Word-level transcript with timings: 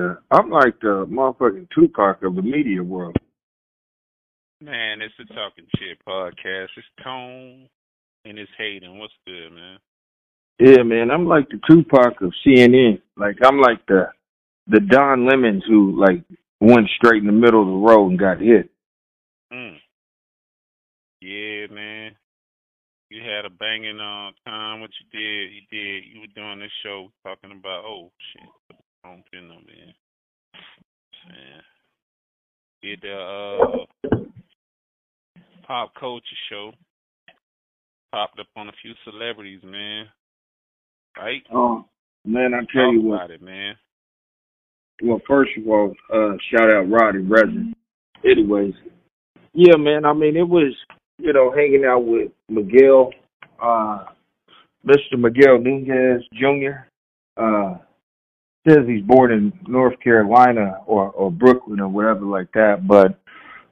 the 0.00 0.18
I'm 0.30 0.50
like 0.50 0.80
the 0.80 1.06
motherfucking 1.06 1.68
Tupac 1.74 2.22
of 2.22 2.34
the 2.34 2.42
media 2.42 2.82
world. 2.82 3.16
Man, 4.62 5.00
it's 5.00 5.14
the 5.18 5.24
Talking 5.34 5.66
Shit 5.78 5.98
podcast. 6.06 6.68
It's 6.76 6.86
Tone 7.02 7.68
and 8.24 8.38
it's 8.38 8.50
Hayden. 8.58 8.98
What's 8.98 9.12
good, 9.26 9.50
man? 9.52 9.78
Yeah, 10.58 10.82
man, 10.82 11.10
I'm 11.10 11.26
like 11.26 11.48
the 11.48 11.60
Tupac 11.68 12.20
of 12.20 12.32
CNN. 12.46 13.00
Like 13.16 13.36
I'm 13.44 13.60
like 13.60 13.84
the 13.86 14.08
the 14.66 14.80
Don 14.80 15.26
Lemons 15.26 15.64
who 15.66 15.98
like 16.00 16.22
went 16.60 16.88
straight 16.96 17.22
in 17.22 17.26
the 17.26 17.32
middle 17.32 17.62
of 17.62 17.66
the 17.66 17.92
road 17.92 18.10
and 18.10 18.18
got 18.18 18.40
hit. 18.40 18.70
Mm. 19.52 19.76
Yeah, 21.20 21.74
man. 21.74 22.12
You 23.10 23.22
had 23.22 23.44
a 23.44 23.50
banging 23.50 23.98
uh, 23.98 24.30
time. 24.48 24.80
What 24.80 24.90
you 25.00 25.18
did, 25.18 25.52
you 25.52 25.62
did. 25.70 26.04
You 26.12 26.20
were 26.20 26.34
doing 26.34 26.60
this 26.60 26.70
show 26.84 27.10
talking 27.24 27.50
about 27.50 27.84
oh 27.84 28.10
shit, 28.32 28.48
don't 29.04 29.24
pin 29.30 29.48
them 29.48 29.64
in. 29.68 29.92
Man. 31.28 31.62
Did 32.82 33.00
the 33.02 33.14
uh, 33.14 34.18
pop 35.66 35.92
culture 35.98 36.24
show. 36.50 36.72
Popped 38.12 38.40
up 38.40 38.46
on 38.56 38.68
a 38.68 38.72
few 38.82 38.92
celebrities, 39.04 39.60
man. 39.62 40.06
Right? 41.16 41.42
Oh 41.52 41.84
man, 42.24 42.54
I 42.54 42.60
tell 42.72 42.86
Talk 42.86 42.92
you 42.94 43.02
what. 43.02 43.30
it, 43.30 43.42
man. 43.42 43.74
Well, 45.02 45.20
first 45.28 45.50
of 45.56 45.66
all, 45.68 45.94
uh, 46.12 46.32
shout 46.50 46.70
out 46.70 46.90
Roddy 46.90 47.18
Resin. 47.18 47.74
Anyways, 48.24 48.74
yeah, 49.54 49.76
man. 49.76 50.04
I 50.04 50.12
mean, 50.12 50.36
it 50.36 50.48
was 50.48 50.74
you 51.18 51.32
know 51.32 51.52
hanging 51.54 51.84
out 51.86 52.04
with 52.04 52.32
Miguel, 52.48 53.10
uh, 53.62 54.06
Mr. 54.84 55.18
Miguel 55.18 55.60
Nunez 55.60 56.22
Jr. 56.34 56.86
Uh, 57.36 57.78
says 58.68 58.86
he's 58.86 59.02
born 59.02 59.32
in 59.32 59.52
North 59.66 59.98
Carolina 60.00 60.78
or 60.86 61.10
or 61.10 61.30
Brooklyn 61.30 61.80
or 61.80 61.88
whatever 61.88 62.24
like 62.26 62.52
that, 62.52 62.86
but 62.86 63.18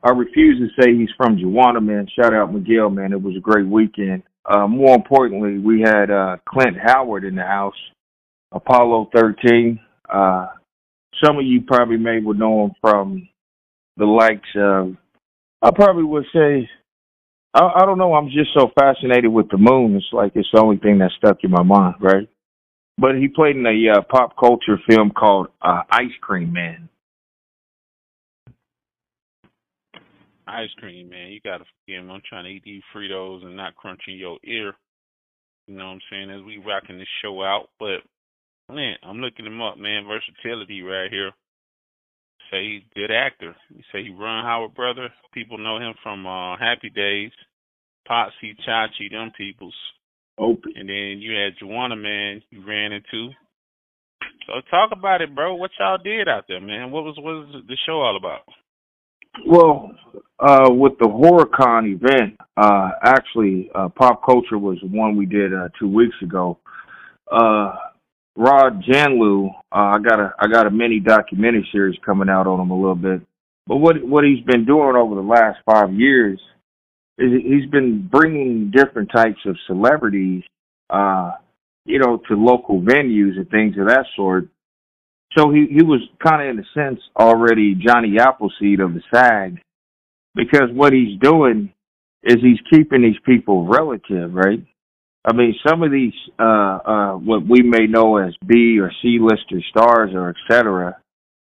I 0.02 0.10
refuse 0.10 0.58
to 0.58 0.82
say 0.82 0.94
he's 0.94 1.10
from 1.16 1.36
Juwanna, 1.36 1.84
man. 1.84 2.06
Shout 2.14 2.32
out 2.32 2.52
Miguel, 2.52 2.88
man. 2.90 3.12
It 3.12 3.20
was 3.20 3.36
a 3.36 3.40
great 3.40 3.66
weekend. 3.66 4.22
Uh, 4.44 4.66
more 4.66 4.94
importantly, 4.94 5.58
we 5.58 5.80
had 5.80 6.10
uh, 6.10 6.36
Clint 6.48 6.76
Howard 6.82 7.24
in 7.24 7.34
the 7.34 7.42
house, 7.42 7.74
Apollo 8.52 9.10
13. 9.14 9.78
Uh, 10.08 10.46
some 11.22 11.36
of 11.36 11.44
you 11.44 11.62
probably 11.66 11.96
may 11.96 12.20
would 12.20 12.38
know 12.38 12.64
him 12.64 12.70
from 12.80 13.28
the 13.96 14.06
likes 14.06 14.48
of, 14.56 14.96
I 15.60 15.70
probably 15.74 16.04
would 16.04 16.24
say, 16.32 16.68
I, 17.52 17.82
I 17.82 17.84
don't 17.84 17.98
know, 17.98 18.14
I'm 18.14 18.28
just 18.30 18.50
so 18.56 18.70
fascinated 18.78 19.30
with 19.30 19.50
the 19.50 19.58
moon. 19.58 19.96
It's 19.96 20.06
like 20.12 20.32
it's 20.34 20.48
the 20.52 20.60
only 20.60 20.76
thing 20.76 20.98
that 20.98 21.10
stuck 21.18 21.38
in 21.42 21.50
my 21.50 21.62
mind, 21.62 21.96
right? 22.00 22.28
But 22.98 23.16
he 23.16 23.28
played 23.28 23.56
in 23.56 23.64
a 23.64 23.98
uh, 23.98 24.02
pop 24.02 24.36
culture 24.36 24.78
film 24.88 25.10
called 25.10 25.48
uh, 25.62 25.82
Ice 25.90 26.16
Cream 26.20 26.52
Man. 26.52 26.88
Ice 30.48 30.70
cream, 30.78 31.10
man. 31.10 31.30
You 31.30 31.40
gotta 31.44 31.64
forgive 31.84 32.04
me. 32.04 32.12
I'm 32.12 32.22
trying 32.28 32.44
to 32.44 32.50
eat 32.50 32.64
these 32.64 32.82
Fritos 32.94 33.44
and 33.44 33.54
not 33.54 33.76
crunching 33.76 34.16
your 34.16 34.38
ear. 34.44 34.72
You 35.66 35.76
know 35.76 35.86
what 35.86 35.92
I'm 35.92 36.00
saying? 36.10 36.30
As 36.30 36.42
we 36.42 36.56
rocking 36.56 36.98
this 36.98 37.06
show 37.22 37.42
out. 37.42 37.68
But 37.78 38.00
man, 38.72 38.96
I'm 39.02 39.18
looking 39.18 39.46
him 39.46 39.60
up, 39.60 39.76
man. 39.76 40.06
Versatility 40.08 40.82
right 40.82 41.10
here. 41.10 41.32
Say 42.50 42.64
he's 42.64 42.82
a 42.90 42.98
good 42.98 43.10
actor. 43.10 43.54
You 43.68 43.82
say 43.92 44.04
he 44.04 44.10
Ron 44.10 44.44
Howard 44.44 44.74
brother. 44.74 45.10
People 45.34 45.58
know 45.58 45.76
him 45.76 45.94
from 46.02 46.26
uh 46.26 46.56
Happy 46.56 46.88
Days, 46.88 47.32
Potsy, 48.08 48.56
Chachi, 48.66 49.10
them 49.10 49.30
peoples. 49.36 49.74
Open. 50.38 50.72
And 50.76 50.88
then 50.88 51.18
you 51.20 51.32
had 51.32 51.54
Juwanna 51.62 52.00
Mann 52.00 52.42
you 52.50 52.64
ran 52.66 52.92
into. 52.92 53.30
So 54.46 54.54
talk 54.70 54.90
about 54.92 55.20
it, 55.20 55.34
bro. 55.34 55.54
What 55.54 55.70
y'all 55.78 55.98
did 55.98 56.28
out 56.28 56.44
there, 56.48 56.60
man? 56.60 56.90
What 56.90 57.04
was 57.04 57.16
what 57.18 57.34
was 57.34 57.64
the 57.66 57.76
show 57.86 58.00
all 58.00 58.16
about? 58.16 58.40
Well, 59.46 59.92
uh, 60.40 60.70
with 60.70 60.98
the 60.98 61.06
HorrorCon 61.06 61.94
event, 61.94 62.38
uh, 62.56 62.90
actually, 63.02 63.70
uh, 63.74 63.88
Pop 63.88 64.24
Culture 64.24 64.58
was 64.58 64.78
the 64.80 64.88
one 64.88 65.16
we 65.16 65.26
did 65.26 65.52
uh, 65.54 65.68
two 65.78 65.88
weeks 65.88 66.16
ago. 66.22 66.58
Uh, 67.30 67.74
Rod 68.36 68.82
Janlu, 68.82 69.50
uh, 69.50 69.52
I 69.74 69.98
got 69.98 70.20
a 70.20 70.32
I 70.38 70.46
got 70.46 70.66
a 70.66 70.70
mini 70.70 71.00
documentary 71.00 71.68
series 71.72 71.98
coming 72.06 72.28
out 72.28 72.46
on 72.46 72.60
him 72.60 72.70
a 72.70 72.76
little 72.76 72.94
bit. 72.94 73.20
But 73.66 73.76
what 73.76 74.02
what 74.02 74.24
he's 74.24 74.44
been 74.44 74.64
doing 74.64 74.96
over 74.96 75.14
the 75.14 75.20
last 75.20 75.58
five 75.66 75.92
years 75.92 76.40
he's 77.18 77.68
been 77.70 78.08
bringing 78.10 78.70
different 78.70 79.10
types 79.14 79.40
of 79.46 79.56
celebrities, 79.66 80.42
uh, 80.88 81.32
you 81.84 81.98
know, 81.98 82.20
to 82.28 82.34
local 82.34 82.80
venues 82.80 83.36
and 83.36 83.48
things 83.50 83.76
of 83.78 83.88
that 83.88 84.06
sort. 84.14 84.48
So 85.36 85.50
he 85.50 85.66
he 85.70 85.82
was 85.82 86.00
kind 86.24 86.42
of 86.42 86.48
in 86.48 86.64
a 86.64 86.68
sense 86.74 87.00
already 87.16 87.74
Johnny 87.74 88.18
Appleseed 88.18 88.80
of 88.80 88.94
the 88.94 89.02
SAG, 89.12 89.60
because 90.34 90.70
what 90.72 90.92
he's 90.92 91.18
doing 91.20 91.72
is 92.22 92.36
he's 92.40 92.60
keeping 92.70 93.02
these 93.02 93.20
people 93.24 93.66
relative, 93.66 94.32
right? 94.32 94.64
I 95.24 95.34
mean, 95.34 95.54
some 95.68 95.82
of 95.82 95.90
these, 95.90 96.14
uh, 96.38 96.42
uh, 96.42 97.12
what 97.12 97.46
we 97.46 97.62
may 97.62 97.86
know 97.86 98.16
as 98.16 98.34
B 98.46 98.78
or 98.80 98.90
C 99.02 99.18
lister 99.20 99.60
stars 99.68 100.10
or 100.14 100.30
et 100.30 100.36
cetera, 100.50 100.96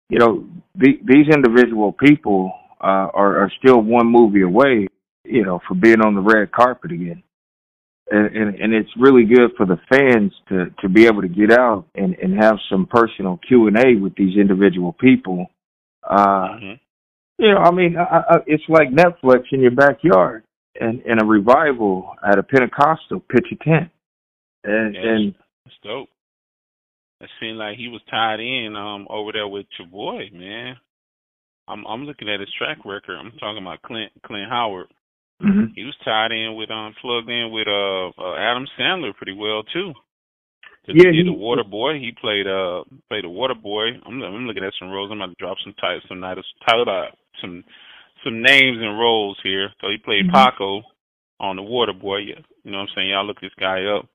you 0.09 0.19
know, 0.19 0.49
the, 0.75 0.99
these 1.05 1.29
individual 1.33 1.93
people, 1.93 2.53
uh, 2.81 3.09
are, 3.15 3.43
are 3.43 3.53
still 3.59 3.81
one 3.81 4.07
movie 4.07 4.43
away, 4.43 4.89
you 5.29 5.45
know, 5.45 5.61
for 5.69 5.75
being 5.75 6.01
on 6.01 6.15
the 6.15 6.21
red 6.21 6.51
carpet 6.53 6.93
again. 6.93 7.23
And, 8.11 8.35
and, 8.35 8.55
and 8.55 8.75
it's 8.75 8.91
really 8.99 9.25
good 9.25 9.51
for 9.57 9.67
the 9.67 9.77
fans 9.91 10.33
to, 10.49 10.67
to 10.81 10.89
be 10.89 11.07
able 11.07 11.21
to 11.21 11.29
get 11.29 11.53
out 11.53 11.87
and, 11.95 12.15
and 12.15 12.43
have 12.43 12.57
some 12.71 12.87
personal 12.87 13.39
Q 13.47 13.67
and 13.67 13.77
A 13.77 14.01
with 14.01 14.15
these 14.17 14.39
individual 14.39 14.95
people. 14.95 15.47
Uh, 16.03 16.49
hmm 16.59 16.73
you 17.41 17.53
know, 17.53 17.59
I 17.59 17.71
mean, 17.71 17.97
I, 17.97 18.03
I, 18.03 18.37
it's 18.49 18.65
like 18.69 18.89
Netflix 18.91 19.45
in 19.53 19.61
your 19.61 19.71
backyard 19.71 20.43
and, 20.81 21.01
and 21.03 21.23
a 21.23 21.25
revival 21.25 22.11
at 22.29 22.37
a 22.37 22.43
Pentecostal 22.43 23.21
pitch 23.21 23.47
a 23.53 23.65
tent. 23.65 23.91
And, 24.65 24.95
Yes. 24.95 25.05
and 25.07 25.35
That's 25.65 25.77
dope. 25.85 26.09
It 27.21 27.31
seemed 27.41 27.59
like 27.59 27.77
he 27.77 27.89
was 27.89 28.01
tied 28.11 28.41
in 28.41 28.75
um 28.77 29.07
over 29.11 29.33
there 29.33 29.49
with 29.49 29.67
your 29.79 29.89
boy, 29.89 30.31
man. 30.33 30.77
I'm 31.67 31.87
I'm 31.87 32.05
looking 32.05 32.29
at 32.29 32.41
his 32.41 32.53
track 32.57 32.79
record. 32.85 33.17
I'm 33.17 33.33
talking 33.39 33.63
about 33.63 33.83
Clint 33.83 34.13
Clint 34.25 34.49
Howard. 34.49 34.87
Mhm. 35.43 35.73
He 35.75 35.85
was 35.85 35.97
tied 36.05 36.33
in 36.33 36.55
with 36.57 36.71
um 36.71 36.95
plugged 37.01 37.29
in 37.31 37.51
with 37.53 37.69
uh, 37.69 38.09
uh 38.19 38.35
Adam 38.37 38.67
Sandler 38.79 39.15
pretty 39.15 39.33
well 39.35 39.63
too. 39.65 39.93
Yeah, 40.91 41.11
he 41.11 41.19
did 41.19 41.27
the 41.27 41.33
Water 41.33 41.65
Boy. 41.65 41.99
He 42.01 42.13
played 42.19 42.47
uh 42.47 42.83
played 43.11 43.25
the 43.25 43.29
Water 43.29 43.55
Boy. 43.55 43.89
I'm 44.07 44.23
I'm 44.23 44.47
looking 44.47 44.65
at 44.65 44.73
some 44.79 44.89
roles. 44.91 45.11
I'm 45.13 45.21
about 45.21 45.37
to 45.37 45.45
drop 45.45 45.59
some 45.63 45.75
titles 45.81 46.05
some 46.09 46.21
titles 46.23 46.47
title 46.67 46.89
uh, 46.89 47.11
some 47.43 47.63
some 48.25 48.41
names 48.43 48.79
and 48.81 48.99
roles 48.99 49.39
here. 49.43 49.69
So 49.81 49.89
he 49.91 49.99
played 49.99 50.27
Mhm. 50.29 50.33
Paco 50.33 50.83
on 51.41 51.57
the 51.57 51.63
Water 51.63 51.93
Boy. 51.93 52.19
Yeah, 52.19 52.41
you 52.65 52.71
know 52.73 52.79
what 52.79 52.89
I'm 52.89 52.95
saying? 52.95 53.11
Y'all 53.11 53.27
look 53.27 53.41
this 53.41 53.55
guy 53.61 53.85
up. 53.85 54.07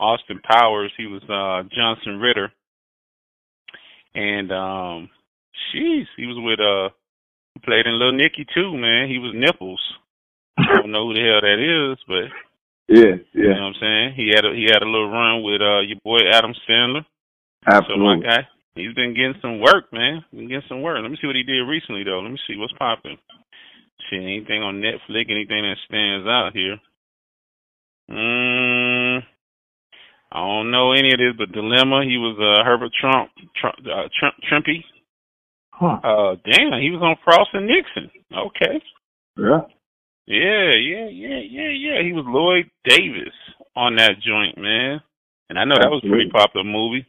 Austin 0.00 0.40
Powers, 0.50 0.92
he 0.96 1.06
was 1.06 1.22
uh 1.28 1.68
Johnson 1.76 2.18
Ritter. 2.20 2.50
And 4.14 4.50
um 4.50 5.10
jeez, 5.74 6.06
he 6.16 6.26
was 6.26 6.38
with 6.38 6.60
uh 6.60 6.88
played 7.64 7.86
in 7.86 7.98
Little 7.98 8.12
Nicky 8.16 8.46
too, 8.54 8.76
man. 8.76 9.08
He 9.08 9.18
was 9.18 9.32
Nipples. 9.34 9.80
I 10.58 10.80
don't 10.80 10.92
know 10.92 11.08
who 11.08 11.14
the 11.14 11.24
hell 11.24 11.42
that 11.42 11.58
is, 11.58 11.98
but 12.06 12.30
yeah, 12.86 13.16
you 13.32 13.48
know 13.48 13.54
yeah, 13.54 13.60
what 13.60 13.74
I'm 13.74 13.80
saying? 13.80 14.06
He 14.16 14.30
had 14.34 14.44
a 14.44 14.52
he 14.54 14.68
had 14.70 14.82
a 14.82 14.90
little 14.90 15.10
run 15.10 15.42
with 15.42 15.60
uh 15.60 15.80
your 15.80 15.98
boy 16.04 16.20
Adam 16.30 16.54
Sandler. 16.68 17.04
So 17.64 17.70
my 17.70 17.76
absolutely. 17.78 18.28
guy, 18.28 18.48
he's 18.74 18.94
been 18.94 19.14
getting 19.14 19.40
some 19.40 19.58
work, 19.60 19.90
man. 19.92 20.24
Been 20.32 20.48
getting 20.48 20.68
some 20.68 20.82
work. 20.82 20.98
Let 21.00 21.10
me 21.10 21.16
see 21.20 21.26
what 21.26 21.36
he 21.36 21.42
did 21.42 21.64
recently 21.64 22.04
though. 22.04 22.20
Let 22.20 22.30
me 22.30 22.38
see 22.46 22.56
what's 22.56 22.76
popping. 22.78 23.16
See 24.10 24.20
anything 24.20 24.62
on 24.62 24.84
Netflix, 24.84 25.32
anything 25.32 25.64
that 25.64 25.80
stands 25.88 26.28
out 26.28 26.52
here. 26.52 26.76
Mm, 28.10 29.22
I 30.30 30.38
don't 30.38 30.70
know 30.70 30.92
any 30.92 31.08
of 31.08 31.18
this, 31.18 31.38
but 31.38 31.52
Dilemma. 31.52 32.04
He 32.04 32.18
was 32.18 32.36
uh 32.36 32.62
Herbert 32.64 32.92
Trump, 33.00 33.30
Trump, 33.56 33.76
uh, 33.80 34.08
Trump, 34.18 34.34
Trumpy. 34.44 34.84
Huh. 35.72 35.98
Uh, 36.04 36.36
damn, 36.44 36.80
he 36.80 36.90
was 36.90 37.02
on 37.02 37.16
Frost 37.24 37.50
and 37.54 37.66
Nixon. 37.66 38.10
Okay. 38.30 38.82
Yeah. 39.38 39.62
Yeah, 40.26 40.72
yeah, 40.74 41.08
yeah, 41.10 41.40
yeah, 41.44 41.70
yeah. 41.70 42.02
He 42.02 42.12
was 42.12 42.24
Lloyd 42.26 42.70
Davis 42.84 43.34
on 43.76 43.96
that 43.96 44.20
joint, 44.24 44.56
man. 44.56 45.00
And 45.50 45.58
I 45.58 45.64
know 45.64 45.76
that 45.76 45.90
was 45.90 46.02
a 46.04 46.08
pretty 46.08 46.30
popular 46.30 46.64
movie. 46.64 47.06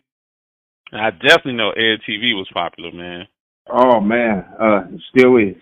And 0.92 1.02
I 1.02 1.12
definitely 1.12 1.54
know 1.54 1.72
Ed 1.72 2.04
TV 2.08 2.36
was 2.36 2.50
popular, 2.54 2.92
man. 2.92 3.28
Oh 3.72 4.00
man, 4.00 4.46
uh, 4.60 4.82
still 5.10 5.38
is. 5.38 5.56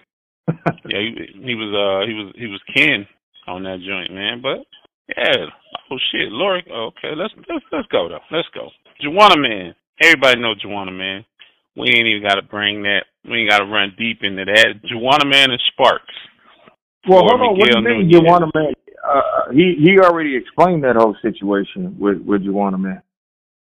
Yeah, 0.85 0.99
he, 0.99 1.39
he 1.39 1.55
was 1.55 1.71
uh 1.71 2.05
he 2.05 2.13
was 2.13 2.33
he 2.35 2.47
was 2.47 2.59
Ken 2.75 3.07
on 3.47 3.63
that 3.63 3.79
joint, 3.79 4.11
man. 4.11 4.41
But 4.41 4.67
yeah, 5.15 5.47
oh 5.89 5.97
shit, 6.11 6.31
Lori. 6.31 6.65
Okay, 6.69 7.15
let's 7.15 7.33
let's 7.47 7.63
let's 7.71 7.87
go 7.87 8.09
though. 8.09 8.19
Let's 8.29 8.49
go. 8.53 8.69
Juwanna 9.01 9.39
Mann. 9.39 9.75
Everybody 10.01 10.41
know 10.41 10.55
Juwanna 10.55 10.91
Mann. 10.91 11.23
We 11.77 11.87
ain't 11.87 12.07
even 12.07 12.27
got 12.27 12.35
to 12.35 12.41
bring 12.41 12.83
that. 12.83 13.05
We 13.23 13.39
ain't 13.39 13.49
got 13.49 13.59
to 13.59 13.65
run 13.65 13.95
deep 13.97 14.19
into 14.21 14.43
that. 14.45 14.81
Juwanna 14.83 15.29
Mann 15.29 15.51
and 15.51 15.61
Sparks. 15.71 16.13
Well, 17.07 17.21
hold 17.21 17.41
on. 17.41 17.57
What 17.57 17.69
do 17.69 17.77
you 17.77 17.83
mean. 17.83 18.11
Juwanna 18.11 18.49
Mann? 18.53 18.73
Uh, 19.03 19.51
he 19.51 19.75
he 19.83 19.99
already 19.99 20.35
explained 20.37 20.83
that 20.83 20.95
whole 20.95 21.15
situation 21.21 21.97
with 21.99 22.21
with 22.25 22.41
Juwanna 22.41 22.79
Mann. 22.79 23.01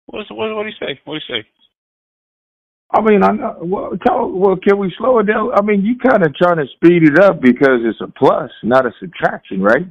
What's 0.06 0.30
what 0.30 0.54
what 0.54 0.64
do 0.64 0.68
you 0.68 0.74
say? 0.80 1.00
What 1.04 1.14
do 1.14 1.20
you 1.28 1.42
say? 1.42 1.48
I 2.90 3.02
mean, 3.02 3.22
I 3.22 3.32
know. 3.32 3.58
Well, 3.60 3.90
tell, 4.06 4.30
well, 4.30 4.56
can 4.56 4.78
we 4.78 4.92
slow 4.96 5.18
it 5.18 5.26
down? 5.26 5.50
I 5.54 5.60
mean, 5.60 5.84
you 5.84 5.98
kind 5.98 6.24
of 6.24 6.34
trying 6.34 6.56
to 6.56 6.64
speed 6.74 7.02
it 7.02 7.18
up 7.18 7.38
because 7.40 7.80
it's 7.84 8.00
a 8.00 8.08
plus, 8.08 8.50
not 8.62 8.86
a 8.86 8.92
subtraction, 8.98 9.62
right? 9.62 9.86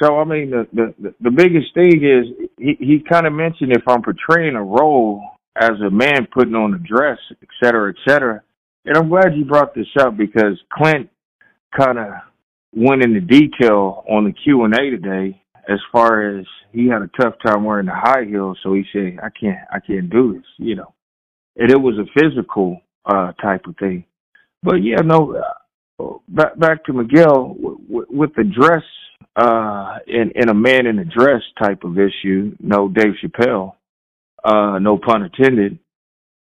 So, 0.00 0.18
I 0.18 0.24
mean, 0.24 0.50
the 0.50 0.66
the 0.72 1.14
the 1.20 1.30
biggest 1.30 1.74
thing 1.74 2.04
is 2.04 2.48
he 2.56 2.76
he 2.78 3.04
kind 3.08 3.26
of 3.26 3.32
mentioned 3.32 3.72
if 3.72 3.82
I'm 3.88 4.02
portraying 4.02 4.54
a 4.54 4.62
role 4.62 5.22
as 5.56 5.72
a 5.84 5.90
man 5.90 6.28
putting 6.32 6.54
on 6.54 6.74
a 6.74 6.78
dress, 6.78 7.18
et 7.42 7.48
cetera, 7.62 7.90
et 7.90 7.96
cetera. 8.08 8.42
And 8.84 8.96
I'm 8.96 9.08
glad 9.08 9.34
you 9.36 9.44
brought 9.44 9.74
this 9.74 9.86
up 9.98 10.16
because 10.16 10.60
Clint 10.72 11.10
kind 11.78 11.98
of 11.98 12.06
went 12.74 13.02
into 13.02 13.20
detail 13.20 14.04
on 14.08 14.24
the 14.24 14.32
Q 14.32 14.64
and 14.64 14.74
A 14.74 14.90
today 14.90 15.42
as 15.68 15.78
far 15.92 16.38
as 16.38 16.44
he 16.72 16.88
had 16.88 17.02
a 17.02 17.10
tough 17.20 17.34
time 17.44 17.64
wearing 17.64 17.86
the 17.86 17.92
high 17.94 18.24
heels, 18.24 18.58
so 18.62 18.74
he 18.74 18.84
said, 18.92 19.18
"I 19.22 19.30
can't, 19.30 19.58
I 19.72 19.80
can't 19.80 20.10
do 20.10 20.34
this," 20.34 20.46
you 20.58 20.76
know 20.76 20.94
and 21.56 21.70
it 21.70 21.80
was 21.80 21.94
a 21.98 22.20
physical 22.20 22.80
uh, 23.06 23.32
type 23.32 23.66
of 23.66 23.76
thing. 23.78 24.04
But 24.62 24.76
yeah, 24.76 25.00
no. 25.04 25.36
Uh, 25.36 26.14
back 26.28 26.58
back 26.58 26.84
to 26.84 26.92
Miguel 26.92 27.54
w- 27.54 27.78
w- 27.88 28.06
with 28.10 28.34
the 28.34 28.44
dress 28.44 28.82
uh, 29.36 29.98
in 30.06 30.32
in 30.34 30.48
a 30.50 30.54
man 30.54 30.86
in 30.86 30.98
a 30.98 31.04
dress 31.04 31.42
type 31.62 31.84
of 31.84 31.98
issue. 31.98 32.54
No, 32.60 32.88
Dave 32.88 33.14
Chappelle. 33.22 33.74
Uh, 34.44 34.78
no 34.78 34.98
pun 34.98 35.22
intended. 35.22 35.78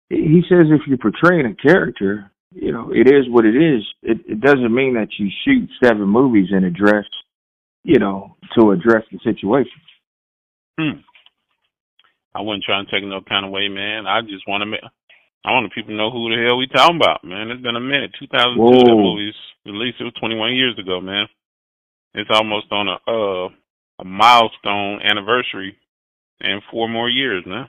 He 0.10 0.44
says 0.48 0.68
if 0.70 0.82
you're 0.88 0.98
portraying 0.98 1.46
a 1.46 1.56
character, 1.56 2.32
you 2.52 2.72
know, 2.72 2.92
it 2.92 3.08
is 3.08 3.30
what 3.30 3.46
it 3.46 3.56
is. 3.56 3.84
It, 4.04 4.20
it 4.28 4.42
doesn't 4.42 4.74
mean 4.74 4.96
that 4.96 5.08
you 5.18 5.30
shoot 5.46 5.70
seven 5.84 6.08
movies 6.08 6.50
and 6.52 6.66
address, 6.66 7.06
you 7.84 8.00
know, 8.00 8.36
to 8.58 8.72
address 8.72 9.04
the 9.12 9.20
situation. 9.24 9.80
Hmm. 10.80 11.00
I 12.36 12.42
wasn't 12.42 12.64
trying 12.64 12.86
to 12.86 12.92
take 12.92 13.04
no 13.04 13.22
kind 13.22 13.46
of 13.46 13.52
way, 13.52 13.68
man. 13.68 14.06
I 14.08 14.22
just 14.22 14.48
want 14.48 14.62
to 14.62 14.66
make. 14.66 14.82
I 15.44 15.52
want 15.52 15.72
the 15.72 15.74
people 15.74 15.92
to 15.92 15.98
know 15.98 16.12
who 16.12 16.30
the 16.30 16.44
hell 16.46 16.58
we 16.58 16.68
talking 16.68 16.98
about, 17.02 17.24
man. 17.24 17.50
It's 17.50 17.64
been 17.64 17.76
a 17.76 17.82
minute. 17.82 18.12
2002 18.20 18.62
Whoa. 18.62 18.72
that 18.72 18.94
movie's 18.94 19.40
released. 19.66 20.00
It 20.00 20.06
was 20.06 20.14
21 20.20 20.54
years 20.54 20.78
ago, 20.78 21.02
man. 21.02 21.26
It's 22.14 22.30
almost 22.32 22.72
on 22.72 22.88
a 22.88 22.98
uh 23.10 23.50
a 24.00 24.04
milestone 24.04 25.00
anniversary, 25.04 25.78
and 26.40 26.62
four 26.72 26.90
more 26.90 27.10
years, 27.10 27.44
man. 27.46 27.68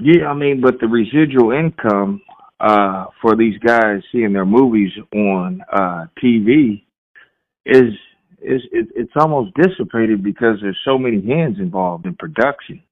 Yeah, 0.00 0.26
I 0.26 0.34
mean, 0.34 0.60
but 0.60 0.80
the 0.80 0.88
residual 0.88 1.52
income 1.52 2.22
uh 2.60 3.06
for 3.22 3.36
these 3.36 3.58
guys 3.58 4.02
seeing 4.12 4.32
their 4.32 4.46
movies 4.46 4.92
on 5.14 5.62
uh 5.72 6.06
TV 6.22 6.84
is 7.66 7.92
it's 8.40 8.64
it, 8.72 8.88
it's 8.96 9.12
almost 9.16 9.52
dissipated 9.54 10.22
because 10.22 10.56
there's 10.62 10.78
so 10.84 10.98
many 10.98 11.24
hands 11.26 11.58
involved 11.58 12.06
in 12.06 12.14
production. 12.16 12.82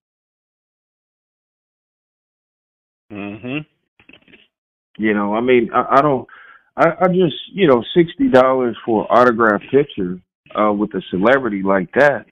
Mhm. 3.13 3.67
You 4.99 5.15
know, 5.15 5.35
I 5.35 5.41
mean, 5.41 5.71
I, 5.75 5.99
I 5.99 6.03
don't. 6.03 6.27
I, 6.77 6.91
I 7.03 7.09
just, 7.09 7.37
you 7.53 7.67
know, 7.69 7.83
sixty 7.97 8.29
dollars 8.29 8.77
for 8.85 9.03
an 9.03 9.09
autographed 9.11 9.71
picture 9.71 10.21
uh, 10.55 10.73
with 10.73 10.95
a 10.95 11.03
celebrity 11.11 11.63
like 11.63 11.91
that. 11.95 12.27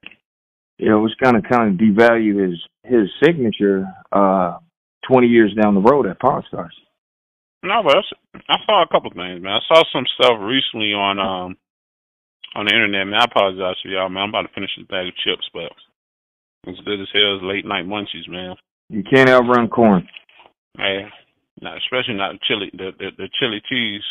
You 0.79 0.91
know, 0.91 1.07
it's 1.07 1.15
kind 1.23 1.37
of 1.37 1.45
kind 1.51 1.73
of 1.73 1.81
devalue 1.81 2.49
his 2.51 2.61
his 2.85 3.09
signature 3.25 3.87
uh, 4.13 4.59
twenty 5.11 5.29
years 5.29 5.55
down 5.61 5.75
the 5.75 5.81
road 5.81 6.07
at 6.07 6.21
Pawn 6.21 6.45
Stars. 6.49 6.75
No, 7.67 7.83
but 7.83 7.99
I 8.49 8.57
saw 8.65 8.83
a 8.83 8.89
couple 8.89 9.11
things, 9.11 9.43
man. 9.43 9.59
I 9.59 9.65
saw 9.67 9.83
some 9.93 10.07
stuff 10.15 10.39
recently 10.39 10.95
on 10.95 11.19
um 11.19 11.57
on 12.55 12.67
the 12.67 12.73
internet, 12.73 13.07
man. 13.07 13.19
I 13.21 13.25
apologize 13.25 13.75
for 13.83 13.89
y'all, 13.89 14.09
man. 14.09 14.23
I'm 14.23 14.29
about 14.29 14.43
to 14.43 14.55
finish 14.55 14.71
this 14.77 14.87
bag 14.87 15.09
of 15.09 15.19
chips, 15.27 15.51
but 15.53 15.75
it's 16.71 16.81
good 16.87 17.01
as 17.01 17.09
hell 17.13 17.37
as 17.37 17.43
late 17.43 17.67
night 17.67 17.87
munchies, 17.87 18.29
man. 18.29 18.55
You 18.89 19.03
can't 19.03 19.29
outrun 19.29 19.69
corn. 19.69 20.07
Hey, 20.79 21.11
not 21.61 21.79
especially 21.79 22.15
not 22.15 22.35
the 22.35 22.39
chili, 22.47 22.71
the 22.73 22.93
the, 22.99 23.11
the 23.19 23.29
chili 23.41 23.61
cheese. 23.69 24.05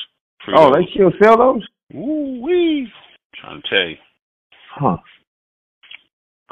Oh, 0.53 0.73
they 0.75 0.85
still 0.93 1.11
sell 1.23 1.37
those? 1.37 1.65
Ooh 1.95 2.41
wee! 2.43 2.91
Trying 3.39 3.61
to 3.61 3.69
tell 3.69 3.87
you. 3.87 3.97
Huh. 4.75 4.97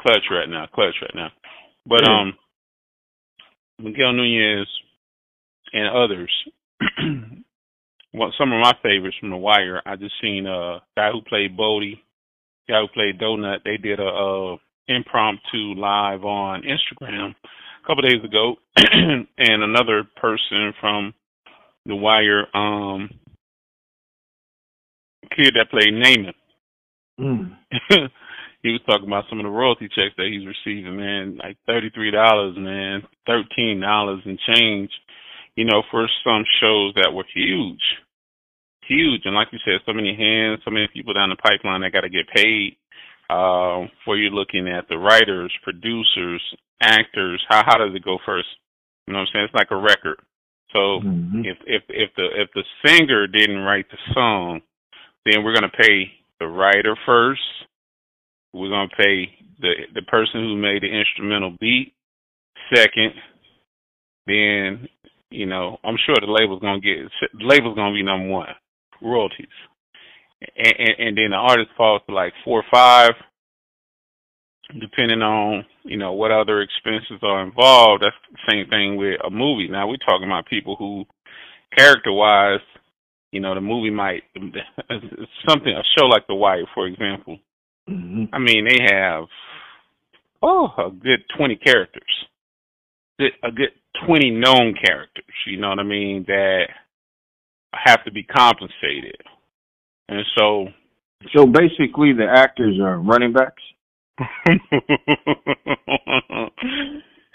Clutch 0.00 0.24
right 0.30 0.48
now, 0.48 0.66
clutch 0.74 0.96
right 1.02 1.14
now. 1.14 1.28
But 1.86 2.00
yeah. 2.06 2.20
um, 2.20 2.32
Miguel 3.78 4.14
Nunez 4.14 4.66
and 5.74 5.94
others 5.94 6.32
well, 8.14 8.32
some 8.38 8.52
of 8.52 8.60
my 8.60 8.74
favorites 8.82 9.16
from 9.20 9.30
The 9.30 9.36
Wire. 9.36 9.82
I 9.86 9.96
just 9.96 10.14
seen 10.20 10.46
a 10.46 10.80
guy 10.96 11.10
who 11.10 11.22
played 11.22 11.56
Bodie, 11.56 12.02
guy 12.68 12.80
who 12.80 12.88
played 12.88 13.18
Donut. 13.18 13.58
They 13.64 13.76
did 13.76 14.00
a, 14.00 14.04
a 14.04 14.56
impromptu 14.88 15.74
live 15.74 16.24
on 16.24 16.62
Instagram 16.62 17.34
a 17.84 17.86
couple 17.86 18.02
days 18.02 18.24
ago, 18.24 18.56
and 18.76 19.62
another 19.62 20.04
person 20.20 20.72
from 20.80 21.14
The 21.86 21.94
Wire, 21.94 22.46
um, 22.54 23.10
kid 25.36 25.54
that 25.56 25.70
played 25.70 25.92
Namond. 25.92 26.34
Mm. 27.20 27.56
he 28.62 28.70
was 28.70 28.80
talking 28.86 29.06
about 29.06 29.24
some 29.28 29.38
of 29.38 29.44
the 29.44 29.50
royalty 29.50 29.88
checks 29.88 30.14
that 30.16 30.28
he's 30.32 30.46
receiving, 30.46 30.96
man, 30.96 31.38
like 31.42 31.56
thirty 31.66 31.90
three 31.90 32.10
dollars, 32.10 32.56
man, 32.58 33.02
thirteen 33.26 33.80
dollars 33.80 34.22
and 34.24 34.38
change, 34.48 34.90
you 35.56 35.64
know, 35.64 35.82
for 35.90 36.08
some 36.24 36.44
shows 36.60 36.94
that 36.94 37.12
were 37.12 37.24
huge 37.34 37.82
huge. 38.88 39.22
And 39.24 39.34
like 39.34 39.48
you 39.52 39.58
said, 39.64 39.80
so 39.86 39.92
many 39.92 40.14
hands, 40.16 40.60
so 40.64 40.70
many 40.70 40.88
people 40.92 41.14
down 41.14 41.30
the 41.30 41.36
pipeline 41.36 41.80
that 41.82 41.92
got 41.92 42.02
to 42.02 42.10
get 42.10 42.28
paid. 42.34 42.76
Uh, 43.30 43.88
where 44.04 44.18
you're 44.18 44.30
looking 44.30 44.68
at 44.68 44.86
the 44.88 44.98
writers, 44.98 45.50
producers, 45.62 46.42
actors. 46.82 47.42
How 47.48 47.62
how 47.64 47.78
does 47.78 47.94
it 47.94 48.04
go 48.04 48.18
first? 48.26 48.48
You 49.06 49.14
know 49.14 49.20
what 49.20 49.28
I'm 49.28 49.32
saying? 49.32 49.44
It's 49.46 49.54
like 49.54 49.70
a 49.70 49.80
record. 49.80 50.20
So 50.72 51.00
mm-hmm. 51.00 51.40
if 51.40 51.56
if 51.64 51.82
if 51.88 52.10
the 52.16 52.28
if 52.36 52.50
the 52.54 52.64
singer 52.84 53.26
didn't 53.26 53.64
write 53.64 53.86
the 53.90 53.96
song, 54.12 54.60
then 55.24 55.42
we're 55.42 55.54
gonna 55.54 55.72
pay 55.72 56.12
the 56.38 56.46
writer 56.46 56.94
first. 57.06 57.40
We're 58.52 58.68
gonna 58.68 58.90
pay 58.94 59.32
the 59.58 59.72
the 59.94 60.02
person 60.02 60.42
who 60.42 60.56
made 60.56 60.82
the 60.82 60.92
instrumental 60.92 61.56
beat 61.58 61.94
second. 62.74 63.14
Then 64.26 64.86
you 65.30 65.46
know 65.46 65.78
I'm 65.84 65.96
sure 66.04 66.16
the 66.20 66.30
label's 66.30 66.60
gonna 66.60 66.80
get 66.80 67.10
the 67.32 67.44
label's 67.44 67.76
gonna 67.76 67.94
be 67.94 68.02
number 68.02 68.28
one 68.28 68.48
royalties, 69.02 69.46
and, 70.56 70.74
and, 70.78 70.94
and 70.98 71.18
then 71.18 71.30
the 71.30 71.36
artist 71.36 71.70
falls 71.76 72.02
to 72.06 72.14
like 72.14 72.32
four 72.44 72.60
or 72.60 72.64
five, 72.72 73.12
depending 74.80 75.22
on 75.22 75.64
you 75.84 75.96
know 75.96 76.12
what 76.12 76.30
other 76.30 76.62
expenses 76.62 77.20
are 77.22 77.42
involved. 77.42 78.02
That's 78.02 78.16
the 78.30 78.38
same 78.50 78.68
thing 78.68 78.96
with 78.96 79.20
a 79.24 79.30
movie. 79.30 79.68
Now 79.68 79.88
we're 79.88 79.96
talking 79.96 80.26
about 80.26 80.46
people 80.46 80.76
who, 80.76 81.04
character 81.76 82.12
wise, 82.12 82.60
you 83.30 83.40
know, 83.40 83.54
the 83.54 83.60
movie 83.60 83.90
might 83.90 84.22
something 85.48 85.72
a 85.72 85.82
show 85.98 86.06
like 86.06 86.26
The 86.26 86.34
Wire, 86.34 86.66
for 86.74 86.86
example. 86.86 87.38
Mm-hmm. 87.88 88.34
I 88.34 88.38
mean, 88.38 88.66
they 88.66 88.94
have 88.94 89.24
oh 90.42 90.68
a 90.78 90.90
good 90.90 91.24
twenty 91.36 91.56
characters, 91.56 92.02
a 93.20 93.52
good 93.52 93.70
twenty 94.06 94.30
known 94.30 94.74
characters. 94.84 95.24
You 95.46 95.58
know 95.58 95.70
what 95.70 95.80
I 95.80 95.84
mean? 95.84 96.24
That 96.28 96.66
have 97.74 98.04
to 98.04 98.12
be 98.12 98.24
compensated. 98.24 99.16
And 100.08 100.24
so 100.38 100.68
So 101.34 101.46
basically 101.46 102.12
the 102.14 102.26
actors 102.30 102.78
are 102.82 102.98
running 102.98 103.32
backs? 103.32 103.62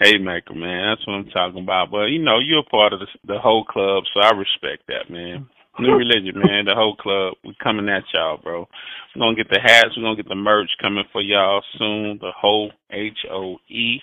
hey 0.00 0.18
Maker, 0.18 0.54
man, 0.54 0.90
that's 0.96 1.06
what 1.06 1.14
I'm 1.14 1.30
talking 1.30 1.62
about. 1.64 1.90
But 1.90 2.06
you 2.06 2.20
know, 2.22 2.38
you're 2.38 2.60
a 2.60 2.64
part 2.64 2.92
of 2.94 3.00
the, 3.00 3.06
the 3.26 3.38
Hoe 3.40 3.64
Club, 3.64 4.04
so 4.14 4.20
I 4.22 4.30
respect 4.32 4.86
that, 4.88 5.10
man. 5.10 5.48
New 5.78 5.92
religion, 5.94 6.34
man. 6.36 6.66
The 6.66 6.74
Hoe 6.74 6.94
Club. 7.00 7.34
We 7.44 7.54
coming 7.62 7.88
at 7.88 8.04
y'all, 8.14 8.38
bro. 8.42 8.68
We're 9.16 9.20
gonna 9.22 9.36
get 9.36 9.50
the 9.50 9.60
hats. 9.62 9.96
We're 9.96 10.04
gonna 10.04 10.16
get 10.16 10.28
the 10.28 10.36
merch 10.36 10.70
coming 10.82 11.04
for 11.12 11.22
y'all 11.22 11.62
soon. 11.78 12.18
The 12.20 12.32
whole 12.36 12.72
H 12.92 13.18
O 13.30 13.56
E 13.68 14.00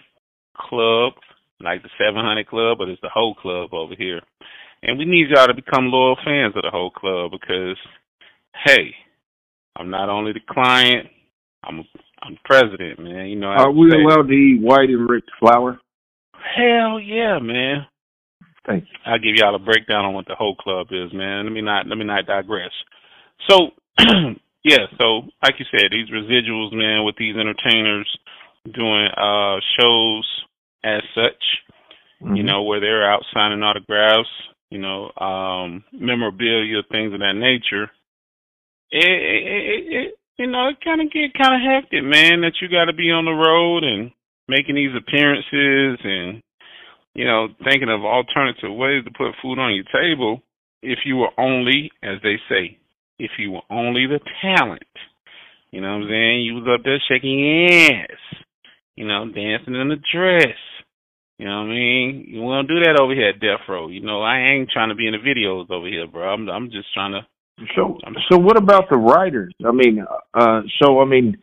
club, 0.58 1.14
like 1.62 1.84
the 1.84 1.90
700 1.98 2.48
club, 2.48 2.78
but 2.78 2.90
it's 2.90 3.02
the 3.02 3.10
Hoe 3.14 3.34
Club 3.34 3.74
over 3.74 3.94
here. 3.98 4.22
And 4.84 4.98
we 4.98 5.06
need 5.06 5.30
y'all 5.30 5.48
to 5.48 5.54
become 5.54 5.92
loyal 5.92 6.18
fans 6.24 6.54
of 6.56 6.62
the 6.62 6.70
Hoe 6.72 6.92
Club 6.92 7.32
because, 7.32 7.78
hey, 8.66 8.94
I'm 9.76 9.90
not 9.90 10.10
only 10.10 10.34
the 10.34 10.40
client, 10.48 11.08
I'm 11.64 11.84
I'm 12.22 12.38
president, 12.46 13.00
man. 13.00 13.28
You 13.28 13.36
know. 13.36 13.48
Are 13.48 13.72
we 13.72 13.90
say, 13.92 13.98
allowed 13.98 14.28
to 14.28 14.34
eat 14.34 14.62
white 14.62 14.90
and 14.90 15.10
rich 15.10 15.26
flour? 15.40 15.80
Hell 16.34 17.00
yeah, 17.00 17.40
man. 17.40 17.86
Thank 18.66 18.84
you. 18.84 18.98
I'll 19.06 19.20
give 19.20 19.36
y'all 19.36 19.56
a 19.56 19.60
breakdown 19.60 20.06
on 20.06 20.14
what 20.14 20.28
the 20.28 20.36
Hoe 20.36 20.56
Club 20.56 20.88
is, 20.92 21.12
man. 21.14 21.46
Let 21.46 21.54
me 21.54 21.62
not 21.62 21.88
let 21.88 21.98
me 21.98 22.06
not 22.06 22.26
digress. 22.26 22.72
So 23.50 23.70
yeah, 24.64 24.86
so 24.98 25.24
like 25.42 25.56
you 25.58 25.66
said, 25.72 25.90
these 25.92 26.10
residuals, 26.10 26.74
man, 26.74 27.04
with 27.06 27.16
these 27.18 27.36
entertainers 27.36 28.08
doing 28.74 29.08
uh 29.16 29.58
shows 29.80 30.26
as 30.84 31.02
such, 31.16 31.44
mm-hmm. 32.22 32.36
you 32.36 32.44
know, 32.44 32.64
where 32.64 32.80
they're 32.80 33.10
out 33.10 33.24
signing 33.34 33.64
autographs, 33.64 34.30
you 34.70 34.80
know, 34.80 35.12
um, 35.18 35.84
memorabilia, 35.92 36.82
things 36.92 37.14
of 37.14 37.20
that 37.20 37.36
nature, 37.36 37.90
it, 38.92 39.06
it, 39.06 39.94
it, 39.94 40.14
you 40.38 40.48
know, 40.48 40.70
it 40.70 40.78
kind 40.84 41.02
of 41.02 41.12
get 41.12 41.34
kind 41.34 41.56
of 41.56 41.62
hectic, 41.62 42.04
man. 42.04 42.42
That 42.42 42.54
you 42.62 42.70
got 42.70 42.86
to 42.86 42.94
be 42.94 43.12
on 43.12 43.26
the 43.26 43.32
road 43.32 43.84
and 43.84 44.12
making 44.48 44.76
these 44.76 44.96
appearances 44.96 46.00
and 46.04 46.42
you 47.18 47.26
know, 47.26 47.48
thinking 47.66 47.90
of 47.90 48.06
alternative 48.06 48.70
ways 48.72 49.04
to 49.04 49.12
put 49.12 49.34
food 49.42 49.58
on 49.58 49.74
your 49.74 49.86
table 49.92 50.40
if 50.84 51.00
you 51.04 51.18
were 51.18 51.32
only, 51.40 51.92
as 52.04 52.22
they 52.22 52.36
say, 52.48 52.78
if 53.18 53.32
you 53.40 53.52
were 53.52 53.66
only 53.72 54.06
the 54.06 54.20
talent. 54.40 54.84
You 55.72 55.82
know 55.82 55.98
what 55.98 56.04
I'm 56.04 56.10
saying? 56.10 56.42
You 56.42 56.54
was 56.54 56.68
up 56.72 56.86
there 56.86 57.02
shaking 57.10 57.68
ass, 57.72 58.44
you 58.98 59.08
know, 59.08 59.26
dancing 59.32 59.76
in 59.76 59.92
a 59.92 59.96
dress. 60.12 60.58
You 61.38 61.46
know 61.46 61.62
what 61.62 61.70
I 61.70 61.76
mean? 61.76 62.26
You 62.28 62.42
won't 62.42 62.68
do 62.68 62.80
that 62.80 63.00
over 63.00 63.14
here 63.14 63.30
at 63.30 63.40
Death 63.40 63.70
Row. 63.70 63.90
You 63.90 64.02
know, 64.02 64.24
I 64.24 64.40
ain't 64.40 64.72
trying 64.72 64.90
to 64.90 64.96
be 64.96 65.08
in 65.08 65.14
the 65.14 65.20
videos 65.20 65.70
over 65.70 65.88
here, 65.88 66.08
bro. 66.08 66.34
I'm 66.34 66.50
I'm 66.50 66.72
just 66.72 66.92
trying 66.94 67.14
to 67.14 67.22
so 67.76 67.98
so 68.30 68.38
what 68.38 68.58
about 68.58 68.90
the 68.90 68.98
writers? 68.98 69.54
I 69.66 69.72
mean, 69.72 70.04
uh 70.34 70.62
so 70.82 71.00
I 71.00 71.06
mean, 71.06 71.38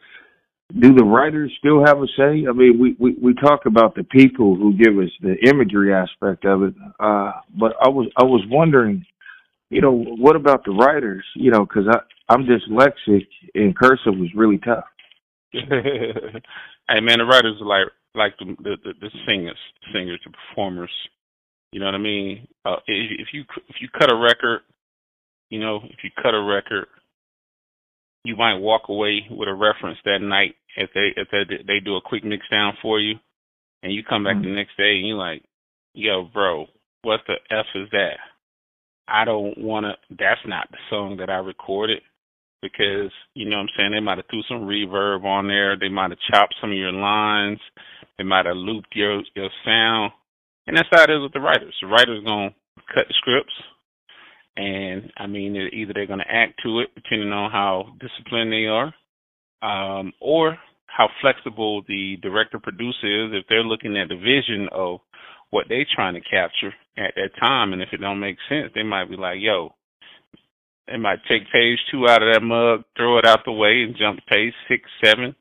do 0.77 0.95
the 0.95 1.05
writers 1.05 1.53
still 1.59 1.85
have 1.87 1.99
a 1.99 2.07
say? 2.17 2.47
I 2.49 2.53
mean, 2.53 2.79
we, 2.79 2.97
we, 2.99 3.17
we 3.23 3.35
talk 3.35 3.67
about 3.67 3.95
the 3.95 4.03
people 4.03 4.57
who 4.57 4.77
give 4.77 4.99
us 4.99 5.11
the 5.21 5.37
imagery 5.49 5.95
aspect 5.95 6.45
of 6.45 6.65
it, 6.65 6.75
uh, 6.99 7.33
but 7.57 7.75
I 7.81 7.89
was 7.89 8.09
I 8.17 8.25
was 8.25 8.45
wondering, 8.49 9.07
you 9.71 9.81
know, 9.81 9.93
what 9.93 10.35
about 10.35 10.65
the 10.65 10.73
writers? 10.73 11.25
You 11.37 11.53
know, 11.53 11.65
because 11.65 11.87
I 11.89 11.99
I'm 12.29 12.47
dyslexic 12.47 13.27
and 13.55 13.77
cursive 13.77 14.19
was 14.19 14.31
really 14.35 14.59
tough. 14.59 14.85
hey 16.89 17.01
man, 17.01 17.19
the 17.19 17.25
writers 17.25 17.61
are 17.61 17.67
like 17.67 17.93
like 18.15 18.39
the 18.39 18.57
the, 18.63 18.95
the 19.01 19.11
singers, 19.27 19.59
singers, 19.93 20.21
the 20.25 20.33
performers. 20.33 20.91
You 21.73 21.81
know 21.81 21.87
what 21.87 21.95
I 21.95 21.99
mean? 21.99 22.47
Uh, 22.65 22.77
if 22.87 23.29
you 23.33 23.45
if 23.69 23.77
you 23.81 23.89
cut 23.99 24.13
a 24.13 24.17
record, 24.17 24.61
you 25.51 25.61
know, 25.61 25.81
if 25.85 25.99
you 26.03 26.11
cut 26.23 26.35
a 26.35 26.43
record 26.43 26.87
you 28.25 28.37
might 28.37 28.57
walk 28.57 28.89
away 28.89 29.27
with 29.31 29.49
a 29.49 29.55
reference 29.55 29.99
that 30.05 30.21
night 30.21 30.55
if 30.77 30.91
they 30.95 31.13
if 31.17 31.29
they 31.31 31.57
they 31.67 31.81
do 31.81 31.97
a 31.97 32.01
quick 32.01 32.25
mix 32.25 32.43
down 32.51 32.73
for 32.83 32.99
you, 32.99 33.17
and 33.83 33.93
you 33.93 34.03
come 34.03 34.25
back 34.25 34.37
mm-hmm. 34.37 34.49
the 34.49 34.55
next 34.57 34.77
day 34.77 34.97
and 34.97 35.07
you're 35.07 35.17
like, 35.17 35.43
"Yo, 35.93 36.25
bro, 36.33 36.67
what 37.03 37.21
the 37.27 37.35
f 37.51 37.67
is 37.75 37.89
that?" 37.93 38.17
I 39.07 39.25
don't 39.25 39.59
want 39.59 39.85
to. 39.85 39.95
That's 40.11 40.41
not 40.47 40.71
the 40.71 40.79
song 40.91 41.19
that 41.19 41.31
I 41.31 41.37
recorded 41.37 42.01
because 42.65 43.13
you 43.35 43.49
know 43.49 43.57
what 43.57 43.65
I'm 43.65 43.69
saying 43.77 43.93
they 43.93 44.01
might 44.01 44.19
have 44.19 44.27
threw 44.31 44.43
some 44.49 44.67
reverb 44.67 45.25
on 45.25 45.49
there. 45.49 45.77
They 45.79 45.89
might 45.89 46.11
have 46.11 46.19
chopped 46.33 46.55
some 46.61 46.71
of 46.71 46.77
your 46.77 46.93
lines. 46.93 47.61
They 48.17 48.25
might 48.25 48.47
have 48.47 48.57
looped 48.57 48.97
your 48.97 49.23
your 49.37 49.51
sound, 49.65 50.13
and 50.67 50.77
that's 50.77 50.89
how 50.91 51.05
it 51.05 51.11
is 51.11 51.23
with 51.23 51.33
the 51.33 51.41
writers. 51.41 51.75
The 51.81 51.89
writers 51.89 52.25
gonna 52.25 52.55
cut 52.95 53.07
the 53.09 53.15
scripts 53.19 53.53
and 54.57 55.13
I 55.17 55.27
mean, 55.27 55.57
either 55.57 55.93
they're 55.93 56.07
to 56.07 56.25
act 56.29 56.61
to 56.65 56.81
it, 56.81 56.95
depending 56.95 57.33
on 57.33 57.51
how 57.51 57.87
disciplined 58.01 58.53
they 58.53 58.67
are, 58.67 58.95
um, 59.63 60.13
or 60.21 60.57
how 60.87 61.09
flexible 61.21 61.83
the 61.89 62.17
director 62.23 62.61
producer 62.61 63.27
is. 63.27 63.33
If 63.33 63.47
they're 63.49 63.65
looking 63.65 63.97
at 63.97 64.09
the 64.09 64.17
vision 64.17 64.69
of 64.71 65.01
what 65.51 65.67
they're 65.69 65.87
trying 65.95 66.15
to 66.15 66.21
capture 66.21 66.73
at 66.97 67.15
that 67.17 67.31
time, 67.41 67.73
and 67.73 67.83
if 67.83 67.89
it 67.93 68.01
don't 68.01 68.21
make 68.21 68.37
sense, 68.49 68.71
they 68.75 68.85
might 68.85 69.11
be 69.11 69.17
like, 69.17 69.41
"Yo," 69.41 69.75
they 70.87 70.97
might 70.97 71.21
take 71.29 71.51
page 71.53 71.79
two 71.91 72.09
out 72.09 72.23
of 72.23 72.33
that 72.33 72.43
mug, 72.43 72.85
throw 72.97 73.19
it 73.19 73.27
out 73.27 73.41
the 73.45 73.53
way, 73.53 73.83
and 73.83 73.97
jump 73.97 74.19
to 74.19 74.25
page 74.27 74.55
six, 74.69 74.83
seven 75.05 75.35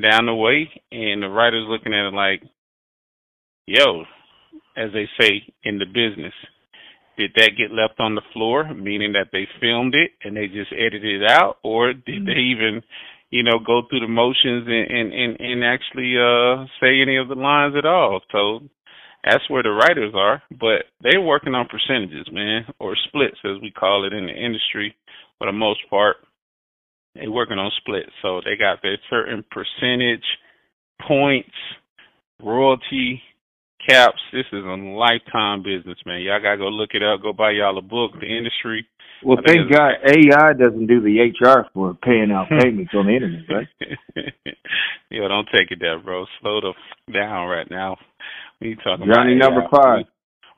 down 0.00 0.26
the 0.26 0.34
way, 0.34 0.70
and 0.90 1.22
the 1.22 1.28
writer's 1.28 1.68
looking 1.68 1.94
at 1.94 2.08
it 2.08 2.14
like, 2.14 2.42
"Yo," 3.66 4.04
as 4.76 4.92
they 4.92 5.08
say 5.20 5.42
in 5.64 5.78
the 5.78 5.86
business 5.86 6.34
did 7.16 7.32
that 7.36 7.56
get 7.56 7.70
left 7.70 8.00
on 8.00 8.14
the 8.14 8.22
floor, 8.32 8.72
meaning 8.74 9.12
that 9.12 9.28
they 9.32 9.46
filmed 9.60 9.94
it 9.94 10.12
and 10.24 10.36
they 10.36 10.46
just 10.46 10.72
edited 10.72 11.22
it 11.22 11.30
out, 11.30 11.58
or 11.62 11.92
did 11.92 12.04
mm-hmm. 12.06 12.26
they 12.26 12.40
even, 12.40 12.82
you 13.30 13.42
know, 13.42 13.58
go 13.58 13.82
through 13.88 14.00
the 14.00 14.08
motions 14.08 14.66
and 14.66 14.90
and 14.90 15.12
and, 15.12 15.40
and 15.40 15.64
actually 15.64 16.16
uh 16.16 16.64
say 16.80 17.00
any 17.00 17.16
of 17.16 17.28
the 17.28 17.34
lines 17.34 17.74
at 17.76 17.86
all? 17.86 18.20
So 18.32 18.60
that's 19.24 19.48
where 19.48 19.62
the 19.62 19.70
writers 19.70 20.12
are, 20.16 20.42
but 20.50 20.84
they're 21.00 21.20
working 21.20 21.54
on 21.54 21.68
percentages, 21.68 22.26
man, 22.32 22.64
or 22.78 22.96
splits 23.08 23.38
as 23.44 23.60
we 23.62 23.70
call 23.70 24.04
it 24.06 24.12
in 24.12 24.26
the 24.26 24.32
industry. 24.32 24.94
For 25.38 25.46
the 25.46 25.52
most 25.52 25.80
part, 25.90 26.16
they're 27.14 27.30
working 27.30 27.58
on 27.58 27.70
splits, 27.78 28.10
so 28.22 28.40
they 28.44 28.56
got 28.56 28.78
their 28.82 28.98
certain 29.10 29.44
percentage 29.50 30.24
points, 31.06 31.54
royalty 32.42 33.22
Caps, 33.88 34.20
this 34.32 34.46
is 34.52 34.64
a 34.64 34.76
lifetime 34.76 35.62
business, 35.62 35.98
man. 36.06 36.20
Y'all 36.20 36.40
gotta 36.40 36.58
go 36.58 36.68
look 36.68 36.90
it 36.94 37.02
up. 37.02 37.20
Go 37.20 37.32
buy 37.32 37.50
y'all 37.50 37.78
a 37.78 37.82
book. 37.82 38.12
The 38.20 38.26
industry. 38.26 38.86
Well, 39.24 39.38
thank 39.44 39.70
God 39.72 39.94
AI 40.06 40.52
doesn't 40.52 40.86
do 40.86 41.00
the 41.00 41.18
HR 41.18 41.66
for 41.74 41.94
paying 41.94 42.30
out 42.30 42.48
payments 42.62 42.92
on 42.94 43.06
the 43.06 43.12
internet, 43.12 43.42
right? 43.50 43.68
Yo, 45.10 45.26
don't 45.26 45.48
take 45.52 45.70
it 45.70 45.78
there, 45.80 45.98
bro. 45.98 46.26
Slow 46.40 46.60
the 46.60 46.70
f- 46.70 47.14
down 47.14 47.48
right 47.48 47.68
now. 47.70 47.96
We 48.62 48.76
talking 48.78 49.10
Johnny 49.10 49.34
about 49.34 49.50
number 49.50 49.66
five. 49.74 50.06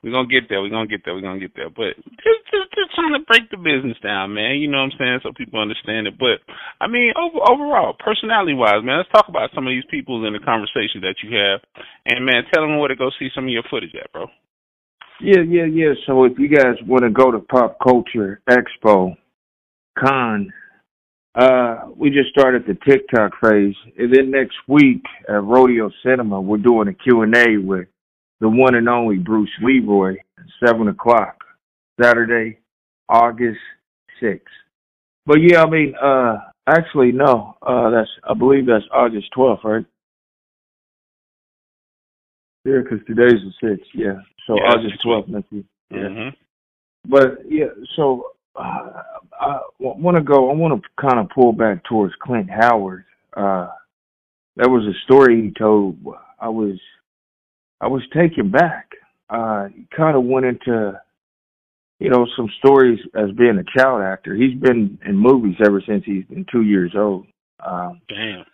We're 0.05 0.13
gonna 0.13 0.29
get 0.29 0.53
there. 0.53 0.61
We're 0.61 0.69
gonna 0.69 0.87
get 0.87 1.01
there. 1.05 1.15
We're 1.15 1.25
gonna 1.25 1.41
get 1.41 1.57
there. 1.57 1.71
But 1.73 1.97
just, 1.97 2.45
just, 2.53 2.69
just 2.77 2.93
trying 2.93 3.17
to 3.17 3.25
break 3.25 3.49
the 3.49 3.57
business 3.57 3.97
down, 4.05 4.35
man. 4.35 4.61
You 4.61 4.69
know 4.69 4.85
what 4.85 4.93
I'm 4.93 4.99
saying? 5.01 5.21
So 5.23 5.33
people 5.33 5.59
understand 5.59 6.07
it. 6.07 6.21
But 6.21 6.45
I 6.85 6.87
mean, 6.87 7.17
over, 7.17 7.41
overall, 7.41 7.97
personality 7.97 8.53
wise, 8.53 8.85
man, 8.85 8.99
let's 8.99 9.09
talk 9.09 9.33
about 9.33 9.49
some 9.55 9.67
of 9.67 9.73
these 9.73 9.89
people 9.91 10.21
in 10.27 10.35
the 10.35 10.45
conversation 10.45 11.01
that 11.01 11.25
you 11.25 11.33
have. 11.33 11.65
And 12.05 12.27
man, 12.27 12.45
tell 12.53 12.63
them 12.63 12.77
where 12.77 12.93
to 12.93 12.97
go 12.97 13.09
see 13.19 13.33
some 13.35 13.45
of 13.45 13.51
your 13.51 13.65
footage 13.71 13.97
at, 13.97 14.13
bro. 14.13 14.27
Yeah, 15.23 15.41
yeah, 15.41 15.65
yeah. 15.65 15.97
So 16.07 16.25
if 16.25 16.39
you 16.39 16.49
guys 16.53 16.77
want 16.85 17.05
to 17.05 17.11
go 17.11 17.33
to 17.33 17.39
Pop 17.39 17.79
Culture 17.81 18.43
Expo 18.51 19.17
Con, 19.99 20.53
uh, 21.35 21.89
we 21.97 22.11
just 22.11 22.29
started 22.29 22.65
the 22.67 22.77
TikTok 22.87 23.33
phase, 23.41 23.75
and 23.97 24.13
then 24.15 24.31
next 24.31 24.57
week 24.69 25.03
at 25.29 25.43
Rodeo 25.43 25.91
Cinema, 26.05 26.41
we're 26.41 26.59
doing 26.59 26.89
a 26.89 26.95
Q 26.95 27.23
and 27.23 27.35
A 27.35 27.57
with 27.57 27.89
the 28.41 28.49
one 28.49 28.75
and 28.75 28.89
only 28.89 29.17
Bruce 29.17 29.51
Leroy, 29.63 30.17
seven 30.65 30.89
o'clock, 30.89 31.37
Saturday, 32.01 32.59
August 33.09 33.61
sixth. 34.21 34.55
But 35.27 35.39
yeah, 35.41 35.63
I 35.63 35.71
mean, 35.71 35.95
uh, 36.01 36.37
actually 36.67 37.13
no, 37.13 37.57
uh, 37.63 37.91
that's 37.91 38.11
I 38.29 38.35
believe 38.35 38.67
that's 38.67 38.85
August 38.93 39.29
twelfth, 39.35 39.63
right? 39.65 39.85
Yeah, 42.65 42.79
because 42.83 43.05
today's 43.07 43.41
the 43.43 43.53
sixth. 43.63 43.91
Yeah, 43.95 44.21
so 44.47 44.57
yeah, 44.57 44.71
August 44.71 45.03
twelfth 45.03 45.29
next 45.29 45.53
week. 45.53 45.67
Yeah, 45.91 45.99
mm-hmm. 45.99 47.11
but 47.11 47.39
yeah, 47.49 47.67
so 47.97 48.33
uh, 48.57 49.03
I 49.41 49.59
want 49.81 50.17
to 50.17 50.23
go. 50.23 50.51
I 50.51 50.55
want 50.55 50.83
to 50.83 50.89
kind 51.01 51.19
of 51.19 51.31
pull 51.35 51.53
back 51.53 51.85
towards 51.85 52.15
Clint 52.23 52.51
Howard. 52.51 53.05
Uh, 53.37 53.69
that 54.57 54.71
was 54.71 54.85
a 54.87 54.95
story 55.05 55.43
he 55.43 55.51
told. 55.51 55.99
I 56.41 56.49
was 56.49 56.79
I 57.81 57.89
was 57.89 58.03
taken 58.15 58.51
back. 58.51 58.91
Uh, 59.29 59.69
he 59.75 59.87
kind 59.97 60.17
of 60.17 60.25
went 60.25 60.47
into, 60.47 61.01
you 61.99 62.11
know, 62.11 62.27
some 62.37 62.49
stories 62.59 62.99
as 63.15 63.31
being 63.37 63.59
a 63.59 63.79
child 63.79 64.03
actor. 64.03 64.35
He's 64.35 64.59
been 64.59 64.99
in 65.05 65.17
movies 65.17 65.57
ever 65.65 65.83
since 65.87 66.05
he's 66.05 66.25
been 66.27 66.47
two 66.51 66.63
years 66.63 66.93
old. 66.97 67.27
Um, 67.65 68.01
Damn. 68.09 68.45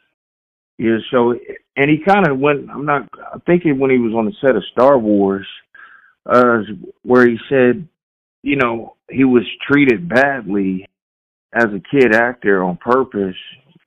Yeah. 0.79 0.99
So, 1.11 1.35
and 1.77 1.91
he 1.91 1.99
kind 2.07 2.29
of 2.29 2.39
went. 2.39 2.71
I'm 2.71 2.87
not. 2.87 3.09
I'm 3.33 3.41
thinking 3.43 3.79
when 3.79 3.91
he 3.91 3.99
was 3.99 4.15
on 4.15 4.25
the 4.25 4.33
set 4.41 4.57
of 4.57 4.65
Star 4.73 4.99
Wars, 4.99 5.47
uh, 6.27 6.59
where 7.03 7.29
he 7.29 7.37
said, 7.49 7.87
you 8.43 8.57
know, 8.57 8.97
he 9.11 9.25
was 9.25 9.43
treated 9.71 10.09
badly 10.09 10.87
as 11.53 11.67
a 11.67 11.83
kid 11.91 12.15
actor 12.15 12.62
on 12.62 12.77
purpose 12.77 13.37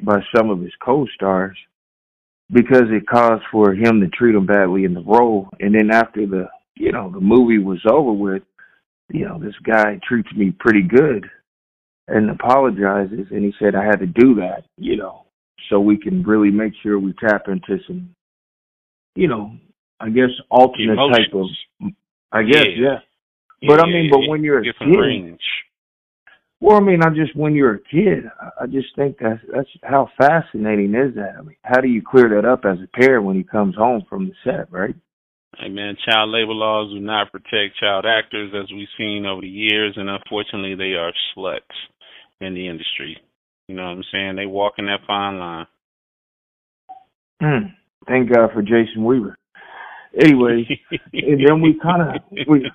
by 0.02 0.20
some 0.36 0.50
of 0.50 0.60
his 0.60 0.74
co-stars 0.84 1.58
because 2.54 2.84
it 2.90 3.08
caused 3.08 3.44
for 3.52 3.74
him 3.74 4.00
to 4.02 4.08
treat 4.10 4.36
him 4.36 4.46
badly 4.46 4.86
in 4.86 4.94
the 4.94 5.04
role. 5.04 5.50
And 5.60 5.74
then 5.74 5.92
after 5.92 6.26
the, 6.26 6.48
you 6.76 6.92
know, 6.92 7.12
the 7.12 7.20
movie 7.20 7.58
was 7.58 7.82
over 7.90 8.14
with, 8.14 8.44
you 9.10 9.26
know, 9.26 9.40
this 9.40 9.56
guy 9.64 10.00
treats 10.08 10.32
me 10.36 10.52
pretty 10.60 10.84
good 10.84 11.26
and 12.08 12.30
apologizes. 12.30 13.28
And 13.32 13.44
he 13.44 13.54
said, 13.60 13.76
I 13.76 13.86
had 13.86 14.00
to 14.00 14.08
do 14.08 14.36
that, 14.36 14.64
you 14.78 14.98
know, 14.98 15.26
so 15.70 15.80
we 15.80 15.98
can 15.98 16.24
really 16.24 16.52
make 16.52 16.74
sure 16.82 17.00
we 17.00 17.14
tap 17.14 17.48
into 17.48 17.82
some, 17.88 18.16
you 19.16 19.28
know, 19.28 19.52
I 20.00 20.10
guess 20.10 20.30
alternate 20.50 20.94
Emotions. 20.94 21.18
type 21.18 21.34
of, 21.34 21.92
I 22.32 22.44
guess, 22.44 22.66
yeah. 22.76 22.84
yeah. 22.84 23.00
But 23.68 23.80
yeah, 23.80 23.84
I 23.84 23.88
mean, 23.88 24.10
but 24.12 24.28
when 24.28 24.44
you're 24.44 24.60
a 24.60 24.64
kid, 24.64 24.74
range. 25.00 25.40
Well, 26.64 26.78
I 26.78 26.80
mean, 26.80 27.04
I 27.04 27.10
just 27.10 27.36
when 27.36 27.56
you're 27.56 27.74
a 27.74 27.80
kid, 27.92 28.24
I 28.58 28.68
just 28.68 28.96
think 28.96 29.18
that's 29.20 29.42
that's 29.54 29.68
how 29.84 30.08
fascinating 30.18 30.96
is 30.96 31.14
that. 31.16 31.36
I 31.38 31.42
mean, 31.42 31.58
how 31.64 31.82
do 31.82 31.90
you 31.90 32.02
clear 32.02 32.30
that 32.30 32.48
up 32.48 32.62
as 32.64 32.78
a 32.82 32.88
parent 32.98 33.26
when 33.26 33.36
he 33.36 33.44
comes 33.44 33.76
home 33.76 34.04
from 34.10 34.28
the 34.30 34.34
set, 34.46 34.72
right? 34.72 34.96
Hey 35.58 35.68
man, 35.68 35.98
child 36.08 36.30
labor 36.30 36.54
laws 36.54 36.94
do 36.94 37.02
not 37.02 37.34
protect 37.34 37.78
child 37.82 38.06
actors, 38.06 38.54
as 38.56 38.72
we've 38.72 38.88
seen 38.98 39.26
over 39.26 39.42
the 39.42 39.48
years, 39.50 39.96
and 39.98 40.10
unfortunately, 40.10 40.76
they 40.76 40.96
are 40.96 41.12
sluts 41.36 41.60
in 42.40 42.54
the 42.54 42.70
industry. 42.70 43.18
You 43.68 43.76
know 43.76 43.84
what 43.84 43.98
I'm 43.98 44.04
saying? 44.10 44.38
They 44.38 44.46
walk 44.46 44.76
in 44.78 44.86
that 44.86 45.06
fine 45.06 45.40
line. 45.40 45.68
Hmm. 47.42 47.68
Thank 48.08 48.32
God 48.32 48.52
for 48.54 48.62
Jason 48.62 49.04
Weaver. 49.04 49.38
Anyway, 50.18 50.64
and 51.12 51.46
then 51.46 51.60
we 51.60 51.78
kind 51.84 52.04
of 52.04 52.48
we, 52.48 52.72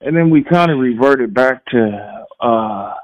and 0.00 0.16
then 0.16 0.30
we 0.30 0.44
kind 0.44 0.70
of 0.70 0.78
reverted 0.78 1.34
back 1.34 1.64
to 1.66 2.24
uh 2.40 2.94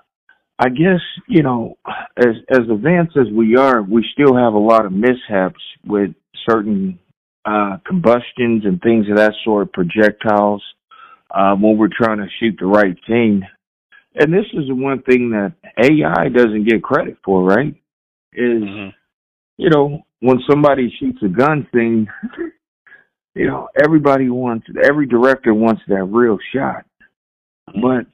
I 0.59 0.69
guess, 0.69 1.01
you 1.29 1.43
know, 1.43 1.77
as 2.17 2.37
as 2.49 2.61
advanced 2.71 3.17
as 3.17 3.27
we 3.33 3.57
are, 3.57 3.83
we 3.83 4.07
still 4.13 4.37
have 4.37 4.55
a 4.55 4.59
lot 4.59 4.87
of 4.87 4.93
mishaps 4.93 5.61
with 5.85 6.11
certain 6.49 6.99
uh, 7.45 7.79
combustions 7.87 8.65
and 8.65 8.81
things 8.81 9.07
of 9.11 9.17
that 9.17 9.35
sort, 9.45 9.73
projectiles, 9.73 10.63
uh, 11.35 11.55
when 11.57 11.77
we're 11.77 11.89
trying 11.89 12.19
to 12.19 12.29
shoot 12.39 12.57
the 12.59 12.67
right 12.67 12.97
thing. 13.07 13.43
And 14.15 14.33
this 14.33 14.47
is 14.53 14.69
the 14.69 14.77
one 14.77 15.03
thing 15.03 15.31
that 15.31 15.55
AI 15.77 16.29
doesn't 16.29 16.69
get 16.69 16.85
credit 16.85 17.17
for, 17.25 17.43
right? 17.43 17.75
Is, 18.33 18.63
hmm 18.63 18.89
you 19.57 19.71
know, 19.71 20.03
when 20.19 20.41
somebody 20.51 20.93
shoots 20.99 21.19
a 21.23 21.29
gun 21.29 21.65
thing, 21.73 22.09
you 23.35 23.47
know, 23.47 23.69
everybody 23.83 24.29
wants, 24.29 24.67
every 24.83 25.07
director 25.07 25.53
wants 25.53 25.83
that 25.89 26.05
real 26.05 26.39
shot. 26.55 26.85
But, 27.67 28.07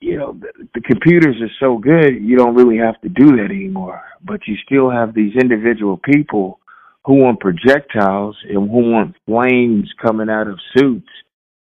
you 0.00 0.16
know, 0.16 0.32
the, 0.32 0.68
the 0.74 0.80
computers 0.80 1.36
are 1.42 1.50
so 1.60 1.78
good, 1.78 2.14
you 2.20 2.36
don't 2.36 2.54
really 2.54 2.78
have 2.78 3.00
to 3.02 3.08
do 3.08 3.36
that 3.36 3.50
anymore. 3.50 4.02
But 4.24 4.40
you 4.46 4.56
still 4.64 4.90
have 4.90 5.14
these 5.14 5.34
individual 5.40 5.98
people 5.98 6.58
who 7.04 7.14
want 7.14 7.40
projectiles 7.40 8.36
and 8.48 8.70
who 8.70 8.90
want 8.90 9.16
flames 9.26 9.92
coming 10.00 10.30
out 10.30 10.46
of 10.48 10.58
suits. 10.76 11.08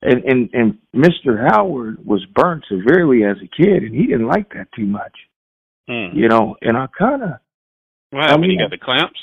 And, 0.02 0.24
and, 0.26 0.50
and 0.54 0.78
Mr. 0.94 1.50
Howard 1.50 2.06
was 2.06 2.26
burnt 2.36 2.66
severely 2.70 3.24
as 3.24 3.38
a 3.38 3.48
kid 3.48 3.84
and 3.84 3.96
he 3.96 4.06
didn't 4.06 4.28
like 4.28 4.54
that 4.54 4.68
too 4.76 4.86
much, 4.86 5.14
Hmm. 5.88 6.16
you 6.16 6.28
know, 6.28 6.56
and 6.62 6.78
I 6.78 6.88
kind 6.98 7.24
of, 7.24 7.30
happened? 8.12 8.32
I 8.34 8.38
mean- 8.38 8.52
he 8.52 8.58
got 8.58 8.70
the 8.70 8.78
clamps 8.78 9.20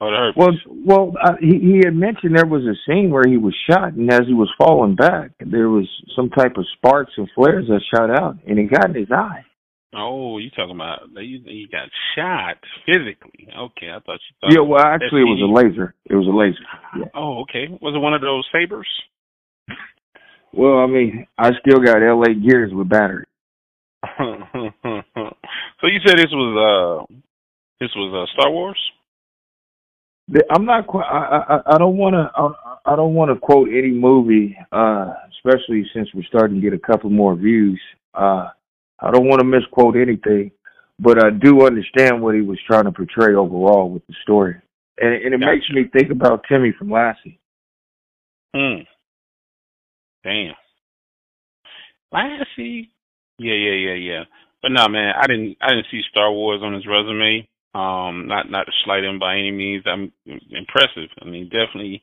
or 0.00 0.10
the 0.10 0.16
herpes? 0.16 0.60
well, 0.66 1.12
well, 1.12 1.12
uh, 1.22 1.36
he 1.40 1.58
he 1.58 1.80
had 1.84 1.94
mentioned 1.94 2.36
there 2.36 2.46
was 2.46 2.62
a 2.62 2.76
scene 2.86 3.10
where 3.10 3.24
he 3.26 3.36
was 3.36 3.54
shot, 3.70 3.94
and 3.94 4.12
as 4.12 4.22
he 4.26 4.34
was 4.34 4.52
falling 4.58 4.96
back, 4.96 5.30
there 5.40 5.68
was 5.68 5.88
some 6.16 6.30
type 6.30 6.56
of 6.56 6.66
sparks 6.76 7.12
and 7.16 7.28
flares 7.34 7.66
that 7.68 7.80
shot 7.94 8.10
out, 8.10 8.36
and 8.46 8.58
it 8.58 8.70
got 8.70 8.90
in 8.90 8.96
his 8.96 9.10
eye. 9.10 9.44
oh, 9.96 10.38
you 10.38 10.50
talking 10.50 10.74
about 10.74 11.02
he, 11.16 11.42
he 11.44 11.68
got 11.70 11.88
shot 12.16 12.56
physically? 12.86 13.48
Okay, 13.48 13.90
I 13.90 14.00
thought 14.00 14.20
you 14.20 14.34
thought. 14.40 14.52
Yeah, 14.52 14.60
well, 14.60 14.84
actually, 14.84 15.22
it 15.22 15.30
was 15.30 15.42
a 15.42 15.52
laser. 15.52 15.94
It 16.06 16.14
was 16.14 16.26
a 16.26 16.36
laser. 16.36 16.66
Yeah. 16.98 17.10
Oh, 17.14 17.42
okay. 17.42 17.68
Was 17.80 17.94
it 17.94 17.98
one 17.98 18.14
of 18.14 18.20
those 18.20 18.46
sabers? 18.52 18.88
Well, 20.52 20.78
I 20.78 20.86
mean, 20.86 21.26
I 21.36 21.50
still 21.66 21.80
got 21.80 22.02
L.A. 22.02 22.34
gears 22.34 22.72
with 22.72 22.88
battery. 22.88 23.24
so 24.18 25.86
you 25.86 25.98
said 26.04 26.18
this 26.18 26.30
was 26.30 27.06
uh 27.10 27.14
this 27.80 27.90
was 27.96 28.10
uh 28.14 28.26
Star 28.38 28.50
Wars? 28.50 28.78
The- 30.28 30.44
I'm 30.50 30.64
not 30.64 30.86
quite. 30.86 31.04
I 31.04 31.56
I, 31.56 31.74
I 31.74 31.78
don't 31.78 31.96
want 31.96 32.14
to. 32.14 32.30
I, 32.34 32.92
I 32.92 32.96
don't 32.96 33.14
want 33.14 33.30
to 33.30 33.38
quote 33.40 33.68
any 33.68 33.90
movie, 33.90 34.56
uh, 34.72 35.12
especially 35.36 35.84
since 35.94 36.08
we're 36.14 36.24
starting 36.24 36.60
to 36.60 36.62
get 36.62 36.72
a 36.72 36.78
couple 36.78 37.10
more 37.10 37.34
views. 37.34 37.80
Uh, 38.14 38.48
I 39.00 39.10
don't 39.10 39.26
want 39.28 39.40
to 39.40 39.46
misquote 39.46 39.96
anything, 39.96 40.50
but 40.98 41.22
I 41.22 41.30
do 41.30 41.66
understand 41.66 42.22
what 42.22 42.34
he 42.34 42.40
was 42.40 42.58
trying 42.66 42.84
to 42.84 42.92
portray 42.92 43.34
overall 43.34 43.90
with 43.90 44.06
the 44.06 44.14
story, 44.22 44.56
and, 44.98 45.14
and 45.14 45.34
it 45.34 45.40
Gotcha. 45.40 45.52
makes 45.52 45.70
me 45.70 45.84
think 45.92 46.10
about 46.10 46.44
Timmy 46.48 46.72
from 46.78 46.90
Lassie. 46.90 47.38
Hmm. 48.54 48.82
Damn. 50.22 50.54
Lassie. 52.12 52.90
Yeah, 53.38 53.54
yeah, 53.54 53.72
yeah, 53.72 53.94
yeah. 53.94 54.24
But 54.62 54.72
no, 54.72 54.88
man, 54.88 55.12
I 55.20 55.26
didn't. 55.26 55.56
I 55.60 55.70
didn't 55.70 55.86
see 55.90 56.00
Star 56.10 56.32
Wars 56.32 56.60
on 56.62 56.72
his 56.72 56.86
resume. 56.86 57.46
Um, 57.74 58.28
not 58.28 58.50
not 58.50 58.64
to 58.66 58.72
slight 58.84 59.02
him 59.04 59.18
by 59.18 59.34
any 59.34 59.50
means. 59.50 59.84
I'm 59.86 60.12
impressive. 60.26 61.10
I 61.20 61.24
mean, 61.24 61.44
definitely, 61.46 62.02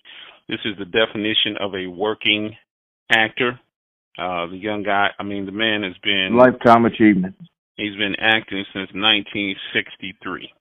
this 0.50 0.60
is 0.66 0.78
the 0.78 0.86
definition 0.86 1.56
of 1.60 1.74
a 1.76 1.88
working 1.88 2.56
actor. 3.10 3.60
Uh, 4.18 4.48
the 4.48 4.58
young 4.58 4.84
guy. 4.84 5.08
I 5.18 5.24
mean, 5.24 5.46
the 5.46 5.54
man 5.54 5.84
has 5.84 5.96
been 6.04 6.36
Lifetime 6.36 6.86
achievement. 6.86 7.36
He's 7.78 7.96
been 7.96 8.16
acting 8.20 8.66
since 8.74 8.90
1963. 8.94 10.52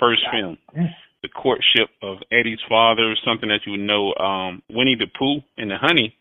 First 0.00 0.22
film, 0.32 0.58
Yeah. 0.74 0.88
The 1.22 1.28
Courtship 1.28 1.88
of 2.02 2.18
Eddie's 2.32 2.58
Father, 2.68 3.14
something 3.24 3.48
that 3.48 3.60
you 3.66 3.72
would 3.72 3.80
know. 3.80 4.14
Um, 4.14 4.62
Winnie 4.70 4.96
the 4.96 5.06
Pooh 5.18 5.40
and 5.56 5.70
the 5.70 5.76
Honey. 5.78 6.16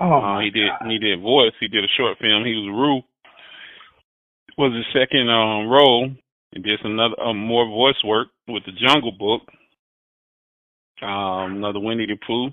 Oh, 0.00 0.20
Uh, 0.20 0.40
he 0.40 0.50
did. 0.50 0.68
God. 0.68 0.90
He 0.90 0.98
did 0.98 1.20
voice. 1.20 1.52
He 1.60 1.68
did 1.68 1.84
a 1.84 1.88
short 1.96 2.18
film. 2.18 2.44
He 2.44 2.54
was 2.54 2.68
Roo. 2.68 3.02
Was 4.56 4.72
his 4.74 4.86
second 4.92 5.28
um, 5.28 5.68
role. 5.68 6.10
He 6.54 6.62
did 6.62 6.78
some 6.82 6.92
another 6.92 7.20
um, 7.20 7.36
more 7.36 7.66
voice 7.66 8.00
work 8.04 8.28
with 8.46 8.62
the 8.64 8.72
Jungle 8.72 9.10
Book. 9.10 9.42
Um, 11.02 11.56
another 11.56 11.80
Winnie 11.80 12.06
the 12.06 12.16
Pooh. 12.24 12.50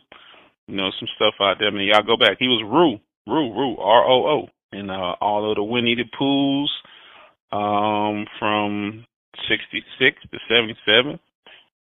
You 0.68 0.76
know 0.76 0.90
some 1.00 1.08
stuff 1.16 1.36
out 1.40 1.58
there. 1.60 1.68
I 1.68 1.72
mean, 1.72 1.88
y'all 1.88 2.04
go 2.06 2.18
back. 2.18 2.38
He 2.40 2.48
was 2.48 2.64
Roo, 2.66 2.98
Roo, 3.32 3.54
Roo, 3.54 3.78
R 3.78 4.06
O 4.06 4.26
O, 4.28 4.48
and 4.72 4.90
uh, 4.90 5.16
all 5.22 5.50
of 5.50 5.56
the 5.56 5.64
Winnie 5.64 5.96
the 5.96 6.06
Poohs 6.20 6.70
um, 7.52 8.26
from 8.40 9.06
'66 9.48 10.18
to 10.32 10.38
'77. 10.50 11.20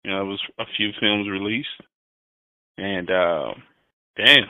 You 0.05 0.11
know, 0.11 0.23
it 0.23 0.25
was 0.25 0.43
a 0.59 0.65
few 0.77 0.91
films 1.01 1.29
released, 1.29 1.69
and 2.79 3.09
uh, 3.11 3.53
damn, 4.17 4.49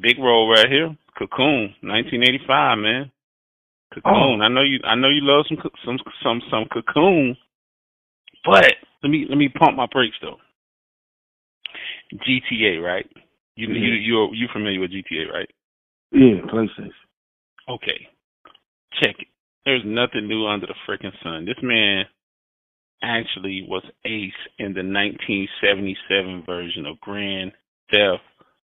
big 0.00 0.18
role 0.18 0.50
right 0.50 0.68
here. 0.68 0.96
Cocoon, 1.16 1.74
1985, 1.82 2.78
man. 2.78 3.12
Cocoon. 4.02 4.42
I 4.42 4.48
know 4.48 4.62
you. 4.62 4.78
I 4.84 4.94
know 4.94 5.08
you 5.08 5.20
love 5.22 5.46
some 5.48 5.58
some 5.84 5.98
some 6.22 6.40
some 6.50 6.64
Cocoon, 6.72 7.36
but 8.44 8.64
let 9.02 9.10
me 9.10 9.26
let 9.28 9.38
me 9.38 9.48
pump 9.48 9.76
my 9.76 9.86
brakes 9.90 10.16
though. 10.20 10.36
GTA, 12.14 12.82
right? 12.82 13.06
You 13.56 13.68
you 13.68 13.74
mm-hmm. 13.74 14.04
you 14.04 14.28
you 14.32 14.48
familiar 14.52 14.80
with 14.80 14.92
GTA, 14.92 15.32
right? 15.32 15.50
Yeah, 16.12 16.40
PlayStation. 16.52 16.90
Okay. 17.68 18.08
Check 19.02 19.16
it. 19.18 19.28
There's 19.64 19.82
nothing 19.84 20.28
new 20.28 20.46
under 20.46 20.66
the 20.66 20.74
freaking 20.88 21.12
sun. 21.22 21.44
This 21.44 21.56
man 21.62 22.04
actually 23.02 23.66
was 23.68 23.82
ace 24.04 24.32
in 24.58 24.72
the 24.72 24.84
1977 24.84 26.44
version 26.46 26.86
of 26.86 27.00
Grand 27.00 27.52
Theft 27.90 28.22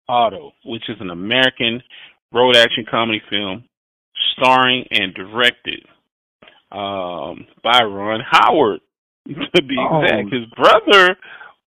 Auto, 0.07 0.51
which 0.65 0.89
is 0.89 0.97
an 0.99 1.11
American 1.11 1.81
road 2.33 2.55
action 2.55 2.85
comedy 2.89 3.21
film 3.29 3.63
starring 4.33 4.85
and 4.91 5.13
directed 5.13 5.85
um, 6.71 7.45
by 7.63 7.81
Ron 7.83 8.21
Howard. 8.29 8.81
To 9.27 9.61
be 9.63 9.75
Oh. 9.77 10.01
exact, 10.01 10.33
his 10.33 10.45
brother 10.55 11.15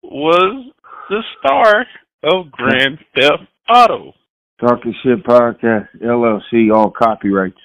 was 0.02 0.66
the 1.10 1.22
star 1.40 1.86
of 2.24 2.52
Grand 2.52 2.98
Theft 3.16 3.44
Auto. 3.70 4.14
Talking 4.60 4.96
Shit 5.04 5.24
Podcast, 5.24 5.90
LLC, 6.04 6.74
all 6.74 6.90
copyrights. 6.92 7.58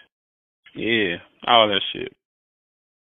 Yeah, 0.74 1.16
all 1.46 1.68
that 1.68 1.80
shit. 1.92 2.12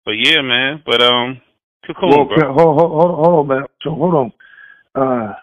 But 0.05 0.13
yeah, 0.17 0.41
man. 0.41 0.81
But 0.85 1.01
um, 1.01 1.39
cocoon, 1.87 2.09
well, 2.09 2.25
bro. 2.25 2.53
hold, 2.53 2.79
hold, 2.79 2.91
hold, 2.91 3.25
hold 3.25 3.39
on, 3.39 3.47
man. 3.47 3.65
So 3.83 3.89
hold 3.91 4.13
on. 4.15 4.31
Uh, 4.95 5.33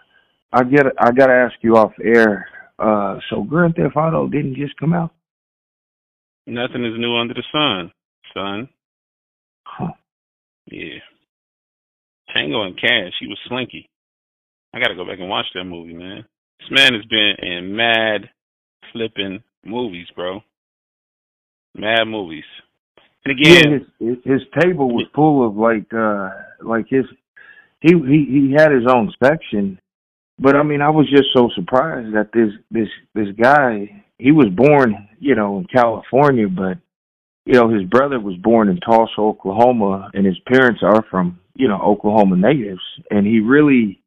I 0.53 0.63
get. 0.65 0.85
I 0.99 1.11
gotta 1.11 1.33
ask 1.33 1.55
you 1.61 1.77
off 1.77 1.93
air. 2.03 2.47
Uh, 2.77 3.19
so 3.29 3.41
Grand 3.43 3.75
Theft 3.75 3.95
Auto 3.95 4.27
didn't 4.27 4.55
just 4.55 4.77
come 4.79 4.93
out. 4.93 5.11
Nothing 6.49 6.83
is 6.83 6.97
new 6.97 7.15
under 7.15 7.35
the 7.35 7.43
sun, 7.51 7.91
son. 8.33 8.69
Huh. 9.65 9.91
Yeah. 10.65 10.99
Tango 12.33 12.63
and 12.63 12.79
Cash, 12.79 13.13
he 13.19 13.27
was 13.27 13.37
slinky. 13.47 13.87
I 14.73 14.79
gotta 14.79 14.95
go 14.95 15.05
back 15.05 15.19
and 15.19 15.29
watch 15.29 15.45
that 15.53 15.63
movie, 15.63 15.93
man. 15.93 16.25
This 16.59 16.71
man 16.71 16.93
has 16.93 17.05
been 17.05 17.35
in 17.41 17.75
mad 17.75 18.29
flipping 18.91 19.43
movies, 19.63 20.07
bro. 20.15 20.41
Mad 21.75 22.05
movies. 22.05 22.43
And 23.25 23.39
again, 23.39 23.71
Yeah, 23.71 24.07
his, 24.07 24.17
his 24.23 24.41
his 24.41 24.41
table 24.59 24.89
was 24.89 25.05
full 25.13 25.45
of 25.45 25.55
like 25.55 25.93
uh 25.93 26.29
like 26.61 26.85
his 26.89 27.05
he 27.81 27.93
he 27.93 28.25
he 28.25 28.53
had 28.57 28.71
his 28.71 28.87
own 28.87 29.13
section, 29.23 29.79
but 30.39 30.55
I 30.55 30.63
mean 30.63 30.81
I 30.81 30.89
was 30.89 31.07
just 31.09 31.29
so 31.33 31.49
surprised 31.55 32.15
that 32.15 32.31
this 32.33 32.51
this 32.71 32.89
this 33.13 33.35
guy 33.39 34.03
he 34.19 34.31
was 34.31 34.47
born 34.55 35.09
you 35.19 35.35
know 35.35 35.57
in 35.57 35.65
California, 35.65 36.47
but 36.47 36.77
you 37.45 37.53
know 37.53 37.69
his 37.69 37.83
brother 37.83 38.19
was 38.19 38.35
born 38.37 38.69
in 38.69 38.79
Tulsa, 38.79 39.19
Oklahoma, 39.19 40.11
and 40.13 40.25
his 40.25 40.37
parents 40.47 40.81
are 40.83 41.03
from 41.09 41.39
you 41.55 41.67
know 41.67 41.79
Oklahoma 41.81 42.35
natives, 42.35 42.81
and 43.09 43.25
he 43.25 43.39
really 43.39 44.01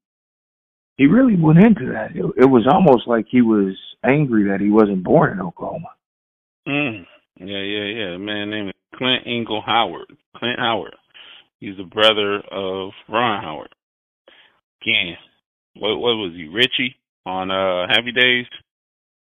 he 0.96 1.06
really 1.06 1.36
went 1.36 1.58
into 1.58 1.92
that. 1.92 2.14
It, 2.14 2.24
it 2.42 2.46
was 2.46 2.66
almost 2.70 3.08
like 3.08 3.26
he 3.30 3.42
was 3.42 3.76
angry 4.04 4.44
that 4.44 4.60
he 4.60 4.70
wasn't 4.70 5.04
born 5.04 5.32
in 5.32 5.40
Oklahoma. 5.40 5.88
Mm. 6.68 7.06
Yeah, 7.38 7.46
yeah, 7.46 7.84
yeah. 7.84 8.10
The 8.12 8.18
man 8.18 8.50
named 8.50 8.72
Clint 8.94 9.26
Engle 9.26 9.62
Howard. 9.64 10.06
Clint 10.36 10.58
Howard. 10.58 10.94
He's 11.60 11.76
the 11.76 11.84
brother 11.84 12.36
of 12.50 12.90
Ron 13.08 13.42
Howard. 13.42 13.74
Again, 14.82 15.16
what 15.76 15.98
what 15.98 16.16
was 16.16 16.32
he? 16.34 16.48
Richie 16.48 16.96
on 17.24 17.50
uh 17.50 17.86
Happy 17.88 18.12
Days? 18.12 18.46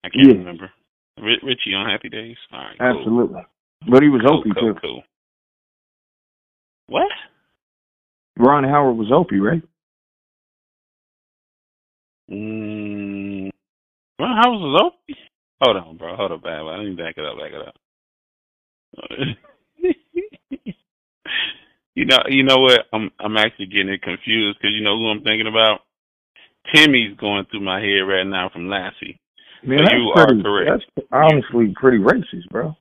I 0.04 0.08
can't 0.10 0.26
Yeah. 0.28 0.34
remember. 0.34 0.70
Ri 1.20 1.38
Richie 1.42 1.74
on 1.74 1.88
Happy 1.88 2.08
Days. 2.08 2.36
All 2.52 2.58
right, 2.60 2.78
cool. 2.78 2.98
Absolutely, 2.98 3.42
but 3.88 4.02
he 4.02 4.08
was 4.08 4.22
Cool, 4.22 4.40
Opie 4.40 4.50
cool, 4.54 4.74
too. 4.74 4.80
cool. 4.80 5.02
What? 6.88 7.10
Ron 8.38 8.64
Howard 8.64 8.96
was 8.96 9.10
Opie, 9.10 9.40
right? 9.40 9.62
Mm, 12.30 13.50
Ron 14.20 14.36
Howard 14.42 14.60
was 14.60 14.82
Opie? 14.92 15.18
Hold 15.62 15.76
on, 15.78 15.96
bro. 15.96 16.16
Hold 16.16 16.32
up, 16.32 16.42
bad. 16.42 16.60
Let 16.60 16.80
me 16.80 16.94
back 16.94 17.14
it 17.16 17.24
up. 17.24 17.38
Back 17.38 17.52
it 17.52 17.68
up. 17.68 17.74
you 21.94 22.04
know, 22.04 22.18
you 22.28 22.42
know 22.42 22.58
what? 22.58 22.80
I'm 22.92 23.10
I'm 23.18 23.36
actually 23.38 23.66
getting 23.66 23.88
it 23.88 24.02
confused 24.02 24.58
because 24.60 24.74
you 24.74 24.82
know 24.82 24.98
who 24.98 25.08
I'm 25.08 25.22
thinking 25.22 25.46
about. 25.46 25.80
Timmy's 26.74 27.16
going 27.16 27.46
through 27.50 27.60
my 27.60 27.80
head 27.80 28.00
right 28.06 28.26
now 28.26 28.50
from 28.52 28.68
Lassie. 28.68 29.18
Man, 29.62 29.78
So 29.78 29.84
that's 29.84 29.94
you 29.94 30.12
are 30.14 30.42
correct. 30.42 30.84
That's 30.96 31.06
honestly 31.12 31.74
pretty 31.78 31.98
racist, 31.98 32.48
bro. 32.50 32.76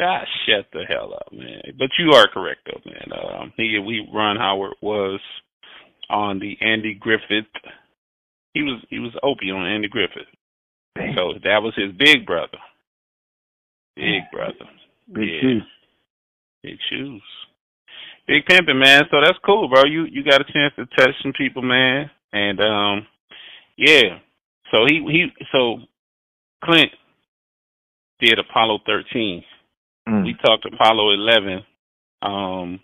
Ah, 0.00 0.22
shut 0.46 0.66
the 0.72 0.84
hell 0.88 1.12
up, 1.14 1.32
man. 1.32 1.60
But 1.78 1.90
you 1.98 2.12
are 2.12 2.26
correct 2.32 2.60
though, 2.66 2.80
man. 2.90 3.12
Um, 3.12 3.52
he 3.56 3.78
we 3.78 4.08
Ron 4.12 4.36
Howard 4.36 4.74
was 4.80 5.20
on 6.08 6.38
the 6.38 6.56
Andy 6.60 6.94
Griffith. 6.94 7.50
He 8.54 8.62
was 8.62 8.82
he 8.90 8.98
was 8.98 9.12
Opie 9.22 9.50
on 9.50 9.66
Andy 9.66 9.88
Griffith. 9.88 10.28
Damn. 10.94 11.14
So 11.14 11.32
that 11.44 11.62
was 11.62 11.74
his 11.76 11.92
big 11.98 12.26
brother. 12.26 12.58
Big 13.96 14.22
brother. 14.32 14.68
Big 15.12 15.28
yeah. 15.28 15.40
shoes. 15.40 15.66
Big 16.62 16.78
shoes. 16.90 17.22
Big 18.26 18.46
pimping, 18.46 18.78
man. 18.78 19.02
So 19.10 19.18
that's 19.22 19.38
cool, 19.44 19.68
bro. 19.68 19.84
You 19.84 20.04
you 20.04 20.22
got 20.24 20.40
a 20.40 20.52
chance 20.52 20.72
to 20.76 20.86
touch 20.96 21.14
some 21.22 21.32
people, 21.36 21.62
man. 21.62 22.10
And 22.32 22.60
um 22.60 23.06
yeah. 23.76 24.18
So 24.70 24.86
he 24.86 25.04
he 25.10 25.26
so 25.52 25.78
Clint 26.64 26.90
did 28.20 28.38
Apollo 28.38 28.80
thirteen. 28.86 29.42
Mm. 30.08 30.24
We 30.24 30.34
talked 30.44 30.66
Apollo 30.66 31.12
eleven 31.12 31.62
um 32.22 32.80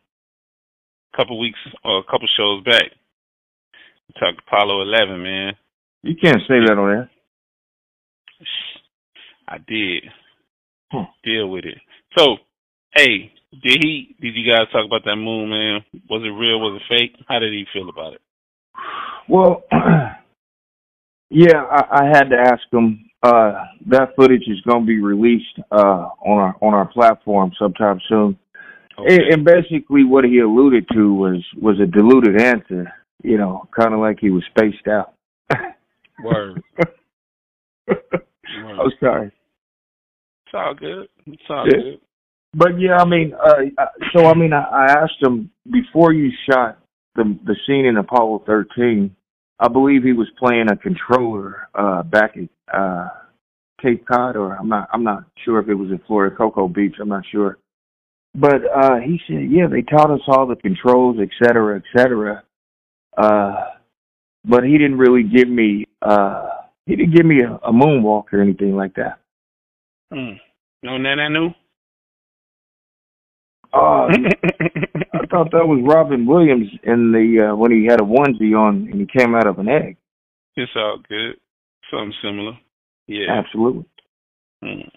a 1.12 1.17
couple 1.17 1.38
weeks 1.38 1.59
or 1.85 1.99
a 1.99 2.05
couple 2.05 2.29
shows 2.37 2.62
back. 2.64 2.91
We 4.09 4.14
talked 4.21 4.43
Apollo 4.47 4.83
eleven, 4.83 5.23
man. 5.23 5.53
You 6.03 6.14
can't 6.21 6.41
say 6.49 6.61
that 6.67 6.79
on 6.79 6.88
there. 6.91 7.11
I 9.49 9.59
did 9.67 10.05
Huh. 10.91 11.05
deal 11.23 11.49
with 11.51 11.64
it. 11.67 11.79
So, 12.17 12.38
hey, 12.95 13.31
did 13.62 13.83
he? 13.83 14.14
Did 14.21 14.35
you 14.35 14.51
guys 14.51 14.69
talk 14.73 14.87
about 14.87 15.05
that 15.05 15.17
moon, 15.17 15.51
man? 15.51 15.85
Was 16.09 16.23
it 16.25 16.29
real? 16.31 16.61
Was 16.61 16.81
it 16.81 16.88
fake? 16.88 17.17
How 17.29 17.38
did 17.38 17.53
he 17.53 17.64
feel 17.73 17.88
about 17.91 18.14
it? 18.14 18.21
Well, 19.29 19.64
yeah, 21.31 21.62
I, 21.71 22.03
I 22.03 22.05
had 22.07 22.31
to 22.31 22.37
ask 22.38 22.62
him. 22.73 23.08
Uh, 23.22 23.64
that 23.87 24.14
footage 24.14 24.44
is 24.46 24.61
going 24.62 24.83
to 24.83 24.87
be 24.87 25.00
released 25.00 25.59
uh, 25.72 26.09
on 26.24 26.38
our 26.38 26.57
on 26.61 26.74
our 26.74 26.87
platform 26.87 27.50
sometime 27.59 28.00
soon. 28.09 28.38
And, 28.98 29.22
and 29.33 29.44
basically, 29.44 30.04
what 30.04 30.24
he 30.24 30.38
alluded 30.38 30.87
to 30.92 31.12
was 31.14 31.44
was 31.61 31.81
a 31.81 31.87
diluted 31.87 32.40
answer. 32.40 32.92
You 33.24 33.37
know, 33.38 33.68
kind 33.76 33.92
of 33.92 34.00
like 34.00 34.18
he 34.20 34.31
was 34.31 34.44
spaced 34.50 34.87
out. 34.87 35.14
Word. 36.24 36.62
I'm 37.88 38.90
sorry, 39.00 39.26
It's 40.46 40.54
all 40.54 40.74
good. 40.74 41.09
It's 41.26 41.42
all 41.48 41.66
Yeah. 41.66 41.76
good. 41.78 42.00
but 42.54 42.78
yeah, 42.81 42.96
I 42.98 43.04
mean, 43.04 43.35
uh, 43.35 43.54
uh, 43.76 43.87
so 44.14 44.26
I 44.26 44.35
mean, 44.35 44.52
I, 44.52 44.62
I 44.62 44.85
asked 45.02 45.20
him 45.22 45.50
before 45.70 46.12
you 46.12 46.31
shot 46.48 46.78
the 47.16 47.37
the 47.44 47.57
scene 47.66 47.87
in 47.87 47.96
Apollo 47.96 48.44
13. 48.46 49.14
I 49.61 49.68
believe 49.68 50.04
he 50.04 50.12
was 50.12 50.28
playing 50.38 50.70
a 50.70 50.76
controller 50.76 51.68
uh, 51.74 52.02
back 52.04 52.37
at 52.37 52.48
uh, 52.72 53.09
Cape 53.81 54.07
Cod, 54.07 54.37
or 54.37 54.57
I'm 54.57 54.68
not 54.68 54.88
I'm 54.92 55.04
not 55.04 55.24
sure 55.44 55.61
if 55.61 55.68
it 55.68 55.74
was 55.74 55.90
in 55.90 56.00
Florida, 56.07 56.35
Cocoa 56.35 56.68
Beach. 56.68 56.96
I'm 57.00 57.09
not 57.09 57.24
sure. 57.31 57.59
But 58.35 58.62
uh, 58.74 58.96
he 58.96 59.18
said, 59.26 59.50
yeah, 59.50 59.66
they 59.66 59.83
taught 59.83 60.11
us 60.11 60.20
all 60.28 60.46
the 60.46 60.57
controls, 60.57 61.16
et 61.20 61.31
cetera, 61.42 61.76
et 61.76 61.83
cetera. 61.96 62.42
Uh, 63.16 63.54
but 64.44 64.64
he 64.64 64.72
didn't 64.72 64.98
really 64.98 65.22
give 65.22 65.48
me 65.48 65.87
uh, 66.02 66.48
he 66.87 66.96
didn't 66.96 67.14
give 67.14 67.26
me 67.26 67.42
a, 67.42 67.54
a 67.54 67.72
moonwalk 67.72 68.33
or 68.33 68.40
anything 68.40 68.74
like 68.74 68.94
that. 68.94 69.18
Hmm. 70.12 70.37
No 70.83 70.96
Nana 70.96 71.28
knew? 71.28 71.50
Oh, 73.72 74.09
I 74.09 75.26
thought 75.31 75.50
that 75.52 75.66
was 75.66 75.85
Robin 75.87 76.26
Williams 76.26 76.68
in 76.85 77.12
the 77.12 77.50
uh, 77.50 77.57
when 77.57 77.70
he 77.70 77.85
had 77.85 78.00
a 78.00 78.04
onesie 78.04 78.59
on 78.59 78.88
and 78.90 79.00
he 79.00 79.07
came 79.07 79.35
out 79.35 79.46
of 79.46 79.59
an 79.59 79.68
egg. 79.68 79.96
it's 80.57 80.72
all 80.74 80.98
good. 81.09 81.37
Something 81.90 82.12
similar. 82.22 82.53
Yeah. 83.07 83.27
Absolutely. 83.38 83.85
Hmm. 84.62 84.88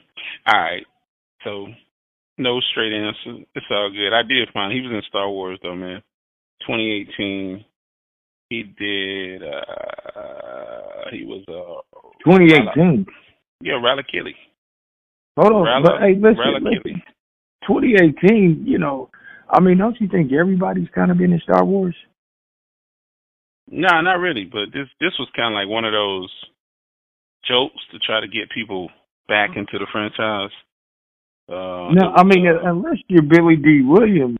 All 0.48 0.60
right. 0.62 0.86
So, 1.44 1.68
no 2.38 2.60
straight 2.72 2.94
answer. 2.94 3.44
It's 3.56 3.66
all 3.72 3.90
good. 3.92 4.14
I 4.14 4.24
did 4.24 4.50
find 4.54 4.74
he 4.74 4.82
was 4.82 4.92
in 4.92 5.02
Star 5.08 5.30
Wars 5.30 5.60
though, 5.64 5.76
man. 5.76 6.02
2018. 6.68 7.64
He 8.50 8.64
did. 8.64 9.44
uh 9.44 11.10
He 11.12 11.26
was 11.26 11.44
uh 11.48 11.82
2018. 12.26 13.06
yeah 13.62 13.74
Ralakili. 13.74 14.34
Hold 15.38 15.54
on, 15.54 15.66
Rala- 15.66 15.84
but 15.84 16.02
hey, 16.02 16.16
listen, 16.16 16.64
listen. 16.64 16.84
Kelly. 16.84 17.04
2018. 17.68 18.64
You 18.68 18.78
know, 18.80 19.10
I 19.50 19.60
mean, 19.62 19.78
don't 19.78 20.00
you 20.02 20.08
think 20.10 20.34
everybody's 20.34 20.90
kind 20.94 21.12
of 21.12 21.18
been 21.18 21.32
in 21.32 21.40
Star 21.42 21.64
Wars? 21.64 21.96
Nah, 23.70 24.02
not 24.02 24.20
really. 24.20 24.44
But 24.46 24.74
this 24.74 24.88
this 25.00 25.14
was 25.18 25.30
kind 25.36 25.54
of 25.54 25.58
like 25.58 25.70
one 25.70 25.86
of 25.86 25.94
those 25.94 26.30
jokes 27.48 27.82
to 27.92 28.00
try 28.00 28.22
to 28.22 28.28
get 28.28 28.50
people 28.54 28.90
back 29.28 29.52
into 29.56 29.80
the 29.80 29.88
franchise. 29.92 30.52
Uh, 31.50 31.92
no, 31.94 32.14
I 32.16 32.24
mean, 32.24 32.48
uh, 32.48 32.70
unless 32.70 32.98
you're 33.08 33.24
Billy 33.24 33.56
Dee 33.56 33.84
Williams 33.84 34.38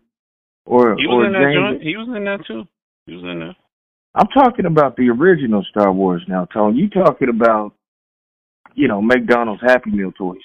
or 0.66 0.96
he 0.96 1.06
or 1.06 1.18
was 1.18 1.28
in 1.28 1.34
that 1.34 1.52
James. 1.52 1.56
joint. 1.56 1.84
He 1.84 1.98
was 1.98 2.08
in 2.16 2.24
that 2.26 2.46
too. 2.48 2.64
He 3.06 3.16
was 3.16 3.24
in 3.24 3.40
there. 3.40 3.56
I'm 4.14 4.28
talking 4.28 4.66
about 4.66 4.96
the 4.96 5.10
original 5.10 5.64
Star 5.70 5.92
Wars 5.92 6.24
now, 6.28 6.46
Tony. 6.46 6.80
You 6.80 6.90
talking 6.90 7.30
about, 7.30 7.74
you 8.76 8.88
know, 8.88 9.02
McDonald's 9.02 9.62
Happy 9.62 9.92
Meal 9.92 10.12
toys? 10.12 10.40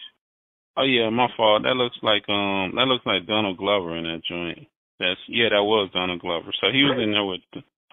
Oh 0.77 0.85
yeah, 0.85 1.11
my 1.11 1.29
fault. 1.37 1.63
That 1.63 1.75
looks 1.75 1.97
like 2.03 2.29
um 2.29 2.73
that 2.77 2.87
looks 2.87 3.07
like 3.07 3.27
Donald 3.27 3.57
Glover 3.57 3.97
in 3.97 4.05
that 4.05 4.23
joint. 4.29 4.67
That's 4.99 5.21
yeah, 5.29 5.49
that 5.51 5.63
was 5.63 5.91
Donald 5.93 6.21
Glover. 6.21 6.53
So 6.61 6.69
he 6.73 6.83
was 6.83 6.99
in 7.03 7.13
there 7.13 7.25
with 7.25 7.41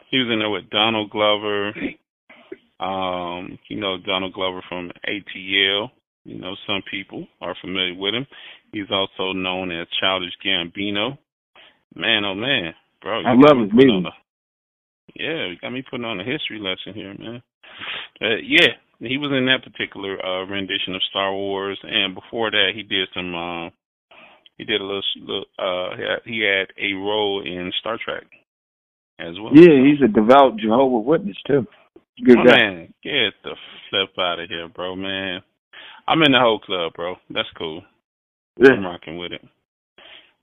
he 0.09 0.17
was 0.19 0.29
in 0.31 0.39
there 0.39 0.49
with 0.49 0.69
Donald 0.69 1.09
Glover. 1.09 1.71
Um, 2.83 3.57
you 3.69 3.79
know 3.79 3.97
Donald 4.05 4.33
Glover 4.33 4.61
from 4.67 4.91
ATL. 5.07 5.89
You 6.25 6.39
know 6.39 6.55
some 6.67 6.81
people 6.91 7.27
are 7.41 7.55
familiar 7.61 7.95
with 7.95 8.13
him. 8.13 8.27
He's 8.71 8.91
also 8.91 9.33
known 9.33 9.71
as 9.71 9.87
Childish 9.99 10.33
Gambino. 10.45 11.17
Man, 11.95 12.25
oh 12.25 12.35
man, 12.35 12.73
bro, 13.01 13.21
I 13.21 13.33
love 13.35 13.63
his 13.63 13.71
music. 13.73 14.11
Yeah, 15.15 15.47
you 15.47 15.55
got 15.61 15.71
me 15.71 15.83
putting 15.89 16.05
on 16.05 16.19
a 16.19 16.23
history 16.23 16.59
lesson 16.59 16.93
here, 16.93 17.13
man. 17.17 17.41
Uh, 18.21 18.37
yeah, 18.43 18.73
he 18.99 19.17
was 19.17 19.31
in 19.31 19.45
that 19.45 19.63
particular 19.63 20.17
uh, 20.25 20.45
rendition 20.45 20.95
of 20.95 21.01
Star 21.09 21.33
Wars, 21.33 21.79
and 21.83 22.15
before 22.15 22.51
that, 22.51 22.71
he 22.75 22.83
did 22.83 23.07
some. 23.13 23.35
Uh, 23.35 23.69
he 24.57 24.65
did 24.65 24.81
a 24.81 24.83
little. 24.83 25.01
little 25.21 25.45
uh, 25.59 25.95
he 25.95 26.03
had, 26.03 26.19
he 26.25 26.41
had 26.41 26.67
a 26.77 26.93
role 26.93 27.43
in 27.45 27.71
Star 27.79 27.97
Trek 28.03 28.23
as 29.19 29.35
well. 29.39 29.53
Yeah, 29.53 29.83
he's 29.83 30.01
a 30.03 30.11
devout 30.11 30.57
Jehovah 30.57 30.99
Witness 30.99 31.37
too. 31.47 31.67
Good 32.23 32.37
Oh, 32.37 32.43
man, 32.43 32.93
get 33.03 33.33
the 33.43 33.55
flip 33.89 34.09
out 34.19 34.39
of 34.39 34.49
here, 34.49 34.67
bro, 34.67 34.95
man. 34.95 35.41
I'm 36.07 36.21
in 36.23 36.31
the 36.33 36.39
Hoe 36.39 36.59
Club, 36.59 36.93
bro. 36.93 37.15
That's 37.29 37.49
cool. 37.57 37.81
I'm 38.61 38.85
rocking 38.85 39.17
with 39.17 39.31
it. 39.31 39.41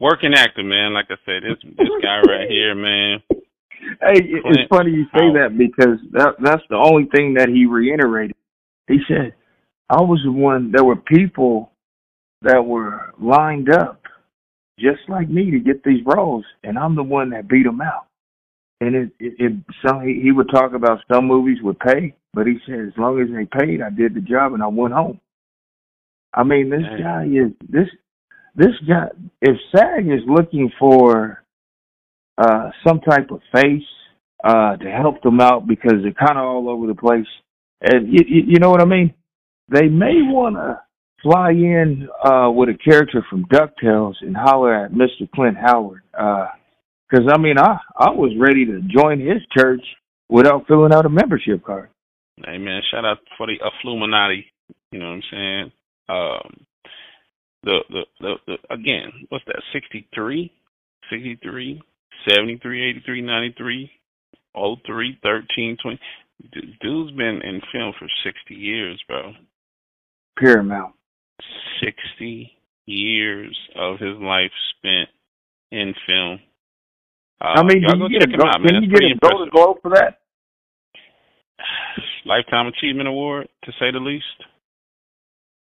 Working 0.00 0.34
actor, 0.34 0.62
man. 0.64 0.94
Like 0.94 1.06
I 1.10 1.16
said, 1.26 1.42
this 1.42 1.58
this 1.76 1.88
guy 2.02 2.20
right 2.20 2.48
here, 2.50 2.74
man. 2.74 3.22
Hey, 4.00 4.18
it- 4.20 4.42
it's 4.44 4.68
funny 4.68 4.90
you 4.92 5.04
say 5.14 5.20
Howard. 5.20 5.36
that 5.36 5.58
because 5.58 5.98
that 6.12 6.34
that's 6.42 6.62
the 6.70 6.76
only 6.76 7.04
thing 7.14 7.34
that 7.34 7.48
he 7.48 7.66
reiterated. 7.66 8.34
He 8.88 8.98
said, 9.08 9.34
"I 9.88 10.00
was 10.00 10.20
the 10.24 10.32
one. 10.32 10.72
There 10.72 10.84
were 10.84 10.96
people 10.96 11.72
that 12.42 12.64
were 12.64 13.12
lined 13.20 13.70
up 13.70 14.02
just 14.78 15.00
like 15.08 15.28
me 15.28 15.50
to 15.50 15.58
get 15.60 15.84
these 15.84 16.04
roles, 16.06 16.44
and 16.64 16.78
I'm 16.78 16.94
the 16.96 17.02
one 17.02 17.30
that 17.30 17.48
beat 17.48 17.64
them 17.64 17.80
out." 17.80 18.06
And 18.80 18.94
it, 18.94 19.10
it, 19.18 19.34
it 19.38 19.52
some 19.86 20.02
he, 20.02 20.20
he 20.22 20.32
would 20.32 20.48
talk 20.50 20.72
about 20.72 21.00
some 21.12 21.26
movies 21.26 21.58
would 21.62 21.78
pay, 21.78 22.14
but 22.32 22.46
he 22.46 22.56
said 22.66 22.80
as 22.80 22.92
long 22.96 23.20
as 23.20 23.28
they 23.28 23.46
paid, 23.58 23.82
I 23.82 23.90
did 23.90 24.14
the 24.14 24.20
job 24.20 24.54
and 24.54 24.62
I 24.62 24.68
went 24.68 24.94
home. 24.94 25.20
I 26.32 26.44
mean, 26.44 26.70
this 26.70 26.82
Dang. 26.82 27.02
guy 27.02 27.24
is 27.24 27.52
this 27.68 27.88
this 28.54 28.74
guy. 28.88 29.08
If 29.42 29.56
SAG 29.74 30.06
is 30.06 30.22
looking 30.26 30.70
for 30.78 31.42
uh 32.38 32.70
some 32.86 33.00
type 33.00 33.30
of 33.30 33.40
face 33.54 33.82
uh 34.44 34.76
to 34.76 34.90
help 34.90 35.22
them 35.22 35.40
out 35.40 35.66
because 35.66 35.94
they're 36.02 36.26
kind 36.26 36.38
of 36.38 36.44
all 36.44 36.68
over 36.68 36.86
the 36.86 36.94
place, 36.94 37.26
and 37.82 38.08
you, 38.08 38.24
you, 38.26 38.42
you 38.46 38.58
know 38.60 38.70
what 38.70 38.80
I 38.80 38.86
mean. 38.86 39.14
They 39.68 39.88
may 39.88 40.22
want 40.22 40.56
to 40.56 40.80
fly 41.22 41.50
in 41.50 42.08
uh 42.24 42.50
with 42.50 42.70
a 42.70 42.78
character 42.82 43.24
from 43.28 43.44
Ducktales 43.46 44.14
and 44.22 44.36
holler 44.36 44.86
at 44.86 44.92
Mr. 44.92 45.30
Clint 45.34 45.56
Howard. 45.58 46.02
Uh 46.18 46.46
'cause 47.10 47.26
I 47.32 47.38
mean, 47.38 47.58
I 47.58 47.78
I 47.96 48.10
was 48.10 48.32
ready 48.38 48.64
to 48.66 48.80
join 48.82 49.20
his 49.20 49.42
church 49.56 49.82
without 50.28 50.66
filling 50.66 50.92
out 50.92 51.06
a 51.06 51.10
membership 51.10 51.62
card. 51.64 51.90
Hey, 52.44 52.58
man. 52.58 52.82
Shout 52.90 53.04
out 53.04 53.18
for 53.36 53.46
the 53.46 53.58
Affluminati. 53.58 54.44
You 54.92 54.98
know 55.00 55.06
what 55.08 55.12
I'm 55.14 55.22
saying? 55.30 55.72
Um, 56.08 56.66
the, 57.62 57.78
the 57.90 58.04
the 58.20 58.34
the 58.46 58.74
again, 58.74 59.12
what's 59.28 59.44
that? 59.46 59.62
63, 59.72 60.50
63, 61.10 61.82
73, 62.28 62.90
83, 62.90 63.20
93, 63.22 63.90
03, 64.86 65.18
13, 65.22 65.76
20. 65.82 66.00
D- 66.52 66.76
Dude's 66.80 67.16
been 67.16 67.42
in 67.42 67.60
film 67.72 67.92
for 67.98 68.08
60 68.24 68.54
years, 68.54 69.02
bro. 69.06 69.32
Paramount. 70.38 70.94
60 71.84 72.50
years 72.86 73.56
of 73.76 73.98
his 73.98 74.16
life 74.18 74.50
spent 74.78 75.08
in 75.70 75.94
film. 76.06 76.40
Uh, 77.40 77.44
I 77.56 77.62
mean, 77.62 77.82
y'all 77.82 77.92
can 77.92 77.98
go 78.00 78.06
you 78.08 78.18
get 78.18 78.28
check 78.28 78.28
a 78.28 78.32
him 78.34 78.40
go- 78.40 78.46
out, 78.48 78.62
can 78.62 78.82
you 78.82 78.90
get 78.90 79.02
a 79.02 79.18
Golden. 79.18 79.48
Globe 79.50 79.76
for 79.82 79.90
that? 79.92 80.18
lifetime 82.26 82.66
achievement 82.66 83.08
award 83.08 83.48
to 83.64 83.72
say 83.72 83.90
the 83.92 83.98
least. 83.98 84.24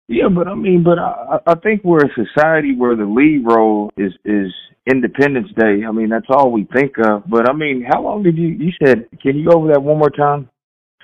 Yeah, 0.07 0.27
but 0.27 0.47
I 0.47 0.55
mean, 0.55 0.83
but 0.83 0.99
I, 0.99 1.39
I 1.47 1.55
think 1.55 1.83
we're 1.85 2.03
a 2.05 2.13
society 2.13 2.75
where 2.75 2.95
the 2.97 3.05
lead 3.05 3.45
role 3.45 3.91
is 3.95 4.11
is 4.25 4.51
Independence 4.91 5.47
Day. 5.57 5.85
I 5.87 5.91
mean, 5.91 6.09
that's 6.09 6.25
all 6.29 6.51
we 6.51 6.67
think 6.73 6.93
of. 6.97 7.23
But 7.29 7.49
I 7.49 7.53
mean, 7.53 7.85
how 7.89 8.01
long 8.03 8.23
did 8.23 8.37
you? 8.37 8.49
You 8.49 8.71
said, 8.83 9.07
can 9.21 9.37
you 9.37 9.47
go 9.47 9.57
over 9.57 9.67
that 9.71 9.81
one 9.81 9.97
more 9.99 10.09
time? 10.09 10.49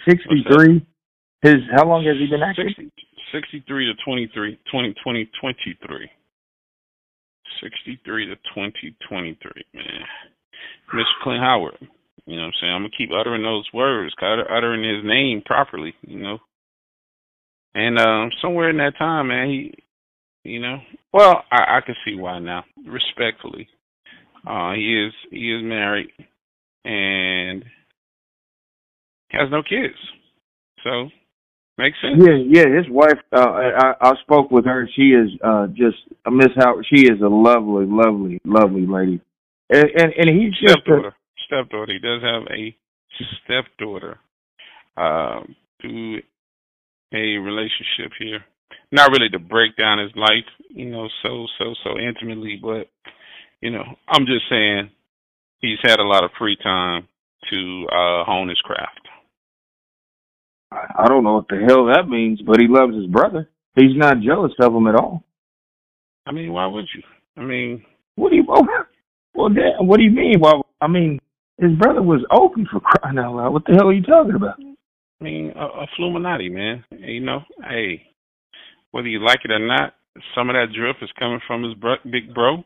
Sixty 0.07 0.43
three. 0.51 0.85
His 1.41 1.55
how 1.71 1.87
long 1.87 2.03
has 2.03 2.17
he 2.17 2.27
been 2.27 2.41
acting? 2.43 2.67
60, 2.67 2.91
63 3.31 3.85
to 3.85 3.93
23, 4.03 4.59
20, 4.71 4.95
20, 5.03 5.29
23. 5.39 6.09
63 7.61 8.25
to 8.27 8.35
2023, 8.35 9.65
man. 9.73 9.85
Mr. 10.93 11.03
Clint 11.23 11.41
Howard. 11.41 11.77
You 12.25 12.35
know 12.35 12.41
what 12.41 12.47
I'm 12.47 12.53
saying? 12.59 12.73
I'm 12.73 12.83
to 12.83 12.97
keep 12.97 13.09
uttering 13.11 13.43
those 13.43 13.65
words, 13.73 14.13
uttering 14.21 14.83
his 14.83 15.05
name 15.05 15.41
properly, 15.45 15.93
you 16.01 16.19
know. 16.19 16.39
And 17.73 17.97
um, 17.99 18.31
somewhere 18.41 18.69
in 18.69 18.77
that 18.77 18.97
time, 18.97 19.27
man, 19.29 19.49
he, 19.49 19.73
you 20.43 20.59
know, 20.59 20.77
well, 21.13 21.43
I, 21.51 21.77
I 21.77 21.81
can 21.85 21.95
see 22.03 22.15
why 22.15 22.39
now, 22.39 22.63
respectfully. 22.85 23.67
Uh, 24.45 24.73
he 24.73 25.05
is 25.05 25.13
he 25.29 25.53
is 25.53 25.63
married 25.63 26.07
and 26.85 27.63
has 29.29 29.49
no 29.51 29.61
kids, 29.61 29.95
so 30.83 31.09
makes 31.77 31.97
sense. 32.01 32.21
Yeah, 32.25 32.37
yeah. 32.47 32.75
His 32.77 32.89
wife, 32.89 33.19
uh, 33.35 33.39
I, 33.39 33.93
I 34.01 34.13
spoke 34.21 34.51
with 34.51 34.65
her. 34.65 34.87
She 34.95 35.09
is 35.09 35.29
uh, 35.43 35.67
just 35.67 35.97
a 36.25 36.31
Miss 36.31 36.49
Howard. 36.57 36.85
She 36.89 37.03
is 37.07 37.21
a 37.21 37.27
lovely, 37.27 37.85
lovely, 37.87 38.39
lovely 38.45 38.85
lady, 38.87 39.21
and 39.69 39.89
and, 39.95 40.13
and 40.17 40.29
he's 40.29 40.53
just 40.59 40.79
stepdaughter. 40.81 41.09
A, 41.09 41.15
stepdaughter. 41.45 41.93
He 41.93 41.99
does 41.99 42.21
have 42.21 42.43
a 42.51 42.75
stepdaughter. 43.43 44.19
Um, 44.97 45.55
through 45.81 46.21
a 47.13 47.37
relationship 47.37 48.11
here. 48.19 48.43
Not 48.91 49.11
really 49.11 49.29
to 49.29 49.39
break 49.39 49.75
down 49.77 49.99
his 49.99 50.11
life, 50.15 50.45
you 50.69 50.89
know, 50.89 51.07
so 51.23 51.45
so 51.57 51.73
so 51.83 51.99
intimately, 51.99 52.59
but 52.61 52.89
you 53.61 53.69
know, 53.69 53.83
I'm 54.07 54.25
just 54.25 54.49
saying 54.49 54.89
he's 55.59 55.79
had 55.83 55.99
a 55.99 56.07
lot 56.07 56.23
of 56.23 56.31
free 56.37 56.57
time 56.61 57.07
to 57.49 57.87
uh 57.91 58.23
hone 58.23 58.49
his 58.49 58.59
craft. 58.61 59.01
I 60.71 61.07
don't 61.07 61.23
know 61.23 61.35
what 61.35 61.47
the 61.47 61.63
hell 61.65 61.85
that 61.85 62.09
means, 62.09 62.41
but 62.41 62.59
he 62.59 62.67
loves 62.67 62.95
his 62.95 63.07
brother. 63.07 63.49
He's 63.75 63.95
not 63.95 64.21
jealous 64.21 64.51
of 64.59 64.73
him 64.73 64.87
at 64.87 64.95
all. 64.95 65.23
I 66.25 66.31
mean, 66.31 66.51
why 66.51 66.65
would 66.65 66.85
you? 66.93 67.03
I 67.37 67.45
mean, 67.45 67.85
what 68.15 68.31
do 68.31 68.35
you? 68.35 68.43
Well, 69.37 69.49
Dad, 69.49 69.77
what 69.79 69.97
do 69.97 70.03
you 70.03 70.09
mean? 70.11 70.39
Well, 70.41 70.65
I 70.81 70.87
mean, 70.87 71.19
his 71.59 71.71
brother 71.77 72.01
was 72.01 72.25
Opie 72.31 72.65
for 72.71 72.79
crying 72.79 73.19
out 73.19 73.35
loud. 73.35 73.53
What 73.53 73.65
the 73.65 73.73
hell 73.73 73.87
are 73.87 73.93
you 73.93 74.01
talking 74.01 74.33
about? 74.33 74.57
I 74.59 75.23
mean, 75.23 75.53
a, 75.55 75.85
a 75.85 75.87
Fluminati, 75.97 76.51
man. 76.51 76.83
You 76.91 77.21
know, 77.21 77.41
hey, 77.69 78.01
whether 78.91 79.07
you 79.07 79.23
like 79.23 79.39
it 79.45 79.51
or 79.51 79.59
not, 79.59 79.93
some 80.35 80.49
of 80.49 80.55
that 80.55 80.73
drip 80.75 80.97
is 81.03 81.09
coming 81.19 81.39
from 81.45 81.63
his 81.63 81.75
bro, 81.75 81.95
big 82.09 82.33
bro 82.33 82.63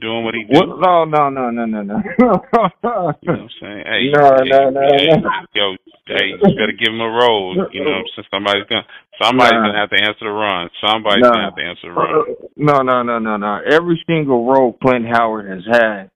doing 0.00 0.24
what 0.24 0.34
he 0.34 0.44
do. 0.44 0.64
What? 0.64 0.80
No, 0.80 1.04
no, 1.04 1.28
no, 1.28 1.50
no, 1.50 1.66
no, 1.66 1.82
no. 1.82 1.96
you 2.00 2.24
know 2.24 2.40
what 2.48 3.20
I'm 3.28 3.48
saying? 3.60 3.84
Hey, 3.84 4.08
no, 4.12 4.24
hey, 4.40 4.48
no, 4.48 4.70
no, 4.70 4.80
hey, 4.80 5.06
no. 5.20 5.30
Yo, 5.52 5.76
hey, 6.08 6.32
you 6.32 6.56
better 6.56 6.72
give 6.72 6.92
him 6.92 7.00
a 7.00 7.08
role. 7.08 7.68
You 7.72 7.84
know, 7.84 8.00
since 8.16 8.26
somebody's 8.32 8.64
gonna 8.68 8.86
somebody's 9.20 9.52
nah. 9.52 9.68
gonna 9.68 9.78
have 9.78 9.90
to 9.90 10.00
answer 10.00 10.24
the 10.24 10.32
run. 10.32 10.70
Somebody's 10.80 11.22
nah. 11.22 11.32
gonna 11.32 11.44
have 11.44 11.56
to 11.56 11.64
answer 11.68 11.88
the 11.88 11.92
run. 11.92 12.24
No, 12.56 12.80
no, 12.82 13.02
no, 13.02 13.18
no, 13.18 13.36
no. 13.36 13.60
Every 13.60 14.02
single 14.06 14.46
role 14.48 14.72
Clint 14.80 15.06
Howard 15.06 15.52
has 15.52 15.64
had 15.68 16.10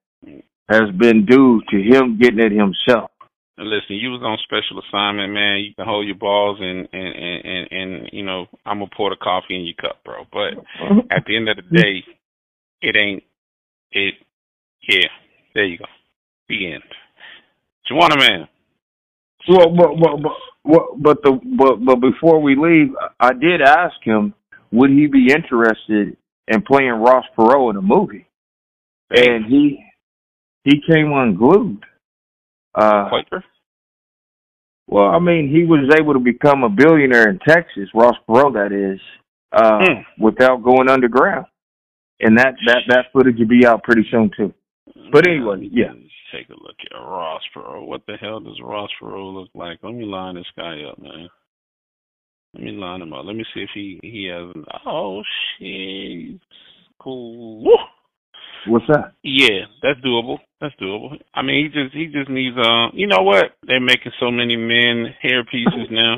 has 0.69 0.91
been 0.99 1.25
due 1.25 1.63
to 1.71 1.77
him 1.77 2.19
getting 2.21 2.41
it 2.41 2.53
himself. 2.53 3.11
Listen, 3.61 3.97
you 3.97 4.11
was 4.11 4.23
on 4.23 4.39
special 4.45 4.81
assignment, 4.81 5.33
man. 5.33 5.59
You 5.59 5.75
can 5.75 5.85
hold 5.85 6.07
your 6.07 6.15
balls 6.15 6.59
and 6.61 6.89
and 6.93 7.15
and 7.17 7.45
and, 7.45 7.69
and 7.73 8.11
you 8.13 8.25
know 8.25 8.47
I'm 8.65 8.79
gonna 8.79 8.91
pour 8.97 9.11
the 9.11 9.17
coffee 9.17 9.57
in 9.57 9.65
your 9.65 9.75
cup, 9.75 9.99
bro. 10.05 10.25
But 10.33 10.63
at 11.11 11.25
the 11.27 11.37
end 11.37 11.49
of 11.49 11.57
the 11.57 11.77
day, 11.77 12.05
it 12.83 12.97
ain't 12.97 13.25
it. 13.91 14.15
Yeah, 14.89 15.09
there 15.55 15.65
you 15.65 15.79
go. 15.79 15.87
The 16.49 16.73
end. 16.73 16.85
Juwanna 17.91 18.19
Mann. 18.19 18.49
Well, 19.49 19.75
but 19.75 19.89
but 19.99 20.23
but 20.65 20.83
but 20.99 21.23
the 21.25 21.41
but 21.59 21.85
but 21.85 21.97
before 21.97 22.41
we 22.41 22.55
leave, 22.55 22.95
I 23.19 23.33
did 23.33 23.61
ask 23.61 23.97
him 24.03 24.35
would 24.71 24.91
he 24.91 25.07
be 25.07 25.33
interested 25.33 26.17
in 26.47 26.63
playing 26.63 26.91
Ross 26.91 27.25
Perot 27.37 27.71
in 27.71 27.77
a 27.77 27.83
movie, 27.83 28.27
and 29.11 29.47
he 29.47 29.83
he 30.69 30.83
came 30.87 31.13
unglued. 31.13 31.83
Uh, 32.75 33.09
Quaker? 33.09 33.45
Well, 34.87 35.07
I 35.07 35.19
mean, 35.19 35.51
he 35.51 35.65
was 35.65 35.95
able 35.99 36.15
to 36.15 36.19
become 36.19 36.63
a 36.63 36.69
billionaire 36.69 37.29
in 37.29 37.39
Texas, 37.47 37.89
Ross 37.95 38.15
Perot, 38.29 38.55
that 38.55 38.73
is, 38.73 39.01
uh, 39.53 39.79
mm. 39.79 40.05
without 40.19 40.63
going 40.63 40.89
underground, 40.89 41.47
and 42.21 42.39
that 42.39 42.55
that 42.67 42.83
that 42.89 43.07
footage 43.13 43.37
will 43.39 43.49
be 43.49 43.67
out 43.67 43.83
pretty 43.83 44.07
soon 44.11 44.31
too. 44.37 44.53
But 45.13 45.27
anyway, 45.27 45.69
yeah. 45.71 45.93
Take 46.33 46.51
a 46.51 46.53
look 46.53 46.77
at 46.91 46.95
Ross 46.95 47.41
Perot. 47.57 47.87
What 47.87 48.03
the 48.07 48.17
hell 48.21 48.41
does 48.41 48.61
Ross 48.63 48.91
Perot 49.01 49.35
look 49.35 49.49
like? 49.55 49.79
Let 49.83 49.95
me 49.95 50.05
line 50.05 50.35
this 50.35 50.45
guy 50.57 50.83
up, 50.83 50.99
man. 50.99 51.29
Let 52.55 52.63
me 52.63 52.73
line 52.73 53.01
him 53.01 53.15
up. 53.15 53.25
Let 53.25 53.37
me 53.37 53.45
see 53.55 53.61
if 53.61 53.71
he 53.75 53.99
he 54.03 54.31
has. 54.31 54.55
An, 54.55 54.65
Oh 54.87 55.23
shit, 55.59 56.41
cool. 56.99 57.65
Woo! 57.65 57.77
What's 58.69 58.87
that? 58.89 59.13
Yeah, 59.23 59.67
that's 59.83 60.01
doable. 60.01 60.39
That's 60.61 60.75
doable. 60.81 61.17
I 61.35 61.43
mean, 61.43 61.65
he 61.65 61.83
just 61.83 61.95
he 61.95 62.07
just 62.07 62.31
needs 62.31 62.57
uh, 62.57 62.89
you 62.93 63.07
know 63.07 63.23
what? 63.23 63.57
They're 63.67 63.81
making 63.81 64.13
so 64.21 64.31
many 64.31 64.57
men 64.57 65.15
hair 65.21 65.45
pieces 65.45 65.89
now. 65.91 66.17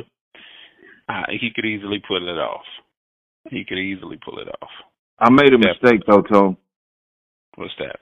Uh, 1.08 1.24
he 1.30 1.50
could 1.54 1.64
easily 1.64 2.02
pull 2.06 2.28
it 2.28 2.38
off. 2.38 2.64
He 3.50 3.64
could 3.68 3.78
easily 3.78 4.18
pull 4.24 4.38
it 4.38 4.48
off. 4.62 4.68
I 5.18 5.30
made 5.30 5.52
a 5.52 5.58
mistake 5.58 6.02
though, 6.06 6.22
Tom. 6.22 6.56
What's 7.56 7.72
that? 7.78 7.98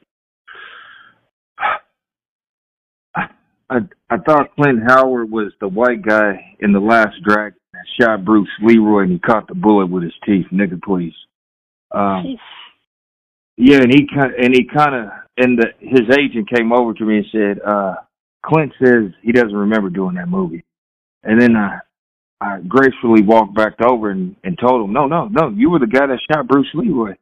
I 3.71 3.79
I 4.11 4.17
thought 4.19 4.55
Clint 4.57 4.81
Howard 4.89 5.31
was 5.31 5.53
the 5.61 5.69
white 5.69 6.03
guy 6.03 6.57
in 6.61 6.73
the 6.73 6.81
last 6.81 7.17
Dragon 7.25 7.59
that 7.73 7.85
shot 8.01 8.25
Bruce 8.25 8.49
Leroy 8.63 9.03
and 9.03 9.13
he 9.13 9.19
caught 9.19 9.47
the 9.49 9.55
bullet 9.55 9.87
with 9.87 10.03
his 10.03 10.15
teeth. 10.25 10.47
Nigga, 10.53 10.83
please. 10.83 11.13
Um, 11.93 12.37
yeah, 13.59 13.79
and 13.79 13.93
he 13.93 14.07
kind 14.07 14.33
and 14.39 14.55
he 14.55 14.65
kind 14.73 14.95
of 14.95 15.11
and 15.37 15.59
the 15.59 15.67
his 15.81 16.17
agent 16.17 16.49
came 16.49 16.73
over 16.73 16.95
to 16.95 17.05
me 17.05 17.17
and 17.17 17.27
said, 17.33 17.61
uh, 17.67 17.97
"Clint 18.47 18.73
says 18.83 19.13
he 19.21 19.33
doesn't 19.33 19.55
remember 19.55 19.91
doing 19.91 20.15
that 20.15 20.29
movie." 20.29 20.65
And 21.25 21.43
then 21.43 21.57
I 21.57 21.81
I 22.41 22.61
gracefully 22.61 23.23
walked 23.23 23.57
back 23.57 23.75
over 23.85 24.11
and 24.11 24.37
and 24.45 24.57
told 24.59 24.85
him, 24.85 24.93
"No, 24.93 25.07
no, 25.09 25.27
no, 25.27 25.49
you 25.51 25.71
were 25.71 25.81
the 25.81 25.89
guy 25.89 26.07
that 26.07 26.21
shot 26.31 26.47
Bruce 26.47 26.71
Leroy," 26.73 27.17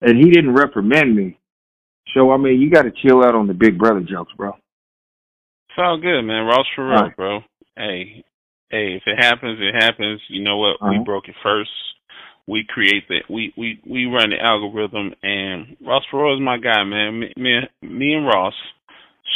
and 0.00 0.16
he 0.16 0.30
didn't 0.30 0.54
reprimand 0.54 1.14
me. 1.14 1.38
So 2.14 2.30
I 2.30 2.38
mean, 2.38 2.58
you 2.58 2.70
got 2.70 2.82
to 2.84 2.92
chill 3.02 3.22
out 3.22 3.34
on 3.34 3.46
the 3.46 3.54
Big 3.54 3.78
Brother 3.78 4.00
jokes, 4.00 4.32
bro. 4.34 4.48
It's 4.48 5.78
all 5.78 6.00
good, 6.00 6.22
man. 6.22 6.46
Ross 6.46 6.66
for 6.74 6.88
real, 6.88 7.02
right. 7.02 7.16
bro. 7.16 7.40
Hey, 7.76 8.24
hey, 8.70 8.96
if 8.96 9.02
it 9.04 9.18
happens, 9.18 9.58
it 9.60 9.74
happens. 9.74 10.22
You 10.30 10.42
know 10.42 10.56
what? 10.56 10.76
Uh-huh. 10.80 10.92
We 10.92 11.04
broke 11.04 11.28
it 11.28 11.34
first 11.42 11.70
we 12.46 12.64
create 12.68 13.08
that 13.08 13.22
we 13.28 13.52
we 13.56 13.80
we 13.88 14.06
run 14.06 14.30
the 14.30 14.40
algorithm 14.40 15.12
and 15.22 15.76
Ross 15.84 16.04
Perot 16.12 16.36
is 16.36 16.42
my 16.42 16.58
guy, 16.58 16.84
man. 16.84 17.20
Me, 17.20 17.32
me, 17.36 17.60
me 17.82 18.14
and 18.14 18.26
Ross 18.26 18.54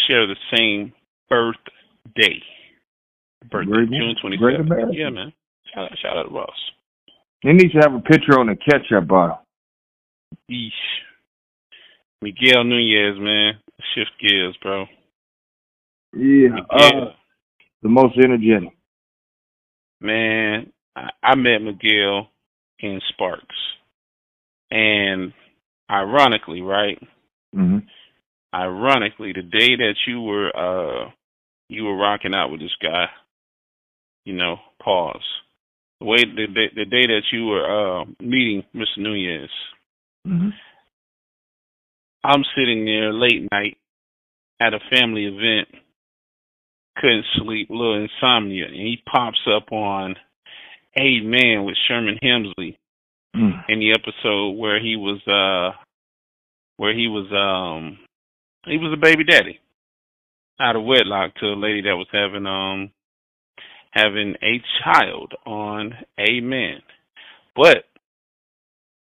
share 0.07 0.27
the 0.27 0.37
same 0.57 0.93
birthday. 1.29 2.41
Birthday, 3.51 3.71
Great 3.71 3.89
June 3.91 4.15
twenty 4.21 4.39
seventh. 4.39 4.93
Yeah, 4.93 5.11
man. 5.11 5.33
Shout 5.75 5.85
out, 5.85 5.99
shout 6.01 6.17
out 6.17 6.23
to 6.25 6.35
Ross. 6.35 6.49
He 7.43 7.53
needs 7.53 7.73
to 7.73 7.81
have 7.81 7.95
a 7.95 8.01
picture 8.01 8.39
on 8.39 8.47
the 8.47 8.57
ketchup 8.57 9.09
bottle. 9.09 9.41
Yeesh. 10.51 10.71
Miguel 12.23 12.65
Nunez, 12.65 13.19
man. 13.19 13.55
Shift 13.95 14.11
gears, 14.21 14.57
bro. 14.63 14.85
Yeah. 16.15 16.59
Uh, 16.69 17.13
the 17.83 17.89
most 17.89 18.19
energetic. 18.19 18.71
Man, 20.01 20.71
I, 20.95 21.09
I 21.23 21.35
met 21.35 21.63
Miguel 21.63 22.29
in 22.83 23.01
Sparks. 23.11 23.57
And 24.71 25.33
ironically, 25.91 26.61
right? 26.61 26.99
Mm-hmm. 27.55 27.79
Ironically, 28.55 29.33
the 29.33 29.43
day 29.43 29.77
that 29.77 29.95
you 30.07 30.21
were 30.23 30.51
uh 30.57 31.11
you 31.69 31.85
were 31.85 31.97
rocking 31.97 32.35
out 32.35 32.51
with 32.51 32.61
this 32.61 32.75
guy, 32.83 33.07
you 34.25 34.35
know, 34.35 34.57
pause. 34.83 35.23
The 36.01 36.07
way 36.07 36.19
the 36.19 36.47
the, 36.53 36.67
the 36.75 36.85
day 36.85 37.07
that 37.07 37.23
you 37.33 37.47
were 37.47 38.01
uh 38.01 38.05
meeting 38.21 38.65
Mr. 38.75 38.99
Nunez, 38.99 39.51
mm-hmm. 40.27 40.51
I'm 42.23 42.45
sitting 42.57 42.85
there 42.85 43.13
late 43.13 43.49
night 43.51 43.79
at 44.61 44.75
a 44.75 44.79
family 44.95 45.25
event, 45.25 45.69
couldn't 46.97 47.25
sleep, 47.37 47.69
little 47.71 48.07
insomnia, 48.07 48.67
and 48.67 48.75
he 48.75 49.03
pops 49.11 49.41
up 49.57 49.73
on 49.73 50.17
Amen 50.99 51.65
with 51.65 51.77
Sherman 51.87 52.19
Hemsley 52.23 52.77
mm. 53.37 53.65
in 53.69 53.79
the 53.79 53.93
episode 53.93 54.53
where 54.53 54.81
he 54.81 54.97
was 54.97 55.21
uh 55.27 55.77
where 56.77 56.95
he 56.95 57.07
was 57.07 57.27
um 57.33 57.99
he 58.67 58.77
was 58.77 58.93
a 58.93 59.01
baby 59.01 59.25
daddy 59.25 59.61
out 60.61 60.77
of 60.77 60.85
wedlock 60.85 61.35
to 61.37 61.47
a 61.47 61.57
lady 61.57 61.83
that 61.83 61.97
was 61.97 62.09
having 62.13 62.47
um 62.47 62.91
having 63.91 64.35
a 64.43 64.63
child 64.83 65.33
on 65.47 65.95
Amen. 66.19 66.81
But 67.57 67.85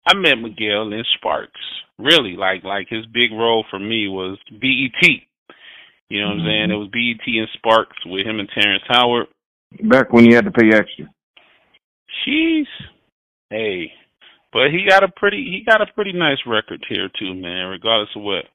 I 0.06 0.16
met 0.16 0.36
Miguel 0.36 0.94
in 0.94 1.04
Sparks. 1.18 1.60
Really, 1.98 2.36
like 2.38 2.64
like 2.64 2.88
his 2.90 3.06
big 3.08 3.32
role 3.32 3.66
for 3.70 3.80
me 3.80 4.08
was 4.08 4.38
BET. 4.50 5.10
You 6.10 6.22
know 6.22 6.28
what 6.28 6.40
I'm 6.40 6.46
saying? 6.46 6.70
Mm-hmm. 6.70 6.72
It 6.72 6.78
was 6.78 6.90
BET 6.92 7.28
and 7.28 7.48
Sparks 7.54 7.98
with 8.06 8.26
him 8.26 8.40
and 8.40 8.50
Terrence 8.50 8.84
Howard. 8.88 9.28
Back 9.84 10.12
when 10.12 10.26
you 10.26 10.36
had 10.36 10.46
to 10.46 10.52
pay 10.52 10.70
extra. 10.74 11.10
She's 12.24 12.68
hey, 13.50 13.92
but 14.52 14.72
he 14.72 14.86
got 14.88 15.04
a 15.04 15.10
pretty 15.10 15.38
he 15.38 15.64
got 15.66 15.82
a 15.82 15.94
pretty 15.94 16.14
nice 16.14 16.40
record 16.46 16.86
here 16.90 17.10
too, 17.20 17.34
man. 17.34 17.68
Regardless 17.68 18.10
of 18.16 18.24
what 18.24 18.46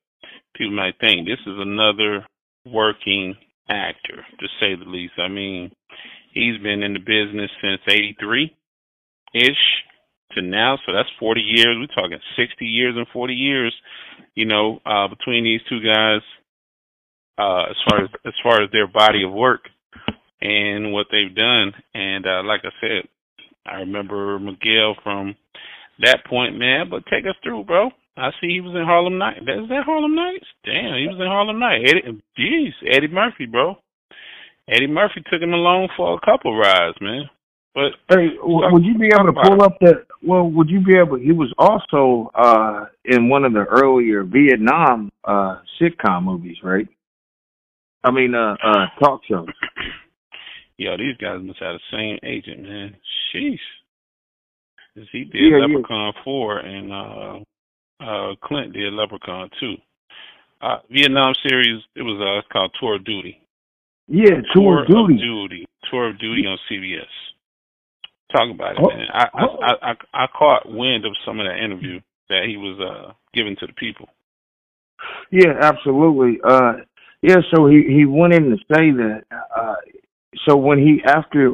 people 0.56 0.74
might 0.74 0.98
think, 1.00 1.26
this 1.26 1.40
is 1.46 1.58
another 1.58 2.26
working 2.66 3.34
actor 3.68 4.24
to 4.38 4.46
say 4.60 4.74
the 4.74 4.90
least. 4.90 5.14
I 5.18 5.28
mean, 5.28 5.70
he's 6.32 6.60
been 6.62 6.82
in 6.82 6.94
the 6.94 6.98
business 6.98 7.50
since 7.62 7.80
'83 7.88 8.54
ish 9.34 9.84
to 10.32 10.42
now, 10.42 10.78
so 10.84 10.92
that's 10.92 11.08
40 11.18 11.40
years. 11.40 11.76
We're 11.78 12.02
talking 12.02 12.18
60 12.36 12.64
years 12.64 12.94
and 12.96 13.06
40 13.12 13.34
years, 13.34 13.74
you 14.34 14.46
know, 14.46 14.80
uh, 14.84 15.08
between 15.08 15.44
these 15.44 15.60
two 15.68 15.80
guys. 15.80 16.20
Uh, 17.36 17.64
as 17.64 17.76
far 17.88 18.04
as 18.04 18.10
as 18.24 18.32
far 18.44 18.62
as 18.62 18.70
their 18.70 18.86
body 18.86 19.24
of 19.24 19.32
work 19.32 19.62
and 20.40 20.92
what 20.92 21.06
they've 21.10 21.34
done, 21.34 21.72
and 21.92 22.24
uh, 22.26 22.42
like 22.44 22.60
I 22.64 22.70
said, 22.80 23.08
I 23.66 23.76
remember 23.76 24.38
Miguel 24.38 24.96
from 25.02 25.34
that 26.00 26.24
point, 26.28 26.58
man. 26.58 26.88
But 26.90 27.04
take 27.06 27.24
us 27.24 27.36
through, 27.42 27.64
bro. 27.64 27.90
I 28.16 28.30
see 28.40 28.48
he 28.48 28.60
was 28.60 28.74
in 28.76 28.84
Harlem 28.84 29.18
Nights. 29.18 29.40
Is 29.40 29.68
that 29.68 29.84
Harlem 29.84 30.14
Nights? 30.14 30.46
Damn, 30.64 30.98
he 30.98 31.08
was 31.08 31.18
in 31.18 31.26
Harlem 31.26 31.58
Nights. 31.58 31.90
Eddie, 31.90 32.22
jeez, 32.38 32.72
Eddie 32.88 33.08
Murphy, 33.08 33.46
bro. 33.46 33.76
Eddie 34.68 34.86
Murphy 34.86 35.22
took 35.30 35.42
him 35.42 35.52
along 35.52 35.88
for 35.96 36.14
a 36.14 36.20
couple 36.24 36.56
rides, 36.56 36.96
man. 37.00 37.28
But 37.74 37.90
hey, 38.08 38.28
w- 38.36 38.72
would 38.72 38.84
you 38.84 38.96
be 38.96 39.08
able 39.12 39.32
to 39.32 39.40
pull 39.42 39.62
up 39.62 39.76
the? 39.80 40.04
Well, 40.22 40.48
would 40.48 40.70
you 40.70 40.80
be 40.80 40.96
able? 40.96 41.18
He 41.18 41.32
was 41.32 41.52
also 41.58 42.30
uh 42.34 42.86
in 43.04 43.28
one 43.28 43.44
of 43.44 43.52
the 43.52 43.64
earlier 43.64 44.22
Vietnam 44.22 45.10
uh 45.24 45.58
sitcom 45.80 46.22
movies, 46.24 46.56
right? 46.62 46.86
I 48.04 48.12
mean, 48.12 48.34
uh, 48.34 48.54
uh 48.64 48.86
talk 49.00 49.22
shows. 49.28 49.48
Yo, 50.76 50.96
these 50.96 51.16
guys 51.18 51.38
must 51.42 51.60
have 51.60 51.76
the 51.76 51.96
same 51.96 52.18
agent, 52.24 52.62
man. 52.62 52.96
Sheesh. 53.32 53.58
'Cause 54.94 55.08
he 55.12 55.24
did 55.24 55.34
Yeah, 55.34 55.58
yeah. 55.58 55.66
Leprechaun 55.66 56.12
four 56.24 56.58
and 56.58 56.92
uh 56.92 57.38
uh 58.00 58.34
Clint 58.42 58.72
did 58.72 58.92
Leprechaun 58.92 59.50
two. 59.58 59.76
Uh 60.60 60.78
Vietnam 60.90 61.34
series 61.48 61.82
it 61.96 62.02
was 62.02 62.20
uh 62.20 62.38
it's 62.38 62.48
called 62.52 62.72
Tour 62.80 62.96
of 62.96 63.04
Duty. 63.04 63.40
Yeah, 64.08 64.40
tour 64.52 64.82
of 64.82 64.86
duty. 64.88 65.14
of 65.14 65.18
Duty. 65.20 65.66
Tour 65.90 66.10
of 66.10 66.18
Duty 66.18 66.46
on 66.46 66.58
CBS. 66.70 67.06
Talk 68.32 68.50
about 68.50 68.72
it, 68.72 68.78
Oh, 68.82 68.88
man. 68.88 69.06
I, 69.12 69.28
oh. 69.34 69.58
I 69.60 69.72
I 69.72 69.90
I 69.92 70.24
I 70.24 70.26
caught 70.28 70.68
wind 70.70 71.04
of 71.06 71.12
some 71.24 71.40
of 71.40 71.46
that 71.46 71.58
interview 71.62 72.00
that 72.28 72.44
he 72.46 72.56
was 72.56 72.78
uh 72.80 73.12
giving 73.32 73.56
to 73.56 73.66
the 73.66 73.72
people. 73.74 74.08
Yeah, 75.30 75.54
absolutely. 75.60 76.40
Uh 76.44 76.74
yeah, 77.22 77.38
so 77.54 77.66
he 77.66 77.82
he 77.88 78.04
went 78.04 78.32
in 78.34 78.50
to 78.50 78.56
say 78.72 78.90
that 78.92 79.22
uh 79.56 79.74
so 80.46 80.56
when 80.56 80.78
he 80.78 81.02
after 81.06 81.50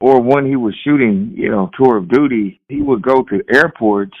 or 0.00 0.22
when 0.22 0.46
he 0.46 0.56
was 0.56 0.74
shooting, 0.84 1.34
you 1.36 1.50
know, 1.50 1.70
tour 1.78 1.98
of 1.98 2.08
duty, 2.08 2.60
he 2.68 2.80
would 2.80 3.02
go 3.02 3.22
to 3.22 3.42
airports 3.54 4.16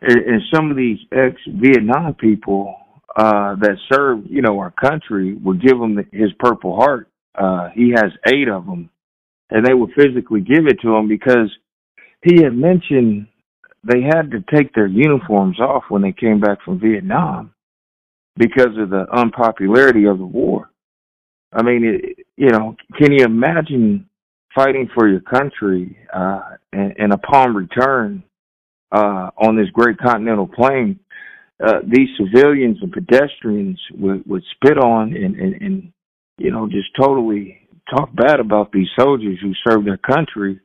and, 0.00 0.18
and 0.18 0.42
some 0.52 0.70
of 0.70 0.76
these 0.76 0.98
ex 1.12 1.36
Vietnam 1.46 2.14
people 2.14 2.76
uh 3.16 3.54
that 3.56 3.76
served, 3.92 4.26
you 4.28 4.42
know, 4.42 4.58
our 4.58 4.72
country 4.72 5.34
would 5.34 5.62
give 5.62 5.76
him 5.80 5.96
his 6.12 6.32
purple 6.38 6.76
heart. 6.76 7.08
Uh 7.34 7.68
he 7.74 7.90
has 7.90 8.12
8 8.26 8.48
of 8.48 8.66
them 8.66 8.90
and 9.50 9.64
they 9.64 9.74
would 9.74 9.90
physically 9.96 10.40
give 10.40 10.66
it 10.66 10.80
to 10.82 10.94
him 10.94 11.08
because 11.08 11.50
he 12.22 12.42
had 12.42 12.54
mentioned 12.54 13.28
they 13.84 14.00
had 14.02 14.30
to 14.30 14.42
take 14.52 14.74
their 14.74 14.86
uniforms 14.86 15.60
off 15.60 15.84
when 15.88 16.02
they 16.02 16.12
came 16.12 16.40
back 16.40 16.58
from 16.64 16.80
Vietnam 16.80 17.52
because 18.36 18.76
of 18.78 18.90
the 18.90 19.06
unpopularity 19.12 20.06
of 20.06 20.18
the 20.18 20.24
war. 20.24 20.70
I 21.54 21.62
mean, 21.62 21.84
it, 21.84 22.26
you 22.36 22.50
know, 22.50 22.76
can 22.98 23.12
you 23.12 23.24
imagine 23.24 24.08
fighting 24.54 24.88
for 24.94 25.08
your 25.08 25.20
country 25.20 25.96
uh, 26.12 26.40
and, 26.72 26.94
and 26.98 27.12
upon 27.12 27.54
return 27.54 28.22
uh, 28.92 29.30
on 29.36 29.56
this 29.56 29.68
great 29.72 29.98
continental 29.98 30.46
plain, 30.48 30.98
uh, 31.64 31.78
these 31.86 32.08
civilians 32.18 32.78
and 32.82 32.92
pedestrians 32.92 33.80
would, 33.92 34.24
would 34.26 34.42
spit 34.54 34.78
on 34.78 35.14
and, 35.14 35.36
and, 35.36 35.62
and, 35.62 35.92
you 36.38 36.50
know, 36.50 36.68
just 36.68 36.88
totally 37.00 37.68
talk 37.88 38.14
bad 38.14 38.40
about 38.40 38.72
these 38.72 38.88
soldiers 38.98 39.38
who 39.40 39.52
served 39.68 39.86
their 39.86 39.98
country. 39.98 40.60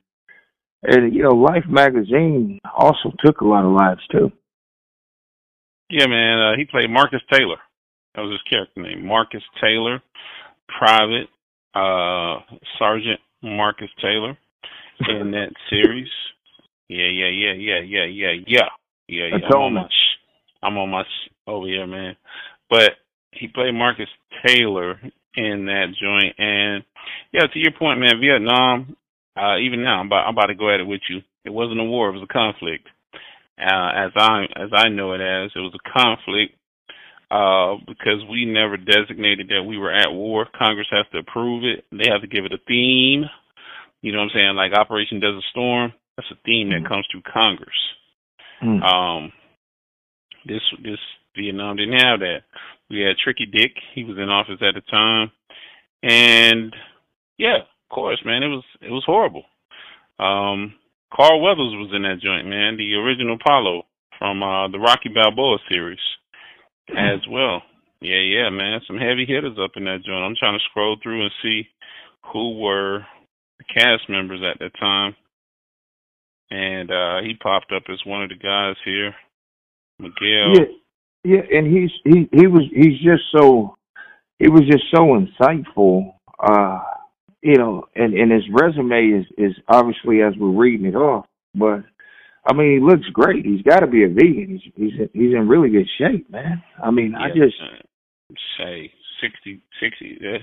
And, 0.82 1.14
you 1.14 1.24
know, 1.24 1.36
Life 1.36 1.66
magazine 1.68 2.60
also 2.76 3.12
took 3.24 3.42
a 3.42 3.46
lot 3.46 3.66
of 3.66 3.74
lives 3.74 4.02
too. 4.12 4.32
Yeah, 5.90 6.08
man. 6.08 6.40
Uh, 6.40 6.58
he 6.58 6.66
played 6.66 6.90
Marcus 6.90 7.22
Taylor. 7.32 7.58
That 8.16 8.22
was 8.22 8.32
his 8.32 8.50
character 8.50 8.82
name, 8.82 9.06
Marcus 9.06 9.44
Taylor, 9.62 10.02
Private 10.78 11.28
uh, 11.76 12.40
Sergeant 12.78 13.20
Marcus 13.42 13.90
Taylor, 14.02 14.38
in 15.08 15.32
that 15.32 15.52
series. 15.70 16.10
Yeah, 16.88 17.08
yeah, 17.08 17.30
yeah, 17.30 17.54
yeah, 17.54 17.80
yeah, 17.80 18.06
yeah, 18.06 18.32
yeah, 18.48 18.62
yeah. 19.08 19.26
yeah. 19.32 19.48
I'm 19.48 19.62
on 19.62 19.74
my, 19.74 19.90
I'm 20.64 20.78
on 20.78 20.90
my 20.90 21.04
over 21.48 21.68
here, 21.68 21.88
man. 21.88 22.16
But 22.70 22.92
he 23.32 23.48
played 23.48 23.74
Marcus 23.74 24.10
Taylor 24.46 25.00
in 25.36 25.66
that 25.66 25.94
joint, 26.02 26.36
and 26.38 26.84
yeah, 27.32 27.48
to 27.48 27.60
your 27.60 27.72
point, 27.72 28.00
man, 28.00 28.20
Vietnam. 28.20 28.96
Uh, 29.38 29.58
even 29.60 29.84
now, 29.84 30.00
I'm 30.00 30.08
about, 30.08 30.28
I'm 30.28 30.34
about 30.34 30.48
to 30.48 30.56
go 30.56 30.74
at 30.74 30.82
it 30.82 30.88
with 30.88 31.02
you. 31.10 31.20
It 31.46 31.52
wasn't 31.52 31.80
a 31.80 31.84
war; 31.84 32.10
it 32.10 32.14
was 32.14 32.28
a 32.30 32.34
conflict. 32.34 32.88
Uh, 33.58 33.92
as 33.96 34.12
I 34.16 34.44
as 34.56 34.70
I 34.74 34.90
know 34.90 35.14
it 35.14 35.22
as, 35.22 35.52
it 35.56 35.60
was 35.60 35.74
a 35.76 35.90
conflict 35.90 36.56
uh, 37.32 37.76
because 37.88 38.26
we 38.30 38.46
never 38.46 38.78
designated 38.78 39.50
that 39.50 39.64
we 39.64 39.78
were 39.78 39.92
at 39.92 40.12
war. 40.12 40.48
Congress 40.58 40.88
has 40.92 41.06
to 41.12 41.20
approve 41.20 41.64
it. 41.64 41.86
They 41.92 42.10
have 42.10 42.22
to 42.22 42.28
give 42.28 42.46
it 42.46 42.54
a 42.54 42.58
theme. 42.68 43.26
You 44.02 44.12
know 44.12 44.20
what 44.20 44.26
I'm 44.26 44.32
saying? 44.34 44.56
Like 44.56 44.74
Operation 44.74 45.20
Desert 45.20 45.44
Storm, 45.52 45.94
that's 46.16 46.32
a 46.32 46.36
theme 46.46 46.70
that 46.70 46.82
Mhm. 46.82 46.88
comes 46.88 47.06
through 47.12 47.22
Congress. 47.22 47.76
Mm. 48.62 48.84
Um, 48.84 49.34
this 50.46 50.62
this 50.80 51.00
Vietnam 51.36 51.78
didn't 51.78 52.00
have 52.00 52.20
that. 52.22 52.44
We 52.90 53.02
had 53.02 53.18
Tricky 53.18 53.46
Dick. 53.46 53.78
He 53.94 54.04
was 54.04 54.18
in 54.18 54.30
office 54.30 54.62
at 54.62 54.74
the 54.74 54.82
time, 54.82 55.32
and 56.02 56.76
yeah, 57.38 57.58
of 57.58 57.90
course, 57.90 58.24
man, 58.26 58.44
it 58.44 58.48
was 58.48 58.64
it 58.82 58.90
was 58.92 59.04
horrible. 59.06 59.46
Um, 60.18 60.76
Carl 61.14 61.42
Weathers 61.42 61.76
was 61.76 61.92
in 61.94 62.02
that 62.04 62.20
joint, 62.20 62.48
man, 62.48 62.78
the 62.78 62.96
original 62.96 63.36
Apollo 63.36 63.86
from 64.18 64.44
uh, 64.44 64.68
the 64.68 64.80
Rocky 64.80 65.10
Balboa 65.10 65.60
series 65.70 66.00
as 66.98 67.22
well. 67.30 67.62
Yeah, 68.02 68.22
yeah, 68.22 68.50
man, 68.50 68.80
some 68.88 68.98
heavy 68.98 69.26
hitters 69.26 69.58
up 69.62 69.72
in 69.76 69.84
that 69.84 70.04
joint. 70.06 70.24
I'm 70.24 70.36
trying 70.40 70.58
to 70.58 70.66
scroll 70.70 70.98
through 71.02 71.24
and 71.24 71.32
see 71.44 71.64
who 72.32 72.60
were 72.60 73.00
the 73.58 73.66
cast 73.66 74.10
members 74.10 74.42
at 74.42 74.60
that 74.60 74.72
time, 74.80 75.16
and 76.50 76.90
uh, 76.90 77.22
he 77.22 77.34
popped 77.36 77.74
up 77.76 77.84
as 77.90 78.00
one 78.06 78.24
of 78.24 78.30
the 78.30 78.36
guys 78.36 78.76
here. 78.86 79.14
Miguel. 80.00 80.54
Yeah, 80.56 80.66
yeah, 81.26 81.58
and 81.58 81.68
he's 81.68 81.92
he 82.06 82.30
he 82.32 82.48
was 82.48 82.64
he's 82.74 83.00
just 83.04 83.24
so 83.36 83.76
he 84.40 84.48
was 84.48 84.64
just 84.70 84.86
so 84.94 85.20
insightful. 85.20 86.14
Uh, 86.40 86.80
you 87.42 87.58
know, 87.58 87.84
and 87.96 88.14
and 88.14 88.32
his 88.32 88.44
resume 88.54 89.20
is 89.20 89.26
is 89.38 89.56
obviously 89.68 90.22
as 90.22 90.34
we're 90.40 90.50
reading 90.50 90.86
it 90.86 90.96
off, 90.96 91.26
but 91.54 91.84
I 92.50 92.54
mean 92.54 92.80
he 92.80 92.80
looks 92.80 93.06
great. 93.14 93.46
He's 93.46 93.62
got 93.62 93.82
to 93.82 93.88
be 93.88 94.04
a 94.04 94.10
vegan. 94.10 94.60
He's 94.60 94.74
he's 94.76 95.10
he's 95.14 95.34
in 95.34 95.48
really 95.48 95.70
good 95.70 95.88
shape, 95.98 96.30
man. 96.32 96.64
I 96.84 96.90
mean, 96.90 97.14
I 97.14 97.30
just 97.30 97.56
uh, 97.62 97.84
say 98.58 98.92
60, 99.22 99.62
60. 99.80 100.18
Uh, 100.18 100.36
it 100.36 100.42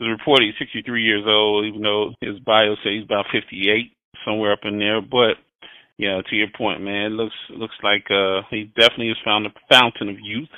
was 0.00 0.16
reported 0.18 0.46
he's 0.46 0.58
63 0.58 1.02
years 1.02 1.24
old, 1.26 1.66
even 1.66 1.82
though 1.82 2.14
his 2.20 2.38
bio 2.40 2.74
says 2.82 2.96
he's 2.96 3.04
about 3.04 3.26
58, 3.32 3.92
somewhere 4.24 4.52
up 4.52 4.64
in 4.64 4.78
there. 4.78 5.02
But 5.02 5.36
yeah, 5.98 6.20
to 6.22 6.36
your 6.36 6.48
point, 6.56 6.80
man, 6.80 7.12
it 7.12 7.16
looks 7.16 7.36
looks 7.50 7.76
like 7.82 8.06
uh, 8.10 8.42
he 8.50 8.72
definitely 8.78 9.08
has 9.08 9.24
found 9.24 9.44
the 9.44 9.54
fountain 9.70 10.08
of 10.08 10.16
youth. 10.20 10.50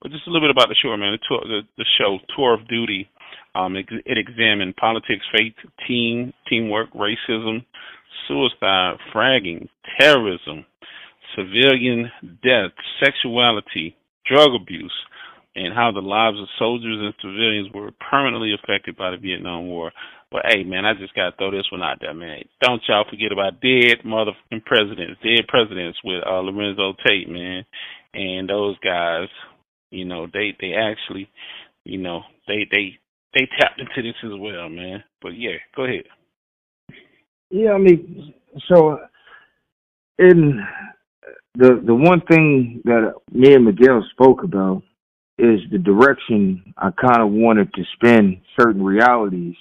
But 0.00 0.12
just 0.12 0.26
a 0.26 0.30
little 0.30 0.46
bit 0.46 0.54
about 0.54 0.68
the 0.68 0.76
show, 0.80 0.96
man. 0.96 1.12
The, 1.12 1.24
tour, 1.26 1.40
the, 1.42 1.60
the 1.76 1.86
show 1.98 2.18
Tour 2.36 2.54
of 2.54 2.68
Duty. 2.68 3.08
Um, 3.54 3.74
it, 3.74 3.86
it 4.04 4.18
examined 4.18 4.76
politics, 4.76 5.24
faith, 5.32 5.54
team, 5.88 6.34
teamwork, 6.46 6.92
racism, 6.92 7.64
suicide, 8.28 8.96
fragging, 9.14 9.68
terrorism, 9.98 10.64
civilian 11.36 12.10
death, 12.42 12.72
sexuality, 13.02 13.96
drug 14.26 14.50
abuse, 14.54 14.92
and 15.54 15.74
how 15.74 15.90
the 15.90 16.00
lives 16.00 16.38
of 16.38 16.48
soldiers 16.58 16.98
and 17.00 17.14
civilians 17.20 17.68
were 17.72 17.90
permanently 18.10 18.54
affected 18.54 18.96
by 18.96 19.10
the 19.10 19.16
Vietnam 19.16 19.66
War. 19.66 19.90
But 20.30 20.42
hey, 20.48 20.64
man, 20.64 20.84
I 20.84 20.92
just 20.94 21.14
gotta 21.14 21.34
throw 21.36 21.50
this 21.50 21.70
one 21.70 21.82
out 21.82 21.98
there, 22.00 22.12
man. 22.12 22.42
Don't 22.60 22.82
y'all 22.88 23.04
forget 23.08 23.32
about 23.32 23.60
dead 23.60 24.04
motherfucking 24.04 24.64
presidents, 24.66 25.20
dead 25.22 25.46
presidents 25.48 25.98
with 26.04 26.22
uh, 26.26 26.40
Lorenzo 26.40 26.94
Tate, 27.06 27.28
man, 27.28 27.64
and 28.12 28.48
those 28.48 28.76
guys. 28.84 29.28
You 29.90 30.04
know, 30.04 30.26
they 30.26 30.54
they 30.60 30.74
actually, 30.74 31.30
you 31.84 31.98
know, 31.98 32.22
they 32.48 32.66
they 32.70 32.98
they 33.34 33.48
tapped 33.58 33.80
into 33.80 34.02
this 34.02 34.18
as 34.24 34.38
well, 34.38 34.68
man. 34.68 35.04
But 35.22 35.38
yeah, 35.38 35.56
go 35.74 35.84
ahead. 35.84 36.04
Yeah, 37.50 37.72
I 37.72 37.78
mean, 37.78 38.34
so 38.68 38.98
in 40.18 40.60
the 41.54 41.82
the 41.84 41.94
one 41.94 42.20
thing 42.22 42.82
that 42.84 43.14
me 43.32 43.54
and 43.54 43.64
Miguel 43.64 44.04
spoke 44.12 44.42
about 44.42 44.82
is 45.38 45.60
the 45.70 45.78
direction 45.78 46.74
I 46.76 46.90
kind 46.90 47.22
of 47.22 47.30
wanted 47.30 47.72
to 47.74 47.82
spin 47.94 48.40
certain 48.58 48.82
realities. 48.82 49.54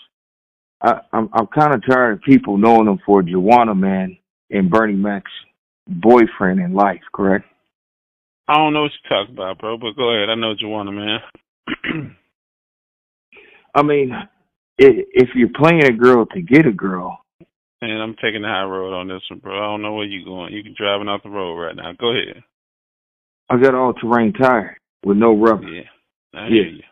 I, 0.82 1.00
I'm 1.14 1.30
I'm 1.34 1.48
kind 1.48 1.74
of 1.74 1.84
tired 1.90 2.14
of 2.14 2.22
people 2.22 2.58
knowing 2.58 2.88
him 2.88 3.00
for 3.06 3.22
Juwanna 3.22 3.78
Man 3.78 4.18
and 4.50 4.70
Bernie 4.70 4.94
Mac's 4.94 5.32
boyfriend 5.88 6.60
in 6.60 6.74
life. 6.74 7.02
Correct? 7.14 7.46
I 8.48 8.56
don't 8.56 8.74
know 8.74 8.84
what 8.84 8.92
you're 9.04 9.20
talking 9.20 9.36
about, 9.36 9.60
bro, 9.60 9.78
but 9.78 9.96
go 9.96 10.14
ahead. 10.14 10.30
I 10.30 10.36
know 10.36 10.54
Juwanna 10.56 10.94
Man. 10.94 11.20
I 13.76 13.82
mean, 13.84 14.12
if 14.78 15.30
you're 15.36 15.50
playing 15.50 15.84
a 15.86 15.92
girl 15.92 16.26
to 16.28 16.42
get 16.42 16.66
a 16.66 16.72
girl, 16.72 17.25
and 17.82 18.02
I'm 18.02 18.16
taking 18.16 18.42
the 18.42 18.48
high 18.48 18.64
road 18.64 18.94
on 18.94 19.08
this 19.08 19.22
one, 19.30 19.40
bro. 19.40 19.58
I 19.58 19.72
don't 19.72 19.82
know 19.82 19.94
where 19.94 20.06
you're 20.06 20.26
going. 20.26 20.54
You 20.54 20.64
can 20.64 20.76
driving 20.78 21.08
off 21.08 21.24
the 21.24 21.30
road 21.30 21.56
right 21.56 21.76
now. 21.76 21.92
Go 22.00 22.12
ahead. 22.12 22.44
I 23.50 23.58
got 23.62 23.76
all 23.76 23.94
terrain 23.94 24.34
tire 24.34 24.78
with 25.04 25.18
no 25.18 25.38
rubber. 25.38 25.68
Yeah, 25.68 25.84
I 26.34 26.48
hear 26.48 26.68
you. 26.68 26.84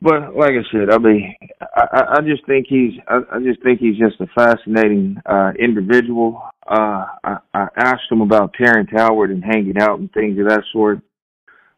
But 0.00 0.36
like 0.36 0.52
I 0.52 0.62
said, 0.70 0.90
I 0.92 0.98
mean, 0.98 1.34
I, 1.74 2.18
I 2.18 2.20
just 2.20 2.46
think 2.46 2.66
he's, 2.68 2.92
I, 3.08 3.18
I 3.32 3.38
just 3.40 3.62
think 3.62 3.80
he's 3.80 3.98
just 3.98 4.20
a 4.20 4.26
fascinating 4.28 5.16
uh 5.26 5.52
individual. 5.58 6.40
Uh, 6.66 7.06
I, 7.24 7.36
I 7.52 7.66
asked 7.76 8.10
him 8.10 8.20
about 8.20 8.54
Terrence 8.54 8.90
Howard 8.94 9.30
and 9.30 9.42
hanging 9.42 9.78
out 9.78 9.98
and 9.98 10.12
things 10.12 10.38
of 10.38 10.48
that 10.48 10.62
sort, 10.72 11.00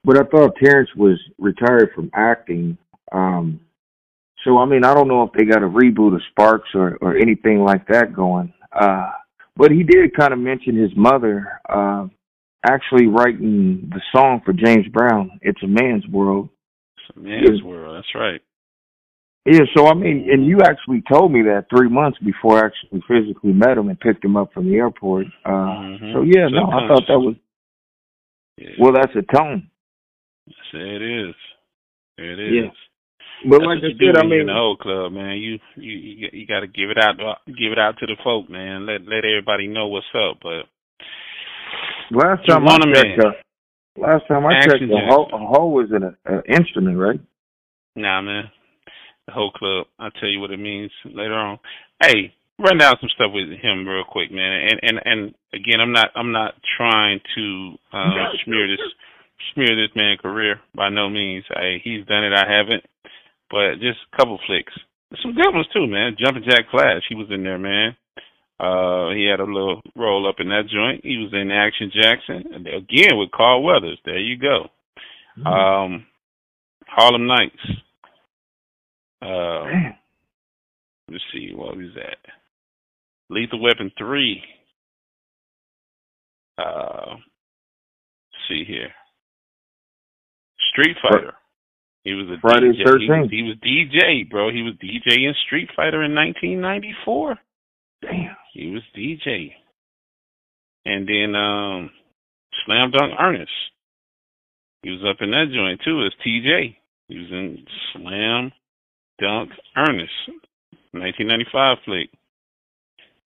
but 0.04 0.18
I 0.18 0.24
thought 0.24 0.56
Terrence 0.62 0.90
was 0.96 1.18
retired 1.38 1.90
from 1.94 2.10
acting. 2.12 2.76
Um, 3.12 3.60
so 4.44 4.58
I 4.58 4.64
mean, 4.64 4.84
I 4.84 4.94
don't 4.94 5.08
know 5.08 5.22
if 5.22 5.32
they 5.32 5.44
got 5.44 5.62
a 5.62 5.68
reboot 5.68 6.14
of 6.14 6.22
Sparks 6.30 6.70
or 6.74 6.98
or 7.00 7.16
anything 7.16 7.62
like 7.64 7.86
that 7.88 8.14
going. 8.14 8.52
Uh, 8.72 9.10
but 9.56 9.70
he 9.70 9.82
did 9.82 10.16
kind 10.16 10.32
of 10.32 10.38
mention 10.38 10.76
his 10.76 10.92
mother 10.96 11.60
uh, 11.68 12.06
actually 12.66 13.06
writing 13.06 13.90
the 13.92 14.00
song 14.14 14.40
for 14.44 14.52
James 14.52 14.86
Brown. 14.92 15.38
It's 15.42 15.62
a 15.62 15.66
man's 15.66 16.06
world. 16.06 16.48
It's 16.96 17.16
a 17.16 17.20
man's 17.20 17.60
yeah. 17.60 17.66
world. 17.66 17.96
That's 17.96 18.14
right. 18.14 18.40
Yeah, 19.46 19.60
so 19.74 19.86
I 19.86 19.94
mean, 19.94 20.28
and 20.30 20.46
you 20.46 20.60
actually 20.62 21.02
told 21.10 21.32
me 21.32 21.42
that 21.42 21.66
three 21.74 21.88
months 21.88 22.18
before 22.18 22.58
I 22.58 22.66
actually 22.66 23.02
physically 23.08 23.52
met 23.52 23.78
him 23.78 23.88
and 23.88 23.98
picked 23.98 24.24
him 24.24 24.36
up 24.36 24.52
from 24.52 24.70
the 24.70 24.76
airport. 24.76 25.26
Uh, 25.44 25.50
mm-hmm. 25.50 26.12
So 26.12 26.22
yeah, 26.22 26.48
no, 26.48 26.66
I 26.66 26.86
thought 26.86 27.04
that 27.08 27.18
was. 27.18 27.36
Yeah. 28.58 28.68
Well, 28.78 28.92
that's 28.92 29.12
a 29.16 29.22
tone. 29.34 29.70
Yes, 30.46 30.56
it 30.74 31.02
is. 31.02 31.34
It 32.18 32.38
is. 32.38 32.52
Yeah. 32.52 32.70
But 33.44 33.58
That's 33.58 33.66
like 33.66 33.78
I 33.78 33.92
said, 33.96 34.16
I 34.18 34.22
mean, 34.22 34.40
in 34.40 34.46
the 34.46 34.52
Hoe 34.52 34.76
Club, 34.76 35.12
man, 35.12 35.38
you 35.38 35.58
you 35.76 36.28
you 36.32 36.46
got 36.46 36.60
to 36.60 36.66
give 36.66 36.90
it 36.90 36.98
out, 36.98 37.16
give 37.46 37.72
it 37.72 37.78
out 37.78 37.96
to 37.98 38.06
the 38.06 38.16
folk, 38.22 38.50
man. 38.50 38.84
Let 38.84 39.02
let 39.08 39.24
everybody 39.24 39.66
know 39.66 39.88
what's 39.88 40.06
up. 40.14 40.38
But 40.42 40.68
last 42.10 42.46
time 42.46 42.68
I 42.68 42.76
checked, 42.92 43.24
uh, 43.24 43.32
last 43.96 44.28
time 44.28 44.44
I 44.44 44.60
checked, 44.66 44.82
a 44.82 45.06
hoe, 45.08 45.28
a 45.32 45.38
hoe 45.38 45.68
was 45.68 45.88
an 45.90 46.16
uh, 46.28 46.42
instrument, 46.48 46.98
right? 46.98 47.20
Nah, 47.96 48.20
man, 48.20 48.50
the 49.26 49.32
Hoe 49.32 49.50
Club. 49.50 49.86
I'll 49.98 50.10
tell 50.12 50.28
you 50.28 50.40
what 50.40 50.50
it 50.50 50.58
means 50.58 50.90
later 51.04 51.34
on. 51.34 51.58
Hey, 52.02 52.34
run 52.58 52.76
down 52.76 52.96
some 53.00 53.10
stuff 53.14 53.32
with 53.32 53.48
him 53.58 53.88
real 53.88 54.04
quick, 54.04 54.30
man. 54.30 54.68
And 54.68 54.80
and 54.82 55.00
and 55.04 55.34
again, 55.54 55.80
I'm 55.80 55.92
not 55.92 56.10
I'm 56.14 56.32
not 56.32 56.54
trying 56.76 57.20
to 57.36 57.72
uh, 57.92 58.36
smear 58.44 58.68
this 58.68 58.84
smear 59.54 59.74
this 59.74 59.94
man 59.96 60.18
career 60.18 60.60
by 60.74 60.90
no 60.90 61.08
means. 61.08 61.44
Hey, 61.48 61.80
he's 61.82 62.06
done 62.06 62.24
it. 62.24 62.32
I 62.32 62.44
haven't. 62.50 62.84
But 63.50 63.80
just 63.80 63.98
a 64.12 64.16
couple 64.16 64.38
flicks. 64.46 64.72
Some 65.22 65.34
good 65.34 65.52
ones 65.52 65.66
too, 65.72 65.86
man. 65.86 66.16
Jumping 66.18 66.44
Jack 66.48 66.70
Flash, 66.70 67.02
he 67.08 67.16
was 67.16 67.26
in 67.30 67.42
there, 67.42 67.58
man. 67.58 67.96
Uh, 68.60 69.10
he 69.14 69.26
had 69.28 69.40
a 69.40 69.44
little 69.44 69.80
roll 69.96 70.28
up 70.28 70.36
in 70.38 70.48
that 70.48 70.68
joint. 70.72 71.00
He 71.02 71.16
was 71.16 71.32
in 71.32 71.50
Action 71.50 71.90
Jackson 71.92 72.66
again 72.66 73.16
with 73.18 73.30
Carl 73.32 73.62
Weathers. 73.62 73.98
There 74.04 74.18
you 74.18 74.38
go. 74.38 74.68
Mm-hmm. 75.38 75.46
Um, 75.46 76.06
Harlem 76.86 77.26
Nights. 77.26 77.56
Uh, 79.22 79.64
let's 81.10 81.24
see, 81.32 81.52
what 81.54 81.76
was 81.76 81.90
that? 81.94 82.18
Lethal 83.30 83.60
Weapon 83.62 83.90
three. 83.98 84.42
Uh, 86.58 87.16
see 88.48 88.64
here. 88.66 88.90
Street 90.72 90.96
Fighter. 91.02 91.34
He 92.04 92.14
was 92.14 92.26
a 92.28 92.40
Friday 92.40 92.72
DJ. 92.72 92.84
Thirteenth. 92.84 93.30
He, 93.30 93.42
was, 93.42 93.56
he 93.60 93.76
was 93.78 93.92
DJ, 93.92 94.30
bro. 94.30 94.50
He 94.50 94.62
was 94.62 94.74
DJ 94.74 95.28
in 95.28 95.34
Street 95.46 95.68
Fighter 95.76 96.02
in 96.02 96.14
1994. 96.14 97.38
Damn. 98.02 98.36
He 98.52 98.70
was 98.70 98.82
DJ. 98.96 99.52
And 100.86 101.06
then 101.06 101.34
um 101.36 101.90
Slam 102.64 102.90
Dunk 102.90 103.12
Ernest. 103.20 103.52
He 104.82 104.90
was 104.90 105.04
up 105.08 105.18
in 105.20 105.30
that 105.30 105.52
joint 105.52 105.80
too 105.84 106.04
as 106.06 106.12
TJ. 106.26 106.76
He 107.08 107.18
was 107.18 107.30
in 107.30 107.64
Slam 107.92 108.52
Dunk 109.20 109.50
Ernest, 109.76 110.12
1995 110.92 111.78
flick. 111.84 112.10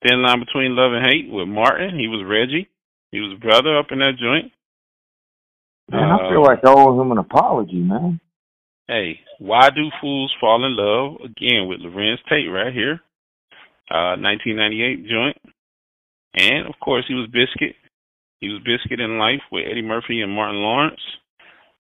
Thin 0.03 0.23
Line 0.23 0.41
Between 0.41 0.77
Love 0.77 0.93
and 0.93 1.07
Hate 1.07 1.31
with 1.31 1.49
Martin. 1.49 1.99
He 1.99 2.09
was 2.09 2.27
Reggie. 2.29 2.69
He 3.11 3.21
was 3.21 3.37
a 3.37 3.41
brother 3.41 3.79
up 3.79 3.87
in 3.91 4.01
that 4.01 4.19
joint. 4.21 4.53
Man, 5.91 6.11
uh, 6.11 6.17
I 6.17 6.31
feel 6.31 6.43
like 6.43 6.65
I 6.65 6.73
owe 6.73 7.01
him 7.01 7.13
an 7.13 7.19
apology, 7.19 7.79
man. 7.79 8.21
Hey, 8.87 9.21
why 9.39 9.71
do 9.71 9.89
fools 10.01 10.35
fall 10.39 10.65
in 10.65 10.77
love? 10.77 11.17
Again 11.25 11.69
with 11.69 11.81
Larenz 11.81 12.19
Tate 12.29 12.53
right 12.53 12.73
here, 12.73 13.01
uh, 13.91 14.21
1998 14.21 15.09
joint, 15.09 15.39
and 16.35 16.67
of 16.67 16.75
course 16.85 17.05
he 17.09 17.15
was 17.15 17.27
Biscuit. 17.33 17.77
He 18.41 18.49
was 18.49 18.61
Biscuit 18.61 19.01
in 19.01 19.19
life 19.19 19.41
with 19.51 19.65
Eddie 19.71 19.81
Murphy 19.81 20.21
and 20.21 20.33
Martin 20.33 20.61
Lawrence. 20.61 21.01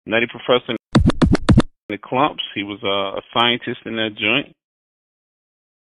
Nutty 0.06 0.26
Professor 0.30 0.72
in 0.72 0.76
the 1.90 1.98
Klumps. 1.98 2.44
He 2.54 2.62
was 2.62 2.80
uh, 2.82 3.18
a 3.18 3.22
scientist 3.36 3.84
in 3.84 3.96
that 3.96 4.16
joint. 4.16 4.54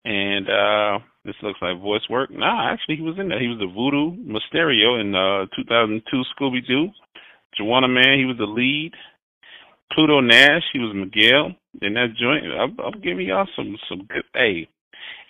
And 0.04 0.48
uh 0.48 1.04
this 1.24 1.36
looks 1.42 1.60
like 1.62 1.80
voice 1.80 2.02
work. 2.10 2.30
Nah, 2.32 2.72
actually 2.72 2.96
he 2.96 3.02
was 3.02 3.16
in 3.18 3.28
there. 3.28 3.40
He 3.40 3.48
was 3.48 3.58
the 3.58 3.70
Voodoo 3.70 4.16
Maestro 4.16 4.98
in 4.98 5.14
uh 5.14 5.46
2002 5.54 6.22
Scooby 6.34 6.66
Doo. 6.66 6.88
Juwanna 7.60 7.92
Man, 7.92 8.18
he 8.18 8.24
was 8.24 8.38
the 8.38 8.46
lead. 8.46 8.92
Pluto 9.94 10.20
Nash, 10.20 10.62
he 10.72 10.78
was 10.78 10.94
Miguel 10.94 11.54
in 11.80 11.94
that 11.94 12.14
joint. 12.20 12.44
I'm, 12.46 12.76
I'm 12.80 13.00
giving 13.00 13.26
y'all 13.26 13.48
some 13.56 13.76
some 13.88 14.06
good. 14.06 14.24
Hey, 14.34 14.68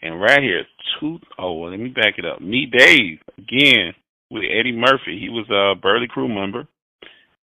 and 0.03 0.21
right 0.21 0.43
here, 0.43 0.65
two 1.01 1.19
oh, 1.39 1.55
let 1.63 1.79
me 1.79 1.89
back 1.89 2.15
it 2.19 2.25
up. 2.25 2.41
Meet 2.41 2.73
Dave 2.73 3.19
again 3.39 3.95
with 4.31 4.45
Eddie 4.45 4.77
Murphy. 4.77 5.19
He 5.19 5.29
was 5.29 5.47
a 5.51 5.81
Burley 5.81 6.07
crew 6.09 6.29
member. 6.29 6.67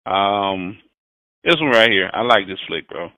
Um, 0.06 0.78
this 1.44 1.56
one 1.60 1.72
right 1.72 1.90
here, 1.90 2.10
I 2.14 2.22
like 2.22 2.48
this 2.48 2.60
flick, 2.68 2.88
bro. 2.90 3.10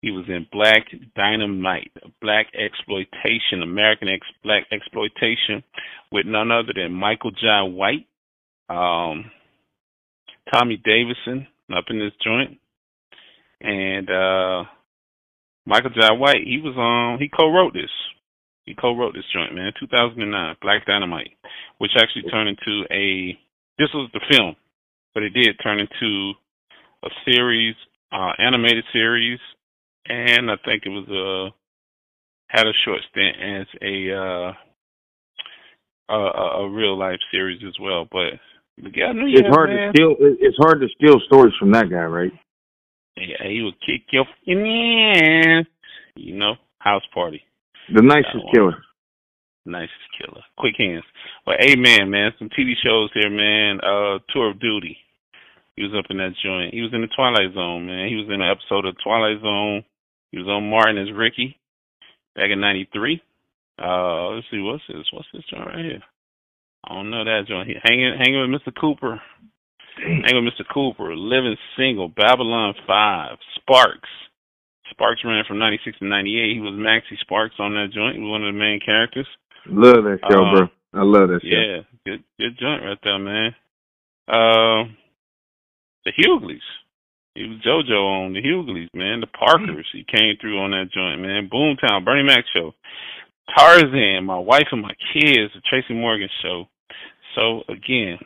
He 0.00 0.12
was 0.12 0.26
in 0.28 0.46
Black 0.52 0.86
Dynamite, 1.16 1.90
Blaxploitation, 2.22 3.62
American 3.62 4.08
ex- 4.08 4.26
Blaxploitation, 4.44 5.64
with 6.12 6.24
none 6.24 6.52
other 6.52 6.72
than 6.74 6.92
Michael 6.92 7.32
John 7.32 7.74
White, 7.74 8.06
um, 8.68 9.30
Tommy 10.52 10.80
Davidson 10.84 11.48
up 11.76 11.86
in 11.90 11.98
this 11.98 12.12
joint 12.24 12.58
and 13.60 14.08
uh 14.10 14.64
Michael 15.66 15.90
Jai 15.90 16.12
White, 16.12 16.44
he 16.44 16.60
was 16.62 16.74
um 16.76 17.20
he 17.20 17.28
co-wrote 17.28 17.74
this. 17.74 17.90
He 18.64 18.74
co-wrote 18.74 19.14
this 19.14 19.24
joint, 19.32 19.54
man, 19.54 19.72
2009, 19.80 20.56
Black 20.60 20.86
Dynamite, 20.86 21.32
which 21.78 21.92
actually 21.96 22.30
turned 22.30 22.50
into 22.50 22.84
a. 22.92 23.38
This 23.78 23.88
was 23.94 24.10
the 24.12 24.20
film, 24.30 24.56
but 25.14 25.22
it 25.22 25.30
did 25.30 25.56
turn 25.62 25.80
into 25.80 26.32
a 27.04 27.08
series, 27.24 27.74
uh 28.12 28.32
animated 28.38 28.84
series, 28.92 29.38
and 30.06 30.50
I 30.50 30.56
think 30.64 30.84
it 30.84 30.90
was 30.90 31.08
a 31.08 31.54
had 32.48 32.66
a 32.66 32.72
short 32.84 33.00
stint 33.10 33.36
as 33.40 33.66
a 33.82 34.12
uh 34.14 34.52
a, 36.10 36.62
a 36.62 36.70
real 36.70 36.98
life 36.98 37.20
series 37.30 37.62
as 37.66 37.74
well. 37.80 38.06
But 38.10 38.40
yeah, 38.94 39.12
it's 39.14 39.48
hard 39.48 39.70
man. 39.70 39.92
to 39.92 39.96
steal. 39.96 40.14
It's 40.18 40.56
hard 40.58 40.80
to 40.80 40.88
steal 40.96 41.20
stories 41.26 41.54
from 41.58 41.72
that 41.72 41.90
guy, 41.90 42.04
right? 42.04 42.32
Yeah, 43.20 43.48
he 43.48 43.62
would 43.62 43.80
kick 43.80 44.02
your 44.10 44.26
in 44.46 45.64
You 46.16 46.36
know, 46.36 46.54
house 46.78 47.02
party. 47.12 47.42
The 47.94 48.02
nicest 48.02 48.44
killer. 48.52 48.76
Nicest 49.64 50.08
killer. 50.18 50.42
Quick 50.56 50.74
hands. 50.78 51.04
Well, 51.46 51.56
hey 51.58 51.76
man, 51.76 52.10
man, 52.10 52.32
some 52.38 52.48
TV 52.48 52.72
shows 52.82 53.10
here, 53.14 53.30
man. 53.30 53.80
Uh 53.80 54.18
Tour 54.32 54.50
of 54.50 54.60
Duty. 54.60 54.96
He 55.76 55.84
was 55.84 55.94
up 55.96 56.10
in 56.10 56.18
that 56.18 56.34
joint. 56.42 56.74
He 56.74 56.82
was 56.82 56.90
in 56.92 57.02
the 57.02 57.08
Twilight 57.14 57.54
Zone, 57.54 57.86
man. 57.86 58.08
He 58.08 58.16
was 58.16 58.26
in 58.26 58.40
an 58.40 58.50
episode 58.50 58.84
of 58.84 58.96
Twilight 59.02 59.40
Zone. 59.40 59.84
He 60.32 60.38
was 60.38 60.48
on 60.48 60.68
Martin 60.68 60.98
as 60.98 61.14
Ricky 61.14 61.56
back 62.34 62.50
in 62.50 62.60
'93. 62.60 63.22
Uh, 63.80 64.34
let's 64.34 64.46
see, 64.50 64.58
what's 64.58 64.82
this? 64.88 65.06
What's 65.12 65.28
this 65.32 65.44
joint 65.50 65.66
right 65.66 65.84
here? 65.84 66.02
I 66.84 66.94
don't 66.94 67.10
know 67.10 67.24
that 67.24 67.46
joint. 67.46 67.68
He 67.68 67.76
hanging, 67.82 68.16
hanging 68.18 68.40
with 68.40 68.60
Mr. 68.60 68.74
Cooper. 68.74 69.20
Hang 70.02 70.44
with 70.44 70.52
Mr. 70.52 70.64
Cooper, 70.72 71.14
Living 71.16 71.56
Single, 71.76 72.08
Babylon 72.08 72.74
5, 72.86 73.36
Sparks. 73.56 74.08
Sparks 74.90 75.22
ran 75.24 75.44
from 75.46 75.58
96 75.58 75.98
to 75.98 76.04
98. 76.06 76.54
He 76.54 76.60
was 76.60 76.72
Maxie 76.74 77.18
Sparks 77.20 77.56
on 77.58 77.72
that 77.74 77.88
joint. 77.92 78.16
He 78.16 78.22
was 78.22 78.30
one 78.30 78.44
of 78.46 78.52
the 78.54 78.58
main 78.58 78.80
characters. 78.84 79.26
Love 79.66 80.04
that 80.04 80.18
show, 80.30 80.44
Uh, 80.44 80.52
bro. 80.54 80.68
I 80.94 81.02
love 81.04 81.28
that 81.28 81.42
show. 81.42 81.48
Yeah, 81.48 81.82
good 82.06 82.24
good 82.40 82.58
joint 82.58 82.82
right 82.82 82.98
there, 83.04 83.18
man. 83.18 83.54
Um, 84.28 84.96
the 86.04 86.12
Hughleys. 86.16 86.62
He 87.34 87.44
was 87.46 87.58
JoJo 87.60 88.24
on 88.26 88.32
the 88.32 88.40
Hughleys, 88.42 88.88
man. 88.94 89.20
The 89.20 89.26
Parkers. 89.28 89.86
He 89.92 90.04
came 90.04 90.36
through 90.40 90.58
on 90.58 90.70
that 90.72 90.90
joint, 90.92 91.20
man. 91.20 91.48
Boomtown, 91.52 92.04
Bernie 92.04 92.24
Mac 92.26 92.44
show. 92.52 92.74
Tarzan, 93.56 94.24
my 94.24 94.38
wife 94.38 94.66
and 94.72 94.82
my 94.82 94.94
kids, 95.12 95.52
the 95.54 95.60
Tracy 95.68 95.94
Morgan 95.94 96.28
show. 96.42 96.68
So 97.34 97.62
again, 97.68 98.18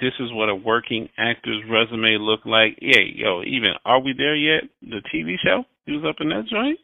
this 0.00 0.12
is 0.20 0.32
what 0.32 0.48
a 0.48 0.54
working 0.54 1.08
actor's 1.18 1.62
resume 1.70 2.18
look 2.20 2.40
like. 2.44 2.78
Yeah, 2.80 3.00
yo, 3.14 3.42
even 3.42 3.72
are 3.84 4.00
we 4.00 4.12
there 4.16 4.36
yet? 4.36 4.64
The 4.82 5.00
TV 5.14 5.36
show? 5.44 5.64
He 5.86 5.92
was 5.92 6.04
up 6.08 6.16
in 6.20 6.28
that 6.30 6.46
joint? 6.50 6.78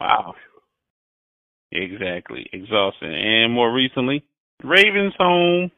Wow. 0.00 0.34
Exactly. 1.72 2.48
Exhausting. 2.52 3.14
And 3.14 3.52
more 3.52 3.72
recently, 3.72 4.24
Ravens 4.64 5.14
home 5.18 5.70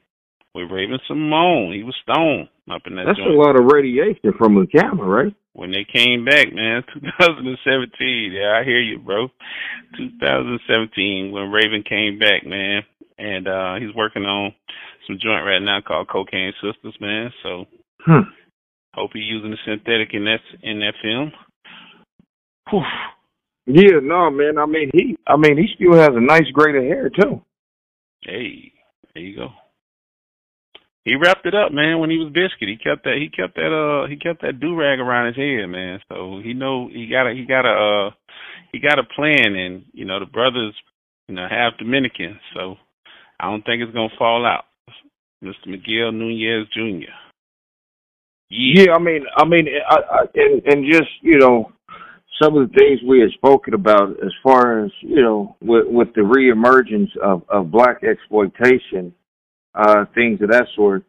with 0.55 0.71
Raven 0.71 0.99
Symoné. 1.09 1.75
He 1.75 1.83
was 1.83 1.95
stoned 2.03 2.47
up 2.71 2.81
in 2.87 2.95
that 2.95 3.05
That's 3.07 3.17
joint. 3.19 3.31
a 3.31 3.37
lot 3.37 3.55
of 3.55 3.65
radiation 3.71 4.33
from 4.37 4.55
the 4.55 4.67
camera, 4.67 5.25
right? 5.25 5.35
When 5.53 5.71
they 5.71 5.85
came 5.85 6.25
back, 6.25 6.47
man, 6.53 6.83
2017. 6.93 8.31
Yeah, 8.33 8.57
I 8.59 8.63
hear 8.63 8.79
you, 8.81 8.97
bro. 8.99 9.27
2017 9.97 11.31
when 11.31 11.51
Raven 11.51 11.83
came 11.87 12.17
back, 12.17 12.45
man. 12.45 12.81
And 13.19 13.47
uh 13.47 13.75
he's 13.75 13.93
working 13.95 14.23
on 14.23 14.53
some 15.07 15.19
joint 15.21 15.45
right 15.45 15.61
now 15.61 15.79
called 15.81 16.09
Cocaine 16.09 16.53
Sisters, 16.61 16.95
man. 16.99 17.31
So 17.43 17.65
Hmm. 18.05 18.29
hope 18.93 19.11
he's 19.13 19.29
using 19.29 19.51
the 19.51 19.57
synthetic 19.65 20.13
in 20.13 20.25
that 20.25 20.41
in 20.61 20.79
that 20.79 20.95
film. 21.01 21.31
Whew. 22.69 22.81
Yeah, 23.65 23.99
no, 24.01 24.29
man. 24.29 24.57
I 24.57 24.65
mean, 24.65 24.89
he. 24.93 25.17
I 25.25 25.37
mean, 25.37 25.57
he 25.57 25.67
still 25.75 25.95
has 25.95 26.09
a 26.13 26.19
nice 26.19 26.49
grade 26.51 26.75
of 26.75 26.83
hair 26.83 27.09
too. 27.09 27.41
Hey, 28.21 28.73
there 29.13 29.23
you 29.23 29.35
go. 29.35 29.49
He 31.05 31.15
wrapped 31.15 31.45
it 31.45 31.55
up, 31.55 31.71
man. 31.71 31.99
When 31.99 32.09
he 32.09 32.17
was 32.17 32.31
biscuit, 32.31 32.69
he 32.69 32.77
kept 32.77 33.03
that. 33.03 33.17
He 33.19 33.29
kept 33.29 33.55
that. 33.55 33.71
Uh, 33.71 34.07
he 34.07 34.15
kept 34.15 34.41
that 34.41 34.59
do 34.59 34.75
rag 34.75 34.99
around 34.99 35.27
his 35.27 35.35
head, 35.35 35.67
man. 35.67 35.99
So 36.09 36.39
he 36.43 36.53
know 36.53 36.87
he 36.87 37.07
got 37.07 37.27
a. 37.27 37.33
He 37.33 37.45
got 37.45 37.65
a. 37.65 38.07
Uh, 38.07 38.11
he 38.71 38.79
got 38.79 38.99
a 38.99 39.03
plan, 39.03 39.55
and 39.55 39.83
you 39.93 40.05
know 40.05 40.19
the 40.19 40.25
brothers, 40.25 40.73
you 41.27 41.35
know, 41.35 41.47
half 41.49 41.77
Dominican, 41.77 42.39
so 42.53 42.75
I 43.39 43.49
don't 43.49 43.63
think 43.63 43.81
it's 43.81 43.93
gonna 43.93 44.09
fall 44.17 44.45
out. 44.45 44.65
Mr. 45.43 45.67
Miguel 45.67 46.11
Nunez 46.11 46.67
Jr. 46.73 46.79
Yeah. 46.79 47.23
Yeah, 48.55 48.93
I 48.93 48.99
mean, 48.99 49.23
I 49.35 49.45
mean, 49.45 49.67
I, 49.89 49.95
I, 49.95 50.19
and 50.35 50.61
and 50.65 50.91
just 50.91 51.09
you 51.21 51.39
know, 51.39 51.71
some 52.41 52.55
of 52.55 52.69
the 52.69 52.75
things 52.77 52.99
we 53.07 53.19
had 53.19 53.31
spoken 53.31 53.73
about 53.73 54.11
as 54.23 54.31
far 54.43 54.85
as 54.85 54.91
you 55.01 55.21
know, 55.21 55.55
with 55.59 55.85
with 55.87 56.09
the 56.13 56.21
reemergence 56.21 57.09
of 57.17 57.41
of 57.49 57.71
blaxploitation, 57.71 59.11
uh, 59.73 60.05
things 60.13 60.39
of 60.41 60.49
that 60.49 60.67
sort. 60.75 61.03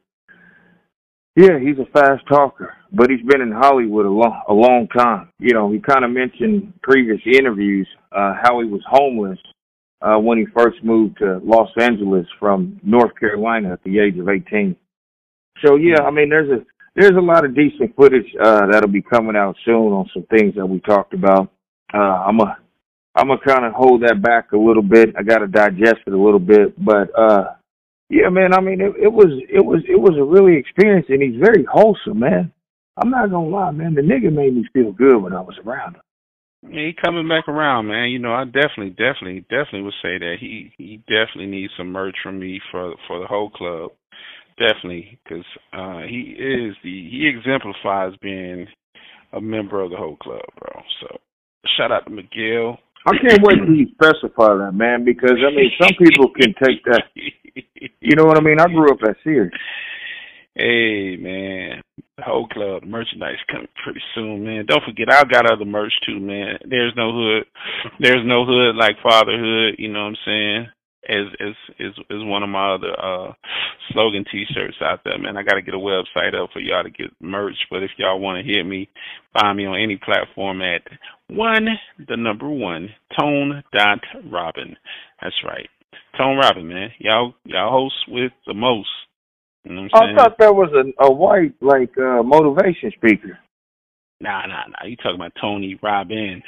Yeah, 1.36 1.58
he's 1.58 1.78
a 1.78 1.90
fast 1.92 2.26
talker, 2.28 2.74
but 2.92 3.10
he's 3.10 3.26
been 3.26 3.42
in 3.42 3.52
Hollywood 3.52 4.06
a 4.06 4.10
long 4.10 4.42
a 4.48 4.54
long 4.54 4.88
time. 4.96 5.28
You 5.38 5.52
know, 5.52 5.70
he 5.70 5.80
kind 5.80 6.04
of 6.04 6.12
mentioned 6.12 6.72
previous 6.82 7.20
interviews 7.26 7.88
uh, 8.10 8.34
how 8.42 8.60
he 8.60 8.68
was 8.68 8.82
homeless 8.88 9.38
uh, 10.04 10.18
when 10.18 10.38
he 10.38 10.44
first 10.56 10.82
moved 10.84 11.18
to 11.18 11.40
Los 11.42 11.70
Angeles 11.80 12.26
from 12.38 12.78
North 12.82 13.18
Carolina 13.18 13.72
at 13.72 13.82
the 13.84 13.98
age 13.98 14.18
of 14.18 14.28
18. 14.28 14.76
So 15.64 15.76
yeah, 15.76 16.02
I 16.02 16.10
mean, 16.10 16.28
there's 16.28 16.50
a 16.50 16.64
there's 16.94 17.16
a 17.16 17.20
lot 17.20 17.44
of 17.44 17.56
decent 17.56 17.96
footage 17.96 18.26
uh, 18.40 18.66
that'll 18.70 18.88
be 18.88 19.02
coming 19.02 19.36
out 19.36 19.56
soon 19.64 19.92
on 19.92 20.08
some 20.12 20.24
things 20.24 20.54
that 20.56 20.66
we 20.66 20.80
talked 20.80 21.14
about. 21.14 21.50
Uh, 21.92 21.98
I'm 21.98 22.38
a 22.40 22.58
I'm 23.16 23.28
gonna 23.28 23.40
kind 23.46 23.64
of 23.64 23.72
hold 23.72 24.02
that 24.02 24.20
back 24.22 24.52
a 24.52 24.56
little 24.56 24.82
bit. 24.82 25.14
I 25.16 25.22
got 25.22 25.38
to 25.38 25.46
digest 25.46 26.02
it 26.06 26.12
a 26.12 26.18
little 26.18 26.40
bit, 26.40 26.74
but 26.82 27.08
uh, 27.18 27.54
yeah, 28.10 28.28
man. 28.28 28.52
I 28.52 28.60
mean, 28.60 28.80
it, 28.80 28.92
it 29.00 29.12
was 29.12 29.30
it 29.48 29.64
was 29.64 29.80
it 29.88 29.98
was 29.98 30.16
a 30.18 30.24
really 30.24 30.58
experience, 30.58 31.06
and 31.08 31.22
he's 31.22 31.40
very 31.40 31.64
wholesome, 31.64 32.18
man. 32.18 32.52
I'm 32.96 33.10
not 33.10 33.30
gonna 33.30 33.48
lie, 33.48 33.70
man. 33.70 33.94
The 33.94 34.02
nigga 34.02 34.32
made 34.32 34.54
me 34.54 34.66
feel 34.72 34.92
good 34.92 35.16
when 35.16 35.32
I 35.32 35.40
was 35.40 35.56
around 35.64 35.96
him. 35.96 36.02
Yeah, 36.68 36.86
he 36.86 36.94
coming 37.04 37.28
back 37.28 37.48
around, 37.48 37.88
man. 37.88 38.08
You 38.10 38.18
know, 38.18 38.32
I 38.32 38.44
definitely, 38.44 38.90
definitely, 38.90 39.40
definitely 39.42 39.82
would 39.82 39.94
say 40.02 40.18
that 40.18 40.36
he 40.40 40.72
he 40.78 40.98
definitely 41.08 41.46
needs 41.46 41.72
some 41.76 41.92
merch 41.92 42.16
from 42.22 42.38
me 42.38 42.60
for 42.70 42.94
for 43.06 43.20
the 43.20 43.26
Hoe 43.26 43.50
Club. 43.50 43.92
Definitely, 44.58 45.18
because 45.24 45.44
uh, 45.72 46.00
he 46.08 46.36
is 46.38 46.74
the 46.82 47.08
he 47.10 47.28
exemplifies 47.28 48.14
being 48.22 48.66
a 49.32 49.40
member 49.40 49.80
of 49.82 49.90
the 49.90 49.96
Hoe 49.96 50.16
Club, 50.16 50.42
bro. 50.58 50.82
So 51.00 51.18
shout 51.76 51.92
out 51.92 52.04
to 52.06 52.10
Miguel. 52.10 52.78
I 53.06 53.12
can't 53.20 53.42
wait 53.42 53.58
you 53.68 53.86
specify 53.92 54.56
that, 54.56 54.72
man, 54.72 55.04
because 55.04 55.36
I 55.36 55.54
mean, 55.54 55.70
some 55.80 55.92
people 55.98 56.30
can 56.32 56.54
take 56.62 56.84
that. 56.86 57.04
You 58.00 58.16
know 58.16 58.24
what 58.24 58.36
I 58.38 58.42
mean? 58.42 58.60
I 58.60 58.66
grew 58.66 58.90
up 58.90 58.98
at 59.08 59.16
Sears. 59.24 59.52
Hey 60.56 61.16
man, 61.16 61.82
the 62.16 62.22
Hoe 62.22 62.46
Club 62.46 62.84
merchandise 62.84 63.42
coming 63.50 63.66
pretty 63.82 64.00
soon, 64.14 64.44
man. 64.44 64.66
Don't 64.66 64.84
forget, 64.84 65.12
I 65.12 65.24
got 65.24 65.50
other 65.50 65.64
merch 65.64 65.92
too, 66.06 66.20
man. 66.20 66.58
There's 66.70 66.92
no 66.96 67.12
hood, 67.12 67.46
there's 67.98 68.24
no 68.24 68.44
hood 68.46 68.76
like 68.76 68.94
fatherhood. 69.02 69.74
You 69.78 69.92
know 69.92 70.04
what 70.04 70.14
I'm 70.14 70.16
saying? 70.24 70.66
Is 71.08 71.26
is 71.40 71.56
is 71.80 71.94
is 72.08 72.22
one 72.22 72.44
of 72.44 72.50
my 72.50 72.74
other 72.74 72.92
uh 72.98 73.32
slogan 73.92 74.24
T-shirts 74.30 74.76
out 74.80 75.00
there, 75.04 75.18
man. 75.18 75.36
I 75.36 75.42
got 75.42 75.54
to 75.54 75.62
get 75.62 75.74
a 75.74 75.78
website 75.78 76.40
up 76.40 76.50
for 76.52 76.60
y'all 76.60 76.84
to 76.84 76.90
get 76.90 77.10
merch. 77.20 77.56
But 77.68 77.82
if 77.82 77.90
y'all 77.98 78.20
want 78.20 78.38
to 78.38 78.52
hit 78.52 78.64
me, 78.64 78.88
find 79.38 79.58
me 79.58 79.66
on 79.66 79.80
any 79.80 79.96
platform 79.96 80.62
at 80.62 80.82
one 81.28 81.66
the 82.08 82.16
number 82.16 82.48
one 82.48 82.90
tone 83.18 83.64
dot 83.76 83.98
Robin. 84.30 84.76
That's 85.20 85.34
right, 85.44 85.68
Tone 86.16 86.36
Robin, 86.36 86.68
man. 86.68 86.90
Y'all 87.00 87.34
y'all 87.44 87.72
host 87.72 87.96
with 88.06 88.30
the 88.46 88.54
most. 88.54 88.88
You 89.64 89.74
know 89.74 89.82
what 89.82 90.02
I'm 90.02 90.16
I 90.16 90.22
thought 90.22 90.38
that 90.38 90.54
was 90.54 90.70
a, 90.76 91.04
a 91.04 91.12
white 91.12 91.54
like 91.60 91.96
uh 91.96 92.22
motivation 92.22 92.92
speaker. 92.96 93.38
Nah, 94.20 94.46
nah, 94.46 94.68
nah. 94.68 94.86
You 94.86 94.96
talking 94.96 95.16
about 95.16 95.32
Tony 95.40 95.78
Robbins? 95.82 96.44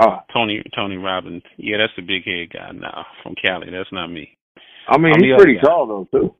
Oh, 0.00 0.18
Tony 0.32 0.62
Tony 0.74 0.96
Robbins. 0.96 1.42
Yeah, 1.58 1.76
that's 1.78 1.92
the 1.96 2.02
big 2.02 2.24
head 2.24 2.50
guy 2.52 2.72
now 2.72 3.04
from 3.22 3.34
Cali. 3.36 3.68
That's 3.70 3.92
not 3.92 4.08
me. 4.08 4.36
I 4.88 4.96
mean, 4.96 5.12
I'm 5.14 5.22
he's 5.22 5.36
pretty 5.36 5.56
guy. 5.56 5.68
tall 5.68 5.86
though 5.86 6.08
too. 6.10 6.34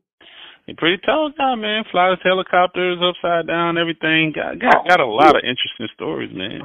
He 0.66 0.74
pretty 0.74 1.02
tall 1.04 1.32
guy, 1.36 1.54
man. 1.56 1.84
Flies 1.90 2.18
helicopters 2.24 2.98
upside 3.02 3.46
down, 3.46 3.76
everything. 3.76 4.32
Got 4.34 4.58
got, 4.58 4.88
got 4.88 5.00
a 5.00 5.06
lot 5.06 5.36
of 5.36 5.42
interesting 5.44 5.88
stories, 5.94 6.30
man. 6.32 6.62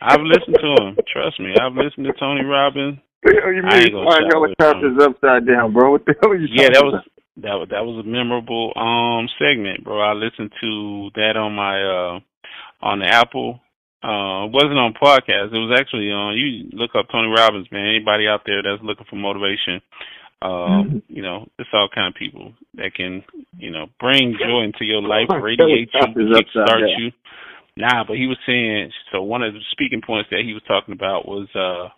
I've 0.00 0.20
listened 0.20 0.56
to 0.60 0.70
him. 0.80 0.96
Trust 1.12 1.40
me, 1.40 1.54
I've 1.60 1.76
listened 1.76 2.06
to 2.06 2.12
Tony 2.20 2.44
Robbins. 2.44 2.98
you 3.26 3.62
mean 3.64 3.90
flying 3.92 4.28
helicopters 4.32 4.96
upside 5.02 5.46
down, 5.46 5.72
bro? 5.72 5.92
What 5.92 6.06
the 6.06 6.14
hell 6.22 6.32
are 6.32 6.36
you 6.36 6.48
Yeah, 6.52 6.68
that 6.72 6.84
was 6.84 7.02
that 7.42 7.54
was 7.60 7.68
that 7.70 7.84
was 7.84 8.04
a 8.04 8.08
memorable 8.08 8.72
um 8.76 9.28
segment, 9.38 9.84
bro. 9.84 10.00
I 10.00 10.12
listened 10.12 10.52
to 10.60 11.10
that 11.16 11.36
on 11.36 11.52
my 11.54 11.76
uh 11.82 12.20
on 12.80 13.00
the 13.00 13.06
Apple. 13.06 13.60
Uh 14.02 14.48
it 14.48 14.52
wasn't 14.52 14.80
on 14.80 14.94
podcast. 14.96 15.52
It 15.52 15.60
was 15.60 15.76
actually 15.78 16.08
on 16.08 16.36
you 16.36 16.70
look 16.72 16.92
up 16.96 17.06
Tony 17.12 17.28
Robbins, 17.28 17.68
man. 17.70 17.88
Anybody 17.88 18.26
out 18.26 18.42
there 18.46 18.62
that's 18.62 18.82
looking 18.82 19.06
for 19.08 19.16
motivation. 19.16 19.80
Um, 20.42 21.02
you 21.08 21.22
know, 21.22 21.48
it's 21.58 21.70
all 21.72 21.88
kind 21.92 22.08
of 22.08 22.18
people 22.18 22.52
that 22.74 22.92
can, 22.94 23.24
you 23.56 23.70
know, 23.70 23.86
bring 23.98 24.36
joy 24.38 24.64
into 24.64 24.84
your 24.84 25.00
life, 25.00 25.28
radiate 25.32 25.88
you, 25.92 26.12
kickstart 26.12 26.84
you. 26.98 27.10
Nah, 27.78 28.04
but 28.04 28.16
he 28.16 28.26
was 28.26 28.36
saying 28.46 28.90
so 29.12 29.22
one 29.22 29.42
of 29.42 29.52
the 29.52 29.60
speaking 29.72 30.02
points 30.04 30.28
that 30.30 30.44
he 30.44 30.52
was 30.52 30.62
talking 30.68 30.92
about 30.92 31.26
was 31.26 31.48
uh 31.54 31.88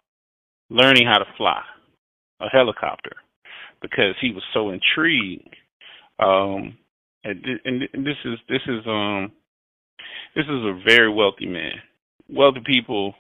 learning 0.70 1.06
how 1.06 1.18
to 1.18 1.24
fly 1.36 1.62
a 2.40 2.48
helicopter 2.48 3.12
because 3.82 4.14
he 4.20 4.32
was 4.32 4.42
so 4.54 4.70
intrigued. 4.70 5.54
Um, 6.18 6.76
and, 7.24 7.44
and 7.64 7.80
thi- 7.80 7.90
and 7.92 8.06
this 8.06 8.16
is 8.24 8.38
this 8.48 8.62
is 8.66 8.86
um 8.86 9.32
this 10.34 10.44
is 10.44 10.64
a 10.64 10.80
very 10.86 11.12
wealthy 11.12 11.46
man. 11.46 11.74
Wealthy 12.28 12.60
people 12.66 13.14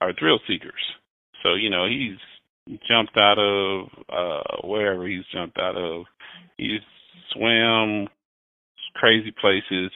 are 0.00 0.12
thrill 0.18 0.40
seekers. 0.46 0.74
So 1.42 1.54
you 1.54 1.70
know 1.70 1.86
he's 1.86 2.18
jumped 2.88 3.16
out 3.16 3.38
of 3.38 3.86
uh 4.08 4.66
wherever 4.66 5.06
he's 5.06 5.24
jumped 5.32 5.58
out 5.58 5.76
of. 5.76 6.04
He's 6.56 6.80
swam 7.32 8.08
crazy 8.94 9.32
places 9.40 9.90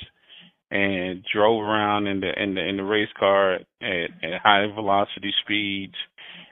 and 0.71 1.25
drove 1.33 1.63
around 1.63 2.07
in 2.07 2.21
the 2.21 2.31
in 2.43 2.55
the 2.55 2.69
in 2.69 2.77
the 2.77 2.85
race 2.85 3.09
car 3.19 3.55
at, 3.55 3.65
at 3.83 4.41
high 4.43 4.67
velocity 4.75 5.33
speeds. 5.43 5.95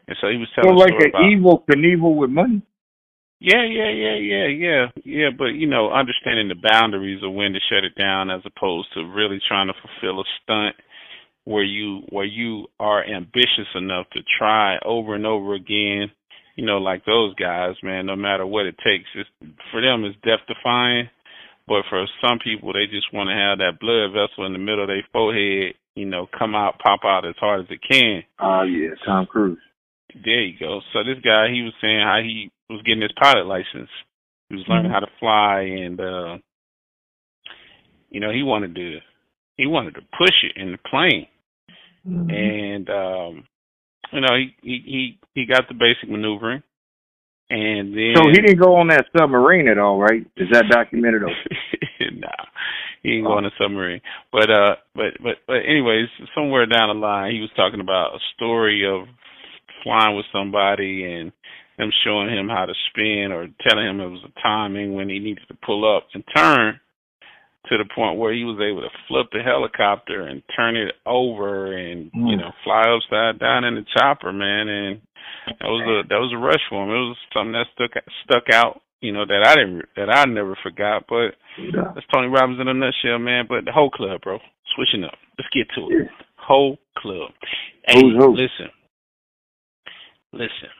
And 0.08 0.16
so 0.20 0.28
he 0.28 0.38
was 0.38 0.48
So 0.62 0.68
telling 0.68 0.74
a 0.74 0.76
like 0.78 0.94
an 0.98 1.10
about 1.10 1.22
Evel 1.22 1.64
Knievel 1.66 2.16
with 2.16 2.30
money. 2.30 2.62
Yeah, 3.40 3.64
yeah, 3.64 3.90
yeah, 3.90 4.16
yeah, 4.16 4.46
yeah, 4.48 4.86
yeah. 5.04 5.28
But 5.36 5.54
you 5.54 5.68
know, 5.68 5.90
understanding 5.92 6.48
the 6.48 6.68
boundaries 6.70 7.22
of 7.22 7.32
when 7.32 7.52
to 7.52 7.60
shut 7.70 7.84
it 7.84 7.94
down, 7.94 8.30
as 8.30 8.42
opposed 8.44 8.88
to 8.94 9.04
really 9.04 9.38
trying 9.46 9.68
to 9.68 9.74
fulfill 9.74 10.20
a 10.20 10.24
stunt 10.42 10.76
where 11.44 11.64
you 11.64 12.02
where 12.10 12.24
you 12.24 12.66
are 12.80 13.04
ambitious 13.04 13.70
enough 13.74 14.06
to 14.12 14.20
try 14.38 14.76
over 14.84 15.14
and 15.14 15.26
over 15.26 15.54
again. 15.54 16.10
You 16.56 16.66
know, 16.66 16.78
like 16.78 17.04
those 17.04 17.34
guys, 17.36 17.76
man. 17.82 18.06
No 18.06 18.16
matter 18.16 18.44
what 18.44 18.66
it 18.66 18.74
takes, 18.84 19.08
it's, 19.14 19.30
for 19.70 19.80
them, 19.80 20.04
it's 20.04 20.18
death 20.24 20.40
defying. 20.48 21.08
But 21.68 21.84
for 21.88 22.06
some 22.20 22.38
people, 22.42 22.72
they 22.72 22.86
just 22.90 23.12
want 23.12 23.28
to 23.28 23.36
have 23.36 23.58
that 23.58 23.78
blood 23.78 24.10
vessel 24.12 24.46
in 24.46 24.52
the 24.52 24.58
middle 24.58 24.82
of 24.82 24.88
their 24.88 25.06
forehead. 25.12 25.74
You 25.94 26.06
know, 26.06 26.26
come 26.36 26.54
out, 26.54 26.80
pop 26.80 27.00
out 27.04 27.26
as 27.26 27.34
hard 27.38 27.60
as 27.60 27.66
it 27.70 27.80
can. 27.88 28.22
Oh 28.40 28.62
yeah, 28.62 28.90
Tom 29.06 29.26
Cruise. 29.26 29.58
There 30.14 30.42
you 30.42 30.58
go. 30.58 30.80
So 30.92 31.04
this 31.04 31.22
guy, 31.22 31.48
he 31.52 31.62
was 31.62 31.74
saying 31.80 32.00
how 32.00 32.20
he 32.22 32.50
was 32.70 32.82
getting 32.82 33.02
his 33.02 33.12
pilot 33.20 33.46
license. 33.46 33.90
He 34.48 34.56
was 34.56 34.64
learning 34.68 34.90
mm-hmm. 34.90 34.94
how 34.94 35.00
to 35.00 35.18
fly, 35.20 35.60
and 35.60 36.00
uh 36.00 36.38
you 38.10 38.20
know 38.20 38.32
he 38.32 38.42
wanted 38.42 38.74
to 38.74 38.98
he 39.56 39.66
wanted 39.66 39.94
to 39.94 40.00
push 40.00 40.34
it 40.42 40.60
in 40.60 40.72
the 40.72 40.78
plane, 40.78 41.26
mm-hmm. 42.06 42.30
and 42.30 42.88
um 42.88 43.44
you 44.12 44.20
know 44.20 44.34
he 44.36 44.54
he 44.62 44.82
he 44.84 45.18
he 45.34 45.46
got 45.46 45.68
the 45.68 45.74
basic 45.74 46.08
maneuvering, 46.08 46.62
and 47.50 47.92
then 47.92 48.14
so 48.16 48.28
he 48.28 48.40
didn't 48.40 48.60
go 48.60 48.76
on 48.76 48.88
that 48.88 49.04
submarine 49.16 49.68
at 49.68 49.78
all, 49.78 50.00
right? 50.00 50.26
Is 50.36 50.48
that 50.52 50.64
documented? 50.70 51.22
nah, 52.16 52.28
he 53.02 53.10
didn't 53.10 53.26
oh. 53.26 53.30
go 53.30 53.36
on 53.36 53.44
a 53.44 53.50
submarine. 53.60 54.00
But 54.32 54.50
uh, 54.50 54.76
but 54.94 55.12
but 55.22 55.36
but 55.46 55.60
anyways, 55.68 56.08
somewhere 56.34 56.64
down 56.64 56.88
the 56.88 57.00
line, 57.00 57.34
he 57.34 57.40
was 57.40 57.50
talking 57.54 57.80
about 57.80 58.14
a 58.14 58.18
story 58.34 58.88
of 58.88 59.08
flying 59.88 60.16
with 60.16 60.26
somebody 60.32 61.04
and 61.04 61.32
them 61.78 61.90
showing 62.04 62.28
him 62.28 62.48
how 62.48 62.66
to 62.66 62.74
spin 62.90 63.32
or 63.32 63.48
telling 63.66 63.86
him 63.86 64.00
it 64.00 64.10
was 64.10 64.24
a 64.26 64.40
timing 64.42 64.94
when 64.94 65.08
he 65.08 65.18
needed 65.18 65.46
to 65.48 65.56
pull 65.64 65.96
up 65.96 66.04
and 66.12 66.24
turn 66.36 66.78
to 67.70 67.78
the 67.78 67.88
point 67.94 68.18
where 68.18 68.32
he 68.32 68.44
was 68.44 68.60
able 68.60 68.82
to 68.82 68.98
flip 69.06 69.26
the 69.32 69.40
helicopter 69.40 70.26
and 70.26 70.42
turn 70.56 70.76
it 70.76 70.94
over 71.06 71.72
and 71.72 72.10
mm. 72.12 72.30
you 72.30 72.36
know 72.36 72.50
fly 72.64 72.82
upside 72.82 73.38
down 73.38 73.64
in 73.64 73.74
the 73.74 73.84
chopper, 73.96 74.32
man. 74.32 74.68
And 74.68 75.00
that 75.60 75.68
was 75.68 75.84
a 75.86 76.08
that 76.08 76.20
was 76.20 76.32
a 76.34 76.40
rush 76.40 76.62
for 76.68 76.84
him. 76.84 76.90
It 76.90 77.08
was 77.08 77.16
something 77.32 77.52
that 77.52 77.70
stuck 77.74 77.92
stuck 78.24 78.46
out, 78.52 78.80
you 79.00 79.12
know, 79.12 79.24
that 79.26 79.46
I 79.46 79.54
didn't 79.54 79.84
that 79.96 80.10
I 80.10 80.24
never 80.24 80.56
forgot. 80.62 81.04
But 81.08 81.36
yeah. 81.60 81.92
that's 81.94 82.06
Tony 82.12 82.28
Robbins 82.28 82.60
in 82.60 82.68
a 82.68 82.74
nutshell, 82.74 83.18
man. 83.18 83.46
But 83.48 83.64
the 83.64 83.72
Hoe 83.72 83.90
Club, 83.90 84.20
bro, 84.22 84.38
switching 84.74 85.04
up. 85.04 85.14
Let's 85.38 85.52
get 85.52 85.68
to 85.76 85.88
it. 85.92 86.08
Hoe 86.36 86.76
Club. 86.96 87.30
Hey, 87.86 88.00
who? 88.00 88.32
listen, 88.32 88.72
listen, 90.32 90.70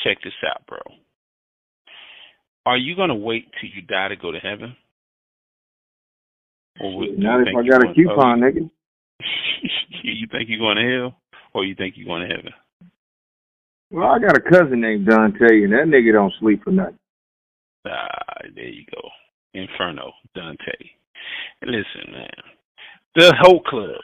check 0.00 0.18
this 0.22 0.32
out, 0.50 0.66
bro. 0.66 0.78
Are 2.66 2.78
you 2.78 2.96
gonna 2.96 3.14
wait 3.14 3.46
till 3.60 3.70
you 3.70 3.82
die 3.82 4.08
to 4.08 4.16
go 4.16 4.32
to 4.32 4.38
heaven? 4.38 4.76
Or 6.80 7.04
Not 7.16 7.42
if 7.42 7.54
I 7.56 7.68
got 7.68 7.88
a 7.88 7.94
coupon, 7.94 8.40
nigga. 8.40 8.68
you 10.02 10.26
think 10.30 10.48
you're 10.48 10.58
going 10.58 10.76
to 10.76 10.98
hell, 10.98 11.16
or 11.54 11.64
you 11.64 11.74
think 11.74 11.94
you're 11.96 12.06
going 12.06 12.28
to 12.28 12.34
heaven? 12.34 12.52
Well, 13.90 14.08
I 14.08 14.18
got 14.18 14.36
a 14.36 14.40
cousin 14.40 14.80
named 14.80 15.06
Dante, 15.06 15.62
and 15.62 15.72
that 15.72 15.86
nigga 15.86 16.12
don't 16.12 16.32
sleep 16.40 16.64
for 16.64 16.70
nothing. 16.70 16.98
Ah, 17.86 18.38
there 18.54 18.68
you 18.68 18.84
go. 18.92 19.08
Inferno, 19.52 20.10
Dante. 20.34 20.72
Listen, 21.62 22.12
man. 22.12 22.30
The 23.14 23.32
Hoe 23.40 23.60
Club. 23.60 24.00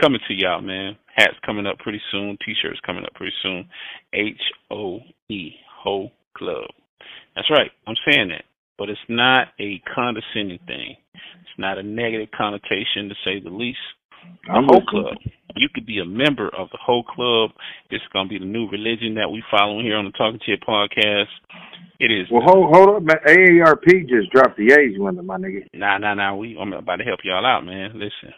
Coming 0.00 0.20
to 0.28 0.34
y'all, 0.34 0.60
man. 0.60 0.96
Hats 1.14 1.36
coming 1.44 1.66
up 1.66 1.78
pretty 1.78 2.00
soon. 2.10 2.36
T-shirts 2.44 2.80
coming 2.84 3.04
up 3.04 3.14
pretty 3.14 3.34
soon. 3.42 3.68
H 4.12 4.40
O 4.70 5.00
E, 5.28 5.52
Hoe 5.82 6.10
Club. 6.36 6.66
That's 7.36 7.50
right. 7.50 7.70
I'm 7.86 7.96
saying 8.08 8.28
that, 8.30 8.44
but 8.78 8.88
it's 8.88 9.00
not 9.08 9.48
a 9.60 9.80
condescending 9.94 10.58
thing. 10.66 10.96
It's 11.14 11.58
not 11.58 11.78
a 11.78 11.82
negative 11.82 12.28
connotation, 12.36 13.08
to 13.08 13.14
say 13.24 13.40
the 13.40 13.50
least. 13.50 13.78
The 14.46 14.52
I'm 14.52 14.64
Hoe 14.64 14.80
Club. 14.88 15.16
You 15.56 15.68
could 15.74 15.86
be 15.86 15.98
a 15.98 16.04
member 16.04 16.48
of 16.48 16.68
the 16.70 16.78
Hoe 16.80 17.02
Club. 17.02 17.50
It's 17.90 18.04
going 18.12 18.28
to 18.28 18.32
be 18.32 18.38
the 18.38 18.50
new 18.50 18.68
religion 18.70 19.14
that 19.16 19.30
we 19.30 19.42
follow 19.50 19.80
here 19.80 19.96
on 19.96 20.06
the 20.06 20.12
Talking 20.12 20.40
Chit 20.44 20.62
podcast. 20.66 21.26
It 22.00 22.10
is. 22.10 22.26
Well, 22.30 22.42
hold 22.44 22.74
hold 22.74 22.96
up, 22.96 23.02
man. 23.02 23.16
AARP 23.26 24.08
just 24.08 24.30
dropped 24.32 24.56
the 24.56 24.72
age 24.72 24.98
limit, 24.98 25.24
my 25.24 25.36
nigga. 25.36 25.66
Nah, 25.74 25.98
nah, 25.98 26.14
nah. 26.14 26.34
We 26.34 26.56
I'm 26.60 26.72
about 26.72 26.96
to 26.96 27.04
help 27.04 27.20
y'all 27.22 27.46
out, 27.46 27.64
man. 27.64 27.92
Listen, 27.94 28.34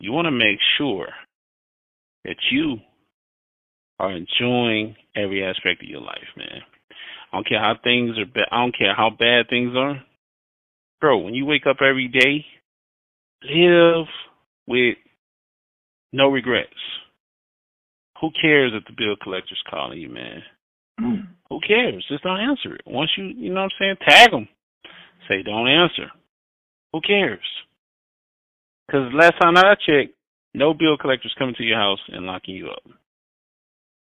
you 0.00 0.12
want 0.12 0.26
to 0.26 0.32
make 0.32 0.58
sure 0.78 1.08
that 2.24 2.36
you 2.50 2.76
are 3.98 4.12
enjoying 4.12 4.96
every 5.14 5.44
aspect 5.44 5.82
of 5.82 5.88
your 5.88 6.00
life, 6.00 6.18
man. 6.36 6.60
I 7.32 7.36
don't 7.36 7.48
care 7.48 7.60
how 7.60 7.74
things 7.82 8.18
are. 8.18 8.24
Ba- 8.24 8.48
I 8.50 8.62
don't 8.62 8.76
care 8.76 8.94
how 8.94 9.10
bad 9.10 9.48
things 9.48 9.72
are, 9.76 10.02
bro. 11.00 11.18
When 11.18 11.34
you 11.34 11.44
wake 11.46 11.66
up 11.68 11.76
every 11.80 12.08
day, 12.08 12.44
live 13.44 14.06
with 14.66 14.96
no 16.12 16.28
regrets. 16.28 16.70
Who 18.20 18.30
cares 18.40 18.72
if 18.74 18.84
the 18.84 18.94
bill 18.96 19.16
collector's 19.22 19.62
calling 19.70 20.00
you, 20.00 20.08
man? 20.08 20.42
Mm. 21.00 21.28
Who 21.48 21.60
cares? 21.66 22.04
Just 22.08 22.24
don't 22.24 22.40
answer 22.40 22.74
it. 22.74 22.82
Once 22.86 23.10
you, 23.16 23.24
you 23.24 23.52
know 23.52 23.62
what 23.62 23.72
I'm 23.80 23.96
saying, 23.96 23.96
tag 24.08 24.30
them. 24.30 24.48
Say, 25.28 25.42
don't 25.42 25.68
answer. 25.68 26.10
Who 26.92 27.00
cares? 27.00 27.38
Because 28.90 29.12
last 29.14 29.34
time 29.40 29.56
I 29.56 29.74
checked, 29.86 30.14
no 30.54 30.74
bill 30.74 30.96
collector's 30.98 31.34
coming 31.38 31.54
to 31.58 31.62
your 31.62 31.78
house 31.78 32.00
and 32.08 32.26
locking 32.26 32.56
you 32.56 32.68
up. 32.68 32.82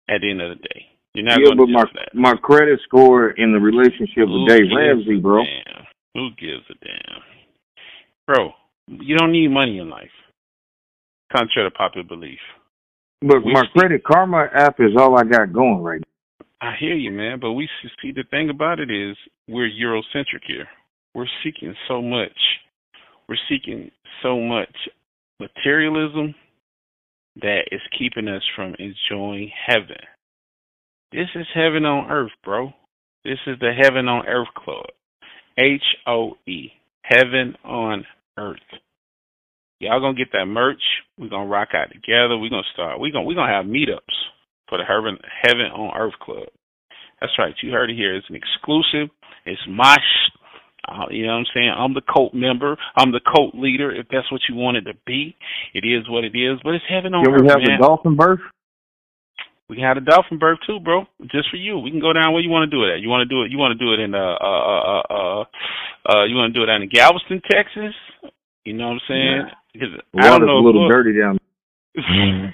At 0.09 0.23
the 0.23 0.31
end 0.31 0.41
of 0.41 0.57
the 0.57 0.63
day, 0.63 0.87
you're 1.15 1.25
not 1.25 1.39
yeah, 1.39 1.55
but 1.57 1.67
my 1.67 1.85
my 2.15 2.35
credit 2.43 2.81
score 2.85 3.31
in 3.31 3.53
the 3.53 3.61
relationship 3.61 4.27
Who 4.27 4.43
with 4.43 4.49
Dave 4.49 4.67
Ramsey, 4.75 5.21
bro. 5.21 5.45
Damn. 5.45 5.85
Who 6.15 6.31
gives 6.31 6.65
a 6.71 6.75
damn, 6.85 7.23
bro? 8.27 8.51
You 8.89 9.17
don't 9.17 9.31
need 9.31 9.49
money 9.49 9.79
in 9.79 9.89
life 9.89 10.11
contrary 11.33 11.71
to 11.71 11.77
popular 11.77 12.07
belief. 12.07 12.39
But 13.21 13.45
we 13.45 13.53
my 13.53 13.63
see, 13.63 13.79
Credit 13.79 14.03
Karma 14.05 14.49
app 14.55 14.81
is 14.81 14.93
all 14.99 15.19
I 15.19 15.25
got 15.25 15.53
going 15.53 15.83
right 15.83 16.01
now. 16.01 16.47
I 16.63 16.75
hear 16.79 16.95
you, 16.95 17.11
man. 17.11 17.39
But 17.41 17.53
we 17.53 17.69
see 18.03 18.13
the 18.13 18.25
thing 18.31 18.51
about 18.51 18.81
it 18.81 18.91
is 18.91 19.17
we're 19.49 19.71
Eurocentric 19.71 20.45
here. 20.47 20.69
We're 21.15 21.27
seeking 21.43 21.75
so 21.89 22.03
much. 22.03 22.37
We're 23.31 23.37
seeking 23.49 23.93
so 24.25 24.41
much 24.41 24.75
materialism 25.39 26.35
that 27.41 27.63
is 27.71 27.81
keeping 27.97 28.27
us 28.27 28.43
from 28.57 28.75
enjoying 28.79 29.53
heaven. 29.67 29.97
This 31.13 31.29
is 31.37 31.47
heaven 31.55 31.85
on 31.85 32.11
earth, 32.11 32.33
bro. 32.45 32.73
This 33.25 33.39
is 33.47 33.59
the 33.61 33.73
Heaven 33.73 34.09
on 34.09 34.27
Earth 34.27 34.49
Club. 34.57 34.87
H 35.59 35.83
O 36.07 36.33
E. 36.49 36.71
Heaven 37.03 37.55
on 37.65 38.05
Earth. 38.39 38.59
Y'all 39.79 40.01
gonna 40.01 40.17
get 40.17 40.33
that 40.33 40.47
merch. 40.47 40.83
We're 41.19 41.29
gonna 41.29 41.49
rock 41.49 41.69
out 41.75 41.93
together. 41.93 42.39
We're 42.39 42.51
gonna 42.51 42.63
start. 42.73 42.99
We're 42.99 43.13
gonna 43.13 43.27
we're 43.27 43.35
gonna 43.35 43.53
have 43.53 43.67
meetups 43.67 44.17
for 44.69 44.79
the 44.79 44.85
Heaven 44.85 45.19
Heaven 45.43 45.67
on 45.67 45.97
Earth 45.97 46.19
Club. 46.21 46.49
That's 47.21 47.33
right. 47.39 47.55
You 47.63 47.73
heard 47.73 47.91
it 47.91 47.97
here. 47.97 48.17
It's 48.17 48.29
an 48.31 48.37
exclusive. 48.37 49.15
It's 49.45 49.61
my. 49.69 49.97
Uh, 50.89 51.07
you 51.11 51.27
know 51.27 51.33
what 51.33 51.45
I'm 51.45 51.53
saying? 51.55 51.73
I'm 51.77 51.95
the 51.95 52.03
cult 52.03 52.33
member. 52.35 52.77
I'm 52.97 53.13
the 53.13 53.21
cult 53.21 53.55
leader. 53.55 53.93
If 53.93 54.07
that's 54.11 54.31
what 54.33 54.41
you 54.49 54.55
wanted 54.55 54.87
to 54.87 54.95
be, 55.07 55.37
it 55.75 55.85
is 55.85 56.09
what 56.09 56.25
it 56.25 56.35
is. 56.35 56.59
But 56.65 56.75
it's 56.75 56.85
heaven 56.89 57.15
on 57.15 57.25
Can 57.25 57.35
earth. 57.35 57.43
we 57.43 57.49
have 57.49 57.59
man. 57.59 57.81
the 57.81 57.87
dolphin 57.87 58.17
birth? 58.17 58.41
We 59.69 59.77
can 59.77 59.85
have 59.85 59.99
a 59.99 60.01
dolphin 60.01 60.39
birth 60.39 60.59
too, 60.67 60.81
bro. 60.81 61.05
Just 61.31 61.49
for 61.51 61.57
you. 61.57 61.79
We 61.79 61.91
can 61.91 62.01
go 62.01 62.13
down 62.13 62.33
where 62.33 62.43
you 62.43 62.51
want 62.51 62.69
to 62.69 62.75
do 62.77 62.83
it 62.83 62.95
at. 62.95 63.01
You 63.01 63.09
want 63.09 63.29
to 63.29 63.31
do 63.33 63.45
it. 63.45 63.53
You 63.53 63.59
want 63.59 63.79
to 63.79 63.85
do 63.85 63.95
it 63.95 64.01
in 64.03 64.15
uh 64.15 64.19
uh 64.19 64.83
uh 64.83 65.03
uh. 65.11 65.45
uh 66.11 66.25
you 66.25 66.35
want 66.35 66.53
to 66.53 66.59
do 66.59 66.65
it 66.65 66.67
down 66.67 66.83
in 66.83 66.89
Galveston, 66.89 67.41
Texas. 67.49 67.95
You 68.65 68.75
know 68.75 68.89
what 68.89 68.99
I'm 68.99 69.07
saying? 69.07 69.43
Yeah. 69.47 69.55
Because 69.73 69.95
I 70.19 70.29
don't 70.29 70.47
know. 70.47 70.59
a 70.59 70.67
little 70.67 70.89
Florida, 70.91 71.13
dirty 71.13 71.21
down. 71.21 71.39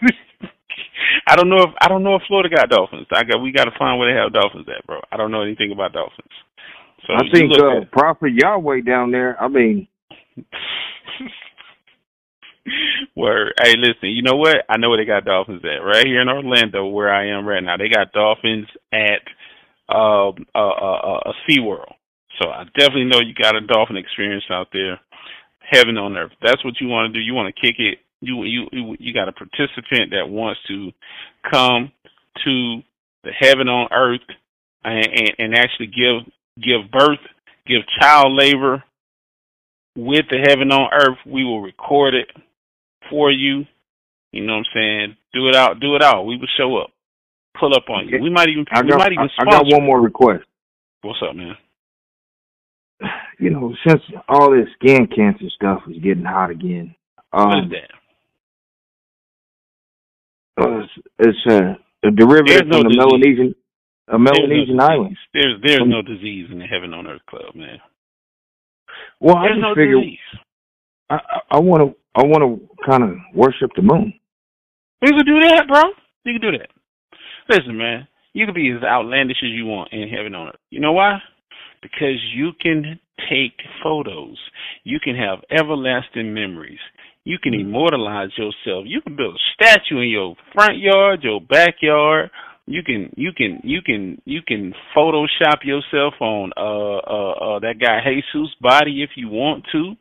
I 1.26 1.36
don't 1.36 1.48
know 1.48 1.62
if 1.64 1.70
I 1.80 1.88
don't 1.88 2.02
know 2.04 2.16
if 2.16 2.22
Florida 2.28 2.54
got 2.54 2.68
dolphins. 2.68 3.06
I 3.10 3.24
got 3.24 3.40
we 3.40 3.50
got 3.50 3.64
to 3.64 3.78
find 3.78 3.98
where 3.98 4.12
they 4.12 4.18
have 4.20 4.32
dolphins 4.32 4.66
at, 4.68 4.86
bro. 4.86 5.00
I 5.10 5.16
don't 5.16 5.30
know 5.30 5.42
anything 5.42 5.72
about 5.72 5.92
dolphins. 5.94 6.28
So 7.07 7.14
I 7.14 7.22
think 7.32 7.52
uh, 7.52 7.82
at, 7.82 7.90
Prophet 7.92 8.32
Yahweh 8.34 8.80
down 8.80 9.11
there. 9.12 9.40
I 9.40 9.48
mean, 9.48 9.88
where 13.14 13.52
hey, 13.62 13.74
listen, 13.76 14.11
you 14.11 14.22
know 14.22 14.36
what? 14.36 14.57
I 14.68 14.76
know 14.76 14.90
where 14.90 14.98
they 14.98 15.04
got 15.04 15.24
dolphins 15.24 15.62
at. 15.64 15.84
Right 15.84 16.07
here 16.07 16.20
in 16.20 16.28
Orlando, 16.28 16.86
where 16.86 17.12
I 17.12 17.28
am 17.28 17.46
right 17.46 17.62
now, 17.62 17.76
they 17.76 17.88
got 17.88 18.12
dolphins 18.12 18.66
at 18.92 19.22
uh, 19.88 20.30
uh, 20.30 20.32
uh, 20.54 21.18
uh, 21.24 21.32
Sea 21.48 21.61
World. 21.61 21.94
So 22.40 22.50
I 22.50 22.64
definitely 22.76 23.04
know 23.04 23.20
you 23.20 23.34
got 23.34 23.57
a 23.57 23.61
dolphin 23.61 23.96
experience 23.96 24.44
out 24.50 24.68
there 24.72 25.00
heaven 25.70 25.96
on 25.96 26.16
earth. 26.16 26.32
That's 26.42 26.64
what 26.64 26.80
you 26.80 26.88
want 26.88 27.12
to 27.12 27.18
do. 27.18 27.24
You 27.24 27.34
want 27.34 27.54
to 27.54 27.61
kick 27.61 27.76
it. 27.78 27.98
You 28.20 28.44
you 28.44 28.96
you 28.98 29.12
got 29.12 29.28
a 29.28 29.32
participant 29.32 30.11
that 30.11 30.28
wants 30.28 30.61
to 30.68 30.90
come 31.50 31.92
to 32.44 32.80
the 33.24 33.30
heaven 33.38 33.68
on 33.68 33.88
earth 33.92 34.20
and, 34.84 35.07
and, 35.07 35.32
and 35.38 35.54
actually 35.54 35.86
give 35.88 36.32
give 36.61 36.90
birth, 36.90 37.18
give 37.66 37.82
child 38.00 38.32
labor 38.32 38.82
with 39.96 40.26
the 40.30 40.38
heaven 40.38 40.70
on 40.72 40.90
earth. 40.92 41.18
We 41.26 41.44
will 41.44 41.61
record 41.61 42.14
it 42.14 42.28
for 43.11 43.30
you. 43.30 43.64
You 44.32 44.46
know 44.46 44.54
what 44.54 44.59
I'm 44.59 44.74
saying? 44.74 45.16
Do 45.32 45.48
it 45.48 45.57
out. 45.57 45.80
Do 45.80 45.96
it 45.96 46.02
out. 46.02 46.24
We 46.24 46.36
will 46.36 46.48
show 46.59 46.76
up. 46.78 46.90
Pull 47.59 47.74
up 47.74 47.88
on 47.88 48.09
you. 48.09 48.20
We 48.20 48.30
might 48.30 48.48
even. 48.48 48.66
I 48.70 48.82
got, 48.82 48.84
we 48.84 48.96
might 48.96 49.12
even 49.12 49.28
I, 49.38 49.42
I 49.42 49.50
got 49.50 49.64
one 49.66 49.84
more 49.84 50.00
request. 50.00 50.44
What's 51.02 51.20
up, 51.26 51.34
man? 51.34 51.57
you 53.38 53.50
know, 53.50 53.74
since 53.86 54.02
all 54.28 54.50
this 54.50 54.68
skin 54.74 55.07
cancer 55.07 55.46
stuff 55.54 55.82
is 55.88 56.02
getting 56.02 56.24
hot 56.24 56.50
again, 56.50 56.94
um, 57.32 57.48
what 57.48 57.64
is 57.64 57.70
that? 57.70 57.90
Uh, 60.59 60.80
it's, 60.80 60.92
it's 61.18 61.46
a, 61.50 62.09
a 62.09 62.11
derivative 62.11 62.66
no 62.66 62.80
from 62.80 62.92
the 62.92 62.96
Melanesian, 62.96 63.54
a 64.09 64.18
Melanesian 64.18 64.76
there's 64.76 64.78
no 64.78 64.86
island. 64.86 65.16
There's 65.32 65.61
there's 65.64 65.82
um, 65.82 65.90
no 65.90 66.02
disease 66.02 66.46
in 66.50 66.59
the 66.59 66.66
Heaven 66.66 66.94
on 66.94 67.07
Earth 67.07 67.24
Club, 67.28 67.54
man. 67.54 67.78
Well, 69.20 69.36
there's 69.42 69.52
I 69.52 69.54
just 69.54 69.62
no 69.62 69.74
figure 69.74 70.00
disease. 70.00 70.18
I 71.11 71.18
I 71.50 71.59
want 71.59 71.82
to 71.82 71.96
I 72.14 72.24
want 72.24 72.42
to 72.42 72.68
kind 72.88 73.02
of 73.02 73.11
worship 73.34 73.70
the 73.74 73.82
moon. 73.82 74.12
You 75.02 75.12
can 75.12 75.26
do 75.26 75.40
that, 75.48 75.66
bro. 75.68 75.82
You 76.24 76.38
can 76.38 76.52
do 76.52 76.59
that. 76.59 76.70
Listen, 77.48 77.76
man, 77.76 78.09
you 78.32 78.46
can 78.46 78.54
be 78.54 78.70
as 78.70 78.82
outlandish 78.82 79.38
as 79.42 79.50
you 79.50 79.66
want 79.66 79.92
in 79.92 80.09
heaven 80.09 80.34
on 80.34 80.48
earth. 80.48 80.61
You 80.70 80.80
know 80.80 80.92
why? 80.92 81.18
Because 81.82 82.18
you 82.34 82.50
can 82.61 82.98
take 83.30 83.54
photos. 83.82 84.36
You 84.84 84.98
can 85.00 85.16
have 85.16 85.38
everlasting 85.50 86.34
memories. 86.34 86.78
You 87.24 87.38
can 87.42 87.54
immortalize 87.54 88.30
yourself. 88.36 88.84
You 88.86 89.00
can 89.00 89.16
build 89.16 89.34
a 89.34 89.44
statue 89.54 90.00
in 90.00 90.09
your 90.09 90.36
front 90.54 90.78
yard, 90.78 91.22
your 91.22 91.40
backyard. 91.40 92.30
You 92.66 92.82
can 92.82 93.12
you 93.16 93.30
can 93.32 93.60
you 93.62 93.80
can 93.80 94.20
you 94.24 94.40
can 94.46 94.74
Photoshop 94.96 95.62
yourself 95.62 96.14
on 96.20 96.50
uh 96.56 96.60
uh, 96.60 97.54
uh 97.54 97.58
that 97.60 97.78
guy 97.80 98.00
Jesus 98.04 98.54
body 98.60 99.02
if 99.02 99.10
you 99.16 99.28
want 99.28 99.64
to. 99.72 99.94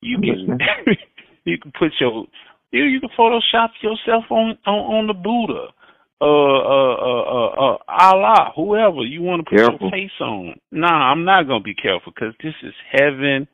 You 0.00 0.18
can 0.20 0.58
you 1.44 1.58
can 1.58 1.72
put 1.76 1.90
your 2.00 2.26
you 2.70 2.84
you 2.84 3.00
can 3.00 3.10
Photoshop 3.18 3.70
yourself 3.82 4.24
on 4.30 4.56
on, 4.64 4.78
on 4.94 5.06
the 5.08 5.14
Buddha. 5.14 5.72
Uh, 6.20 6.26
uh, 6.26 6.94
uh, 6.94 7.22
uh, 7.22 7.74
uh, 7.74 7.78
Allah, 7.88 8.52
whoever 8.56 9.02
you 9.02 9.20
want 9.20 9.44
to 9.44 9.50
put 9.50 9.58
Careful. 9.58 9.78
your 9.80 9.90
face 9.90 10.20
on. 10.20 10.54
Nah, 10.70 11.10
I'm 11.10 11.24
not 11.24 11.48
gonna 11.48 11.62
be 11.62 11.74
careful 11.74 12.12
because 12.14 12.34
this 12.42 12.54
is 12.62 12.72
heaven 12.92 13.48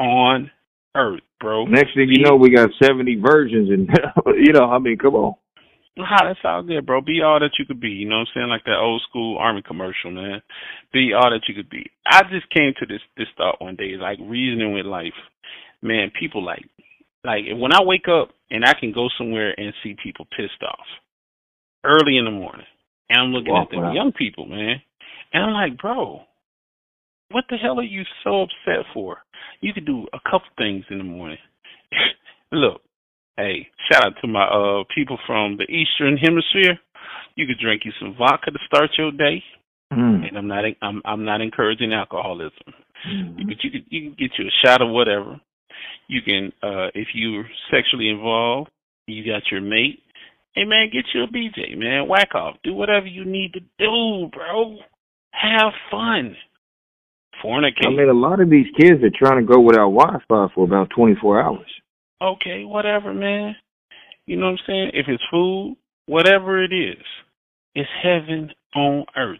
on 0.00 0.50
earth, 0.96 1.20
bro. 1.38 1.66
Next 1.66 1.94
thing 1.94 2.08
you 2.08 2.24
know, 2.24 2.34
we 2.34 2.50
got 2.50 2.70
70 2.82 3.20
versions, 3.20 3.70
and 3.70 3.88
you 4.44 4.52
know, 4.52 4.64
I 4.64 4.78
mean, 4.78 4.96
come 4.96 5.14
on. 5.14 5.34
Nah, 5.96 6.28
that's 6.28 6.40
all 6.44 6.62
good, 6.62 6.84
bro. 6.84 7.00
Be 7.00 7.22
all 7.22 7.40
that 7.40 7.56
you 7.58 7.64
could 7.64 7.80
be. 7.80 7.88
You 7.88 8.08
know 8.08 8.16
what 8.16 8.28
I'm 8.28 8.34
saying? 8.34 8.48
Like 8.48 8.64
that 8.64 8.76
old 8.78 9.02
school 9.08 9.38
army 9.38 9.62
commercial, 9.66 10.10
man. 10.10 10.42
Be 10.92 11.12
all 11.14 11.30
that 11.30 11.48
you 11.48 11.54
could 11.54 11.70
be. 11.70 11.90
I 12.06 12.22
just 12.24 12.50
came 12.50 12.74
to 12.78 12.86
this 12.86 13.00
this 13.16 13.28
thought 13.36 13.62
one 13.62 13.76
day, 13.76 13.96
like 13.98 14.18
reasoning 14.20 14.74
with 14.74 14.84
life. 14.84 15.16
Man, 15.80 16.12
people 16.18 16.44
like 16.44 16.64
like 17.24 17.44
when 17.56 17.72
I 17.72 17.82
wake 17.82 18.08
up 18.08 18.28
and 18.50 18.64
I 18.64 18.74
can 18.78 18.92
go 18.92 19.08
somewhere 19.16 19.58
and 19.58 19.72
see 19.82 19.96
people 20.02 20.26
pissed 20.36 20.62
off 20.62 20.86
early 21.82 22.18
in 22.18 22.26
the 22.26 22.30
morning, 22.30 22.66
and 23.08 23.18
I'm 23.18 23.32
looking 23.32 23.52
Walk 23.52 23.68
at 23.68 23.70
them 23.70 23.84
around. 23.84 23.94
young 23.94 24.12
people, 24.12 24.46
man, 24.46 24.82
and 25.32 25.44
I'm 25.44 25.52
like, 25.54 25.78
bro, 25.78 26.20
what 27.30 27.44
the 27.48 27.56
hell 27.56 27.80
are 27.80 27.82
you 27.82 28.02
so 28.22 28.42
upset 28.42 28.84
for? 28.92 29.18
You 29.62 29.72
could 29.72 29.86
do 29.86 30.06
a 30.12 30.18
couple 30.24 30.48
things 30.58 30.84
in 30.90 30.98
the 30.98 31.04
morning. 31.04 31.38
Look, 32.52 32.82
hey, 33.36 33.68
shout 33.90 34.04
out 34.06 34.14
to 34.20 34.26
my 34.28 34.44
uh 34.44 34.84
people 34.94 35.18
from 35.26 35.56
the 35.56 35.64
Eastern 35.64 36.16
Hemisphere. 36.16 36.78
You 37.34 37.46
could 37.46 37.58
drink 37.58 37.82
you 37.84 37.92
some 38.00 38.14
vodka 38.18 38.50
to 38.50 38.58
start 38.66 38.90
your 38.98 39.12
day, 39.12 39.42
Mm. 39.92 40.26
and 40.28 40.36
I'm 40.38 40.48
not 40.48 40.64
I'm 40.82 41.02
I'm 41.04 41.24
not 41.24 41.40
encouraging 41.40 41.92
alcoholism. 41.92 42.74
Mhm. 43.06 43.46
But 43.48 43.62
you 43.62 43.70
could 43.70 43.84
you 43.88 44.00
can 44.02 44.14
get 44.18 44.32
you 44.38 44.46
a 44.46 44.66
shot 44.66 44.82
of 44.82 44.88
whatever. 44.88 45.40
You 46.08 46.22
can 46.22 46.52
uh 46.62 46.88
if 46.94 47.08
you're 47.14 47.48
sexually 47.70 48.08
involved, 48.08 48.70
you 49.06 49.24
got 49.24 49.42
your 49.50 49.60
mate. 49.60 50.02
Hey 50.54 50.64
man, 50.64 50.88
get 50.90 51.04
you 51.14 51.22
a 51.22 51.26
BJ, 51.28 51.76
man. 51.76 52.08
Whack 52.08 52.34
off. 52.34 52.56
Do 52.64 52.72
whatever 52.74 53.06
you 53.06 53.24
need 53.24 53.52
to 53.52 53.60
do, 53.78 54.28
bro. 54.32 54.78
Have 55.32 55.72
fun. 55.90 56.34
Fornicate. 57.44 57.86
I 57.86 57.90
mean, 57.90 58.08
a 58.08 58.14
lot 58.14 58.40
of 58.40 58.48
these 58.48 58.66
kids 58.80 59.02
are 59.04 59.10
trying 59.10 59.44
to 59.46 59.52
go 59.52 59.60
without 59.60 59.92
Wi-Fi 59.92 60.48
for 60.54 60.64
about 60.64 60.88
24 60.96 61.42
hours. 61.42 61.66
Okay, 62.22 62.64
whatever, 62.64 63.12
man. 63.14 63.56
You 64.26 64.36
know 64.36 64.46
what 64.46 64.52
I'm 64.52 64.66
saying? 64.66 64.90
If 64.94 65.06
it's 65.08 65.22
food, 65.30 65.76
whatever 66.06 66.62
it 66.62 66.72
is, 66.72 67.04
it's 67.74 67.88
heaven 68.02 68.50
on 68.74 69.04
earth. 69.16 69.38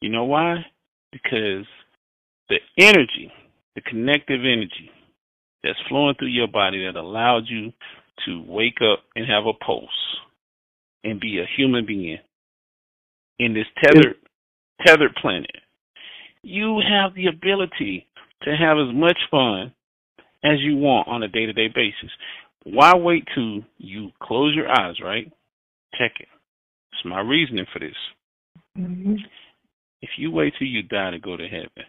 You 0.00 0.10
know 0.10 0.24
why? 0.24 0.64
Because 1.12 1.66
the 2.48 2.58
energy, 2.78 3.30
the 3.74 3.80
connective 3.82 4.40
energy 4.40 4.90
that's 5.62 5.78
flowing 5.88 6.14
through 6.18 6.28
your 6.28 6.48
body 6.48 6.84
that 6.86 6.98
allows 6.98 7.44
you 7.48 7.72
to 8.26 8.44
wake 8.46 8.78
up 8.82 9.00
and 9.14 9.26
have 9.26 9.46
a 9.46 9.52
pulse 9.64 9.88
and 11.04 11.20
be 11.20 11.38
a 11.38 11.46
human 11.56 11.86
being 11.86 12.18
in 13.38 13.54
this 13.54 13.66
tethered 13.82 14.16
tethered 14.86 15.14
planet. 15.20 15.50
You 16.42 16.80
have 16.80 17.14
the 17.14 17.26
ability 17.26 18.06
to 18.42 18.50
have 18.50 18.76
as 18.78 18.94
much 18.94 19.18
fun 19.30 19.72
as 20.44 20.60
you 20.60 20.76
want 20.76 21.08
on 21.08 21.22
a 21.22 21.28
day 21.28 21.46
to 21.46 21.52
day 21.52 21.68
basis. 21.68 22.10
Why 22.64 22.94
wait 22.96 23.26
till 23.34 23.62
you 23.78 24.10
close 24.22 24.54
your 24.54 24.68
eyes, 24.68 24.96
right? 25.02 25.30
Check 25.98 26.12
it. 26.20 26.28
It's 26.92 27.04
my 27.04 27.20
reasoning 27.20 27.66
for 27.72 27.78
this. 27.78 27.96
Mm-hmm. 28.78 29.14
If 30.00 30.10
you 30.16 30.30
wait 30.30 30.54
till 30.58 30.68
you 30.68 30.82
die 30.82 31.10
to 31.10 31.18
go 31.18 31.36
to 31.36 31.46
heaven, 31.48 31.86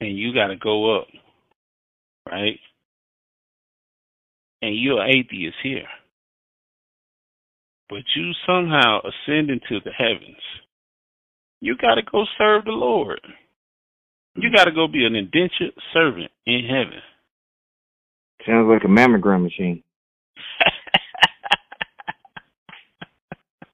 and 0.00 0.16
you 0.16 0.32
got 0.32 0.48
to 0.48 0.56
go 0.56 0.98
up, 0.98 1.08
right? 2.30 2.58
And 4.62 4.78
you're 4.78 5.04
atheist 5.04 5.56
here, 5.62 5.86
but 7.88 8.02
you 8.16 8.32
somehow 8.46 9.00
ascend 9.00 9.50
into 9.50 9.80
the 9.84 9.92
heavens, 9.96 10.42
you 11.60 11.76
got 11.76 11.96
to 11.96 12.02
go 12.10 12.24
serve 12.36 12.64
the 12.64 12.72
Lord. 12.72 13.20
You 14.36 14.50
got 14.54 14.64
to 14.64 14.72
go 14.72 14.86
be 14.88 15.04
an 15.04 15.14
indentured 15.14 15.72
servant 15.92 16.30
in 16.46 16.62
heaven. 16.68 17.00
Sounds 18.46 18.68
like 18.68 18.84
a 18.84 18.88
mammogram 18.88 19.42
machine. 19.42 19.82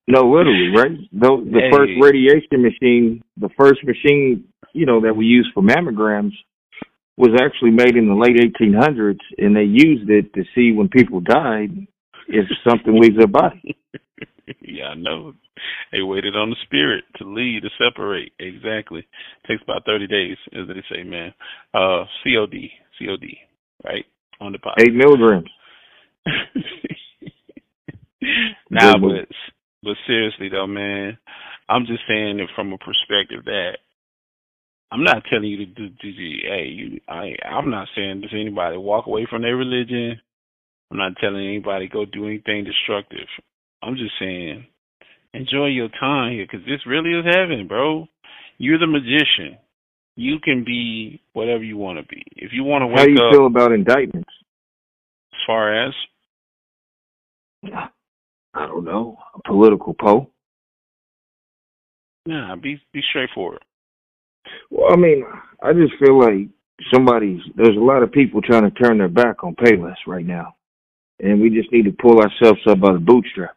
No, 0.07 0.31
literally, 0.31 0.69
right? 0.77 0.91
The, 1.13 1.49
the 1.51 1.61
Hey. 1.61 1.71
first 1.73 1.93
radiation 1.99 2.61
machine, 2.63 3.23
the 3.39 3.49
first 3.59 3.83
machine, 3.85 4.45
you 4.75 4.85
know, 4.85 5.01
that 5.01 5.17
we 5.17 5.25
use 5.25 5.51
for 5.55 5.63
mammograms 5.63 6.33
was 7.17 7.31
actually 7.41 7.71
made 7.71 7.97
in 7.97 8.09
the 8.09 8.15
late 8.15 8.37
1800s, 8.37 9.21
and 9.39 9.57
they 9.57 9.63
used 9.65 10.11
it 10.11 10.35
to 10.35 10.45
see 10.55 10.73
when 10.73 10.89
people 10.89 11.21
died 11.21 11.87
if 12.29 12.47
something 12.69 13.01
leaves 13.01 13.17
their 13.17 13.27
body. 13.27 13.77
yeah, 14.61 14.89
I 14.89 14.95
know. 14.95 15.35
They 15.93 16.03
waited 16.03 16.37
on 16.37 16.51
the 16.51 16.57
spirit 16.65 17.05
to 17.17 17.25
lead, 17.25 17.63
to 17.63 17.71
separate. 17.79 18.33
Exactly. 18.39 19.07
Takes 19.47 19.63
about 19.63 19.85
30 19.87 20.07
days, 20.07 20.37
as 20.53 20.69
they 20.69 20.83
say, 20.91 21.03
man. 21.03 21.33
Uh, 21.73 22.05
COD, 22.23 22.71
COD, 22.99 23.39
right? 23.85 24.05
On 24.41 24.53
the 24.53 24.59
pot. 24.59 24.75
Eight 24.81 24.95
milligrams. 24.95 25.49
nah, 28.71 28.97
but 28.99 29.29
but 29.83 29.97
seriously 30.07 30.49
though, 30.49 30.67
man, 30.67 31.19
I'm 31.69 31.87
just 31.87 32.01
saying 32.09 32.41
it 32.41 32.49
from 32.57 32.73
a 32.73 32.79
perspective 32.79 33.45
that 33.45 33.79
I'm 34.91 35.05
not 35.05 35.25
telling 35.31 35.49
you 35.49 35.59
to 35.59 35.67
do, 35.67 35.89
do, 35.89 36.13
do 36.13 36.39
hey, 36.49 36.67
you, 36.69 37.01
I, 37.09 37.35
I'm 37.47 37.71
not 37.71 37.89
saying 37.97 38.23
to 38.23 38.41
anybody 38.41 38.77
walk 38.77 39.07
away 39.07 39.27
from 39.29 39.43
their 39.43 39.57
religion. 39.57 40.21
I'm 40.95 41.01
not 41.01 41.17
telling 41.21 41.45
anybody 41.45 41.89
go 41.89 42.05
do 42.05 42.27
anything 42.27 42.65
destructive. 42.65 43.27
I'm 43.83 43.97
just 43.97 44.13
saying 44.21 44.65
enjoy 45.33 45.67
your 45.67 45.89
time 45.89 46.33
here 46.33 46.47
because 46.49 46.65
this 46.65 46.87
really 46.87 47.11
is 47.11 47.25
heaven, 47.27 47.67
bro. 47.67 48.07
You're 48.59 48.79
the 48.79 48.87
magician. 48.87 49.59
You 50.15 50.37
can 50.39 50.63
be 50.65 51.21
whatever 51.33 51.65
you 51.65 51.77
want 51.77 51.99
to 51.99 52.07
be. 52.07 52.23
If 52.37 52.53
you 52.53 52.63
want 52.63 52.83
to 52.83 52.97
How 52.97 53.05
do 53.05 53.11
wake 53.11 53.19
you 53.19 53.27
up, 53.27 53.33
feel 53.33 53.47
about 53.47 53.73
indictments? 53.73 54.31
as 55.33 55.39
far 55.49 55.87
as 55.89 55.93
I 57.65 58.67
don't 58.67 58.85
know. 58.85 59.17
A 59.35 59.49
political 59.49 59.95
poll. 59.95 60.31
nah, 62.25 62.55
be 62.55 62.81
be 62.93 63.03
straightforward. 63.11 63.65
Well, 64.71 64.93
I 64.93 64.97
mean, 64.97 65.25
I 65.61 65.73
just 65.73 65.95
feel 65.99 66.21
like 66.21 66.49
somebody's. 66.93 67.41
There's 67.57 67.77
a 67.77 67.81
lot 67.81 68.05
of 68.05 68.13
people 68.13 68.41
trying 68.43 68.63
to 68.63 68.71
turn 68.71 68.99
their 68.99 69.09
back 69.09 69.43
on 69.43 69.57
Payless 69.57 69.97
right 70.07 70.25
now, 70.25 70.55
and 71.21 71.41
we 71.41 71.51
just 71.51 71.73
need 71.73 71.85
to 71.85 71.93
pull 71.93 72.21
ourselves 72.21 72.61
up 72.69 72.81
by 72.81 72.93
the 72.93 72.99
bootstrap. 72.99 73.57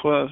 Plus, 0.00 0.30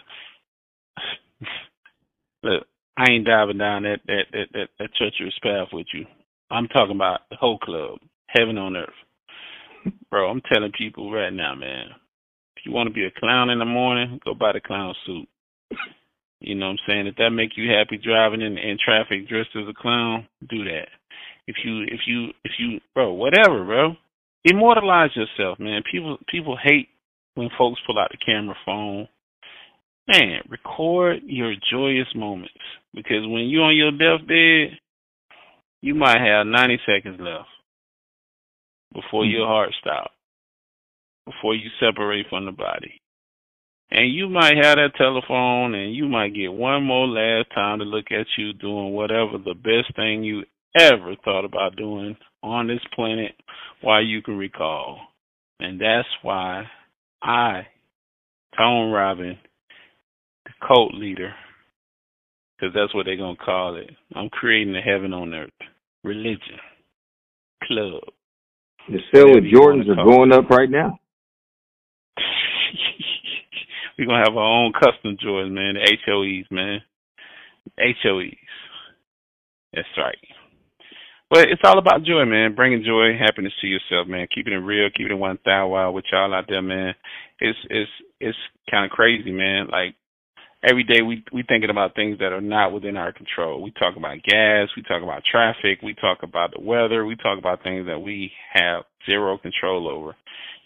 look, 2.43 2.64
I 2.97 3.11
ain't 3.11 3.26
diving 3.26 3.59
down 3.59 3.85
that 3.85 4.01
that 4.07 4.24
that 4.33 4.47
that, 4.53 4.68
that 4.78 4.95
treacherous 4.97 5.39
path 5.43 5.68
with 5.72 5.87
you. 5.95 6.07
I'm 6.51 6.68
talking 6.68 6.97
about 6.97 7.20
the 7.30 7.37
Hoe 7.37 7.59
Club, 7.59 7.99
heaven 8.28 8.59
on 8.59 8.76
earth, 8.76 8.91
bro. 10.11 10.28
I'm 10.30 10.43
telling 10.53 10.72
people 10.76 11.12
right 11.12 11.33
now, 11.33 11.55
man. 11.55 11.87
If 12.57 12.66
you 12.66 12.72
want 12.72 12.89
to 12.89 12.95
be 12.95 13.07
a 13.07 13.20
clown 13.20 13.51
in 13.51 13.59
the 13.59 13.64
morning, 13.64 14.20
go 14.24 14.35
buy 14.35 14.53
the 14.53 14.61
clown 14.61 14.95
suit. 15.07 15.28
You 16.41 16.55
know 16.57 16.66
what 16.66 16.72
I'm 16.72 16.78
saying? 16.89 17.07
If 17.07 17.16
that 17.16 17.30
make 17.30 17.51
you 17.57 17.70
happy 17.70 17.99
driving 17.99 18.43
in, 18.43 18.59
in 18.59 18.78
traffic 18.85 19.28
dressed 19.28 19.51
as 19.57 19.68
a 19.68 19.74
clown, 19.74 20.26
do 20.49 20.64
that. 20.64 20.89
If 21.47 21.57
you 21.64 21.83
if 21.85 22.01
you 22.07 22.28
if 22.45 22.53
you 22.59 22.80
bro, 22.95 23.12
whatever, 23.12 23.64
bro. 23.64 23.97
Immortalize 24.45 25.11
yourself, 25.14 25.59
man. 25.61 25.82
People 25.90 26.18
people 26.28 26.59
hate 26.61 26.88
when 27.34 27.49
folks 27.57 27.80
pull 27.86 27.99
out 27.99 28.11
the 28.11 28.18
camera 28.24 28.57
phone. 28.66 29.09
Man, 30.09 30.40
record 30.49 31.20
your 31.26 31.55
joyous 31.70 32.09
moments. 32.14 32.53
Because 32.93 33.22
when 33.22 33.49
you're 33.49 33.62
on 33.62 33.76
your 33.76 33.93
deathbed, 33.93 34.78
you 35.80 35.95
might 35.95 36.20
have 36.20 36.47
ninety 36.47 36.78
seconds 36.84 37.20
left 37.20 37.49
before 38.93 39.24
your 39.24 39.43
mm-hmm. 39.43 39.53
heart 39.53 39.70
stops. 39.80 40.12
Before 41.24 41.55
you 41.55 41.70
separate 41.78 42.26
from 42.28 42.47
the 42.47 42.53
body. 42.53 43.01
And 43.93 44.12
you 44.12 44.28
might 44.28 44.57
have 44.57 44.76
that 44.76 44.97
telephone 44.97 45.74
and 45.74 45.95
you 45.95 46.09
might 46.09 46.34
get 46.34 46.53
one 46.53 46.82
more 46.82 47.07
last 47.07 47.49
time 47.55 47.78
to 47.78 47.84
look 47.84 48.07
at 48.11 48.26
you 48.38 48.55
doing 48.55 48.93
whatever 48.93 49.36
the 49.36 49.55
best 49.55 49.95
thing 49.95 50.24
you 50.24 50.45
ever 50.76 51.14
thought 51.22 51.45
about 51.45 51.76
doing 51.76 52.16
on 52.43 52.66
this 52.66 52.80
planet 52.95 53.32
while 53.80 54.03
you 54.03 54.22
can 54.22 54.36
recall. 54.36 54.99
And 55.61 55.80
that's 55.80 56.09
why 56.22 56.64
I 57.22 57.66
Tone 58.57 58.90
Robin, 58.90 59.38
the 60.45 60.51
cult 60.66 60.95
leader, 60.95 61.32
because 62.57 62.74
that's 62.74 62.95
what 62.95 63.07
they're 63.07 63.16
gonna 63.16 63.36
call 63.36 63.76
it. 63.76 63.90
I'm 64.14 64.28
creating 64.28 64.76
a 64.76 64.80
heaven 64.80 65.12
on 65.12 65.32
earth 65.32 65.51
religion 66.05 66.59
club. 67.64 68.03
The 68.88 68.99
sale 69.14 69.38
of 69.38 69.45
Jordans 69.45 69.88
are 69.88 70.05
going 70.05 70.32
up 70.32 70.51
right 70.51 70.68
now. 70.68 70.99
We're 73.99 74.07
gonna 74.07 74.24
have 74.26 74.36
our 74.36 74.64
own 74.64 74.72
custom 74.72 75.16
Jordans, 75.24 75.53
man. 75.53 75.74
The 75.74 75.97
HOEs, 76.07 76.51
man. 76.51 76.80
HOEs. 77.78 78.36
That's 79.72 79.88
right. 79.97 80.16
But 81.33 81.49
it's 81.49 81.62
all 81.64 81.78
about 81.78 82.05
joy, 82.05 82.26
man. 82.26 82.55
Bringing 82.55 82.85
joy, 82.85 83.16
happiness 83.18 83.55
to 83.62 83.66
yourself, 83.66 84.07
man. 84.07 84.26
Keeping 84.35 84.53
it 84.53 84.57
real, 84.57 84.91
keeping 84.91 85.12
it 85.12 85.18
one 85.18 85.39
thousand 85.39 85.70
while 85.70 85.91
with 85.95 86.05
y'all 86.12 86.35
out 86.35 86.45
there, 86.47 86.61
man. 86.61 86.95
It's 87.41 87.59
it's 87.70 87.91
it's 88.20 88.39
kind 88.70 88.85
of 88.85 88.91
crazy, 88.91 89.33
man. 89.33 89.68
Like 89.72 89.95
every 90.62 90.85
day 90.85 91.01
we 91.01 91.24
we 91.33 91.43
thinking 91.43 91.70
about 91.70 91.95
things 91.95 92.18
that 92.18 92.35
are 92.35 92.43
not 92.43 92.74
within 92.74 92.99
our 92.99 93.14
control. 93.14 93.62
We 93.62 93.70
talk 93.70 93.97
about 93.97 94.22
gas, 94.22 94.68
we 94.76 94.83
talk 94.83 95.03
about 95.03 95.22
traffic, 95.24 95.80
we 95.83 95.95
talk 95.95 96.18
about 96.22 96.53
the 96.53 96.61
weather, 96.61 97.07
we 97.07 97.16
talk 97.16 97.39
about 97.39 97.62
things 97.62 97.87
that 97.87 98.01
we 98.01 98.30
have 98.53 98.83
zero 99.07 99.39
control 99.39 99.89
over. 99.89 100.14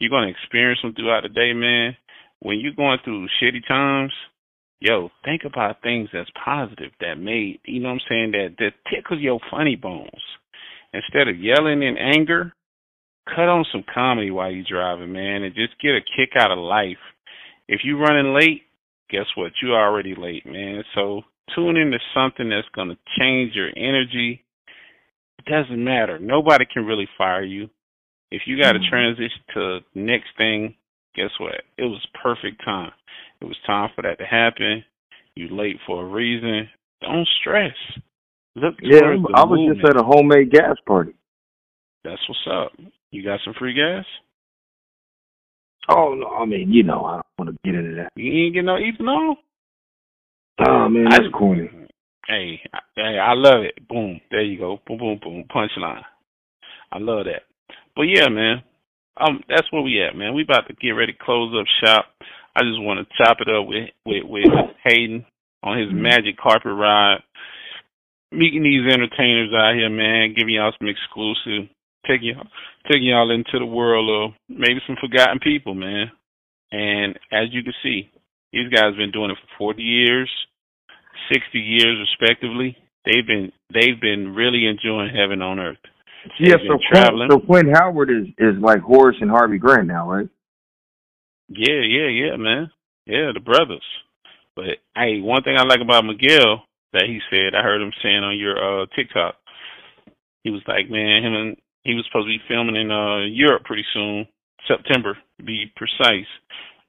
You're 0.01 0.11
gonna 0.11 0.33
experience 0.33 0.81
them 0.83 0.95
throughout 0.95 1.23
the 1.23 1.29
day, 1.29 1.53
man. 1.53 1.97
When 2.41 2.59
you're 2.59 2.75
going 2.75 2.99
through 3.05 3.29
shitty 3.41 3.69
times, 3.69 4.13
yo, 4.81 5.11
think 5.25 5.43
about 5.45 5.81
things 5.83 6.09
that's 6.13 6.31
positive 6.45 6.91
that 7.01 7.21
made 7.21 7.61
you 7.67 7.79
know 7.79 7.91
what 7.91 8.03
I'm 8.03 8.09
saying, 8.09 8.33
that 8.33 8.57
that 8.59 8.73
tickles 8.93 9.21
your 9.21 9.39
funny 9.49 9.77
bones 9.77 10.11
instead 10.97 11.29
of 11.29 11.39
yelling 11.39 11.83
in 11.83 11.97
anger, 11.97 12.53
cut 13.29 13.49
on 13.49 13.65
some 13.73 13.85
comedy 13.93 14.31
while 14.31 14.51
you're 14.51 14.65
driving, 14.69 15.13
man, 15.13 15.43
and 15.43 15.55
just 15.55 15.81
get 15.81 15.91
a 15.91 16.01
kick 16.01 16.31
out 16.39 16.51
of 16.51 16.59
life. 16.59 17.03
If 17.69 17.81
you're 17.85 17.99
running 17.99 18.35
late, 18.35 18.63
guess 19.11 19.27
what? 19.37 19.53
You're 19.63 19.79
already 19.79 20.15
late, 20.17 20.47
man. 20.47 20.83
So 20.95 21.23
tune 21.55 21.77
into 21.77 21.99
something 22.15 22.49
that's 22.49 22.69
going 22.75 22.89
to 22.89 22.99
change 23.19 23.55
your 23.55 23.71
energy. 23.77 24.45
It 25.39 25.45
doesn't 25.45 25.83
matter. 25.83 26.19
Nobody 26.19 26.65
can 26.73 26.87
really 26.87 27.09
fire 27.19 27.45
you. 27.45 27.69
If 28.31 28.43
you 28.47 28.61
got 28.61 28.73
to 28.73 28.79
mm-hmm. 28.79 28.91
transition 28.91 29.43
to 29.55 29.61
the 29.95 30.01
next 30.01 30.29
thing, 30.37 30.75
guess 31.15 31.31
what? 31.39 31.63
It 31.79 31.85
was 31.85 32.05
perfect 32.23 32.65
time. 32.65 32.91
It 33.41 33.45
was 33.45 33.57
time 33.67 33.91
for 33.95 34.03
that 34.03 34.19
to 34.19 34.25
happen. 34.25 34.85
You 35.35 35.49
late 35.49 35.77
for 35.87 36.05
a 36.05 36.09
reason. 36.09 36.69
Don't 37.03 37.29
stress. 37.41 37.75
Look 38.57 38.75
yeah, 38.81 39.01
I 39.35 39.45
was 39.45 39.59
movement. 39.59 39.81
just 39.83 39.91
at 39.91 40.01
a 40.01 40.05
homemade 40.05 40.51
gas 40.51 40.77
party. 40.87 41.15
That's 42.05 42.21
what's 42.27 42.41
up. 42.51 42.73
You 43.11 43.23
got 43.23 43.41
some 43.45 43.53
free 43.59 43.75
gas? 43.75 44.07
Oh 45.91 46.15
no, 46.15 46.29
I 46.29 46.47
mean, 46.47 46.73
you 46.73 46.83
know, 46.83 47.05
I 47.05 47.15
don't 47.17 47.25
want 47.39 47.51
to 47.51 47.71
get 47.71 47.79
into 47.79 47.97
that. 47.97 48.13
You 48.17 48.33
ain't 48.33 48.55
get 48.55 48.65
no 48.65 48.77
ethanol? 48.77 49.35
Oh 50.67 50.89
man, 50.89 51.05
that's 51.11 51.25
I, 51.29 51.39
corny. 51.39 51.69
Hey, 52.27 52.61
hey, 52.97 53.19
I 53.23 53.35
love 53.35 53.63
it. 53.63 53.87
Boom, 53.87 54.23
there 54.31 54.43
you 54.43 54.59
go. 54.59 54.81
Boom, 54.87 54.99
boom, 54.99 55.21
boom. 55.23 55.45
Punchline. 55.55 56.03
I 56.91 56.99
love 56.99 57.27
that. 57.27 57.43
But 57.95 58.05
yeah, 58.05 58.31
man, 58.31 58.63
um, 59.19 59.43
that's 59.51 59.71
where 59.71 59.83
we 59.83 60.03
at, 60.03 60.17
man. 60.17 60.35
We 60.35 60.45
about 60.45 60.67
to 60.69 60.75
get 60.75 60.91
ready 60.91 61.13
to 61.13 61.19
close 61.23 61.55
up 61.61 61.67
shop. 61.85 62.07
I 62.57 62.61
just 62.61 62.81
want 62.81 63.07
to 63.07 63.23
chop 63.23 63.37
it 63.41 63.55
up 63.55 63.67
with 63.69 63.91
with 64.07 64.25
with 64.25 64.47
Hayden 64.83 65.27
on 65.63 65.79
his 65.79 65.89
mm-hmm. 65.89 66.03
magic 66.03 66.39
carpet 66.39 66.73
ride 66.73 67.19
meeting 68.33 68.63
these 68.63 68.93
entertainers 68.93 69.53
out 69.55 69.75
here, 69.75 69.91
man, 69.91 70.35
giving 70.37 70.55
y'all 70.55 70.73
some 70.79 70.89
exclusive, 70.89 71.69
taking 72.07 72.35
y'all, 72.35 72.47
taking 72.91 73.09
y'all 73.09 73.31
into 73.31 73.59
the 73.59 73.67
world 73.67 74.09
of 74.09 74.37
maybe 74.49 74.81
some 74.87 74.97
forgotten 75.01 75.39
people, 75.39 75.75
man. 75.75 76.11
And 76.73 77.19
as 77.33 77.49
you 77.53 77.63
can 77.63 77.75
see, 77.83 78.11
these 78.53 78.69
guys 78.71 78.91
have 78.91 78.97
been 78.97 79.13
doing 79.13 79.31
it 79.31 79.39
for 79.59 79.75
40 79.75 79.83
years, 79.83 80.31
60 81.33 81.59
years 81.59 81.99
respectively. 82.11 82.77
They've 83.05 83.27
been 83.27 83.53
they've 83.73 84.01
been 84.01 84.35
really 84.35 84.67
enjoying 84.67 85.15
heaven 85.15 85.41
on 85.41 85.61
earth. 85.61 85.79
They've 86.41 86.49
yeah, 86.49 86.57
so 86.67 86.79
traveling. 86.91 87.29
Quinn, 87.47 87.67
so 87.73 87.81
Howard 87.81 88.11
is 88.11 88.27
is 88.39 88.61
like 88.61 88.81
Horace 88.81 89.17
and 89.21 89.31
Harvey 89.31 89.59
Grant 89.59 89.87
now, 89.87 90.11
right? 90.11 90.29
Yeah, 91.49 91.83
yeah, 91.87 92.09
yeah, 92.09 92.37
man. 92.37 92.71
Yeah, 93.07 93.31
the 93.33 93.41
brothers. 93.41 93.85
But 94.57 94.83
hey, 94.97 95.21
one 95.21 95.45
thing 95.45 95.57
I 95.57 95.63
like 95.63 95.81
about 95.81 96.05
Miguel 96.05 96.65
that 96.93 97.05
he 97.07 97.21
said. 97.31 97.55
I 97.55 97.63
heard 97.63 97.83
him 97.83 97.93
saying 98.03 98.25
on 98.25 98.39
your 98.39 98.57
uh 98.57 98.87
TikTok. 98.95 99.35
He 100.43 100.51
was 100.51 100.63
like, 100.69 100.91
man, 100.91 101.25
him 101.25 101.35
and 101.35 101.57
he 101.83 101.95
was 101.95 102.05
supposed 102.07 102.27
to 102.27 102.37
be 102.39 102.49
filming 102.49 102.77
in 102.77 102.91
uh 102.91 103.25
Europe 103.27 103.65
pretty 103.65 103.85
soon, 103.93 104.27
September 104.67 105.17
to 105.39 105.45
be 105.45 105.73
precise. 105.77 106.31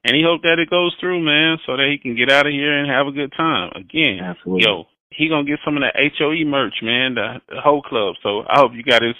And 0.05 0.15
he 0.15 0.23
hoped 0.23 0.43
that 0.43 0.59
it 0.59 0.69
goes 0.69 0.95
through, 0.99 1.19
man, 1.23 1.57
so 1.65 1.75
that 1.75 1.89
he 1.89 1.97
can 1.97 2.15
get 2.15 2.31
out 2.31 2.47
of 2.47 2.53
here 2.53 2.77
and 2.77 2.89
have 2.89 3.07
a 3.07 3.11
good 3.11 3.33
time. 3.35 3.71
Again, 3.75 4.19
Absolutely. 4.23 4.63
yo, 4.65 4.85
he 5.11 5.27
gonna 5.27 5.47
get 5.47 5.59
some 5.65 5.75
of 5.75 5.83
that 5.83 5.97
HOE 5.97 6.45
merch, 6.45 6.79
man, 6.81 7.15
the, 7.15 7.41
the 7.49 7.61
Hoe 7.61 7.81
Club. 7.81 8.15
So 8.23 8.43
I 8.47 8.59
hope 8.59 8.71
you 8.73 8.83
got 8.83 9.01
his 9.01 9.15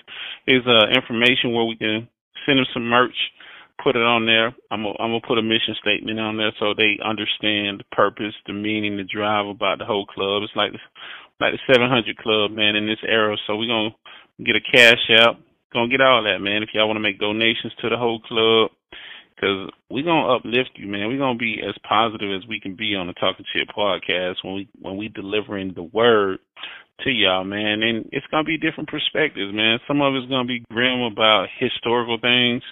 his 0.46 0.62
uh 0.68 0.88
information 0.94 1.54
where 1.54 1.66
we 1.66 1.76
can 1.76 2.08
send 2.46 2.60
him 2.60 2.66
some 2.74 2.88
merch 2.88 3.16
put 3.84 3.96
it 3.96 4.04
on 4.04 4.26
there. 4.26 4.56
I'm 4.72 4.84
gonna, 4.84 4.98
I'm 5.00 5.12
gonna 5.12 5.28
put 5.28 5.38
a 5.38 5.46
mission 5.46 5.76
statement 5.82 6.20
on 6.20 6.38
there 6.38 6.52
so 6.60 6.74
they 6.74 6.98
understand 7.04 7.80
the 7.80 7.90
purpose, 7.92 8.34
the 8.46 8.54
meaning, 8.54 8.98
the 8.98 9.04
drive 9.04 9.48
about 9.48 9.80
the 9.80 9.86
Hoe 9.86 10.06
Club. 10.06 10.44
It's 10.44 10.56
like 10.56 10.72
like 11.40 11.54
the 11.54 11.74
700 11.74 12.18
club, 12.18 12.52
man, 12.52 12.76
in 12.76 12.88
this 12.88 13.02
era. 13.08 13.38
So 13.46 13.56
we're 13.56 13.70
gonna 13.70 13.96
get 14.44 14.58
a 14.58 14.72
cash 14.72 15.04
out, 15.22 15.38
gonna 15.74 15.90
get 15.90 16.02
all 16.02 16.24
that, 16.24 16.40
man. 16.40 16.64
If 16.64 16.70
y'all 16.74 16.88
want 16.88 16.98
to 16.98 17.06
make 17.06 17.20
donations 17.20 17.74
to 17.82 17.90
the 17.90 17.98
Hoe 17.98 18.20
Club, 18.26 18.72
because 19.36 19.70
we're 19.90 20.06
gonna 20.06 20.36
uplift 20.36 20.72
you, 20.76 20.88
man. 20.88 21.08
We're 21.08 21.22
gonna 21.22 21.38
be 21.38 21.62
as 21.62 21.76
positive 21.88 22.34
as 22.34 22.48
we 22.48 22.60
can 22.60 22.76
be 22.76 22.96
on 22.96 23.08
the 23.08 23.14
Talking 23.14 23.46
Chit 23.54 23.70
podcast 23.70 24.42
when 24.44 24.56
we 24.56 24.70
when 24.82 24.98
we 24.98 25.10
delivering 25.10 25.74
the 25.76 25.84
word 25.84 26.40
to 27.06 27.12
y'all, 27.12 27.44
man. 27.44 27.84
And 27.84 28.10
it's 28.12 28.26
gonna 28.32 28.44
be 28.44 28.58
different 28.58 28.90
perspectives, 28.90 29.54
man. 29.54 29.80
Some 29.88 30.02
of 30.02 30.16
it's 30.16 30.30
gonna 30.30 30.48
be 30.48 30.66
grim 30.72 31.02
about 31.02 31.48
historical 31.60 32.18
things 32.20 32.64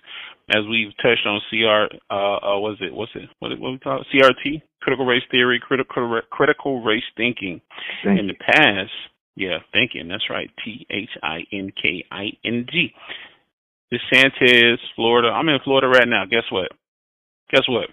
as 0.50 0.64
we've 0.70 0.96
touched 0.98 1.26
on 1.26 1.42
CR, 1.50 1.88
uh, 2.10 2.38
uh, 2.38 2.60
was 2.60 2.78
it, 2.82 2.94
what's 2.94 3.12
it, 3.16 3.30
what, 3.40 3.58
what 3.60 3.72
we 3.72 3.80
call 3.80 4.02
it? 4.02 4.08
CRT, 4.14 4.62
critical 4.82 5.06
race 5.06 5.24
theory, 5.32 5.60
critical, 5.60 6.22
critical 6.30 6.84
race 6.84 7.04
thinking. 7.18 7.62
Thank 8.04 8.20
in 8.20 8.28
the 8.28 8.36
past, 8.36 8.92
yeah, 9.36 9.60
thinking, 9.74 10.08
that's 10.08 10.30
right, 10.30 10.50
T-H-I-N-K-I-N-G. 10.64 11.74
DeSantis, 13.94 14.78
Florida, 14.96 15.30
I'm 15.30 15.50
in 15.50 15.60
Florida 15.64 15.88
right 15.88 16.08
now, 16.08 16.26
guess 16.30 16.46
what? 16.52 16.72
Guess 17.52 17.68
what? 17.68 17.90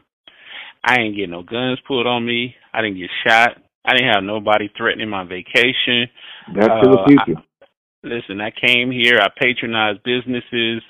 I 0.84 1.00
ain't 1.00 1.16
get 1.16 1.30
no 1.30 1.42
guns 1.42 1.78
pulled 1.86 2.06
on 2.06 2.26
me. 2.26 2.54
I 2.72 2.82
didn't 2.82 2.98
get 2.98 3.10
shot. 3.26 3.56
I 3.84 3.94
didn't 3.94 4.12
have 4.14 4.24
nobody 4.24 4.68
threatening 4.76 5.08
my 5.08 5.24
vacation. 5.24 6.08
That's 6.54 6.68
uh, 6.68 6.82
the 6.82 7.04
future. 7.06 7.40
I, 7.40 7.66
listen, 8.02 8.40
I 8.40 8.50
came 8.50 8.90
here. 8.90 9.18
I 9.20 9.28
patronized 9.38 10.02
businesses. 10.02 10.82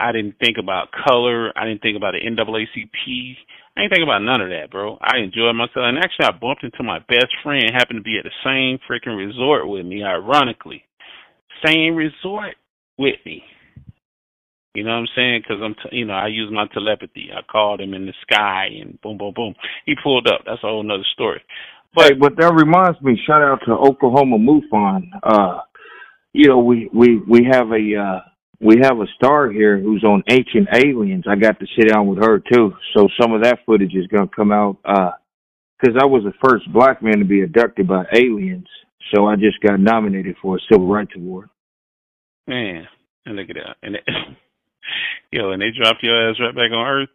I 0.00 0.12
didn't 0.12 0.36
think 0.40 0.56
about 0.58 0.88
color. 0.92 1.52
I 1.56 1.66
didn't 1.66 1.82
think 1.82 1.96
about 1.96 2.14
the 2.14 2.24
NAACP. 2.24 3.36
I 3.76 3.82
didn't 3.82 3.92
think 3.92 4.02
about 4.02 4.22
none 4.22 4.40
of 4.40 4.48
that, 4.50 4.70
bro. 4.70 4.98
I 5.00 5.18
enjoyed 5.18 5.54
myself. 5.54 5.84
And 5.84 5.98
actually, 5.98 6.26
I 6.26 6.32
bumped 6.32 6.64
into 6.64 6.82
my 6.82 6.98
best 7.00 7.28
friend, 7.42 7.70
happened 7.72 7.98
to 8.00 8.02
be 8.02 8.18
at 8.18 8.24
the 8.24 8.34
same 8.44 8.78
freaking 8.88 9.16
resort 9.16 9.68
with 9.68 9.86
me, 9.86 10.02
ironically. 10.02 10.84
Same 11.64 11.94
resort 11.94 12.56
with 12.98 13.16
me. 13.26 13.42
You 14.74 14.84
know 14.84 14.90
what 14.90 14.98
I'm 14.98 15.06
saying? 15.16 15.42
Because 15.42 15.62
I'm, 15.62 15.74
t- 15.74 15.96
you 15.98 16.04
know, 16.06 16.14
I 16.14 16.28
use 16.28 16.50
my 16.52 16.66
telepathy. 16.72 17.30
I 17.34 17.42
called 17.50 17.80
him 17.80 17.94
in 17.94 18.06
the 18.06 18.14
sky, 18.22 18.68
and 18.80 19.00
boom, 19.00 19.18
boom, 19.18 19.34
boom. 19.34 19.54
He 19.84 19.94
pulled 20.02 20.28
up. 20.28 20.42
That's 20.46 20.62
a 20.62 20.66
whole 20.68 20.82
nother 20.82 21.04
story. 21.12 21.42
But 21.94 22.04
hey, 22.04 22.14
but 22.14 22.36
that 22.38 22.54
reminds 22.54 23.00
me. 23.02 23.20
Shout 23.26 23.42
out 23.42 23.60
to 23.66 23.72
Oklahoma 23.72 24.38
MUFON. 24.38 25.10
Uh, 25.22 25.60
you 26.32 26.48
know, 26.48 26.58
we 26.60 26.88
we 26.94 27.18
we 27.28 27.44
have 27.50 27.72
a 27.72 27.96
uh, 28.00 28.20
we 28.60 28.76
have 28.82 28.98
a 28.98 29.06
star 29.16 29.50
here 29.50 29.78
who's 29.78 30.04
on 30.04 30.22
Ancient 30.28 30.68
Aliens. 30.72 31.24
I 31.28 31.36
got 31.36 31.58
to 31.60 31.66
sit 31.76 31.88
down 31.88 32.06
with 32.06 32.18
her 32.18 32.38
too, 32.38 32.74
so 32.94 33.08
some 33.20 33.32
of 33.32 33.42
that 33.42 33.60
footage 33.64 33.94
is 33.94 34.06
going 34.08 34.28
to 34.28 34.34
come 34.34 34.52
out. 34.52 34.76
Because 34.82 35.96
uh, 35.96 36.02
I 36.02 36.06
was 36.06 36.24
the 36.24 36.48
first 36.48 36.70
black 36.72 37.02
man 37.02 37.18
to 37.18 37.24
be 37.24 37.42
abducted 37.42 37.88
by 37.88 38.04
aliens, 38.14 38.68
so 39.14 39.26
I 39.26 39.36
just 39.36 39.60
got 39.62 39.80
nominated 39.80 40.36
for 40.42 40.56
a 40.56 40.60
Civil 40.70 40.86
Rights 40.86 41.12
Award. 41.16 41.48
Man, 42.46 42.86
and 43.24 43.36
look 43.36 43.48
at 43.48 43.56
that, 43.56 43.76
and 43.82 43.96
it, 43.96 44.04
yo, 45.32 45.52
and 45.52 45.62
they 45.62 45.70
dropped 45.70 46.02
your 46.02 46.30
ass 46.30 46.36
right 46.38 46.54
back 46.54 46.70
on 46.72 46.86
Earth. 46.86 47.08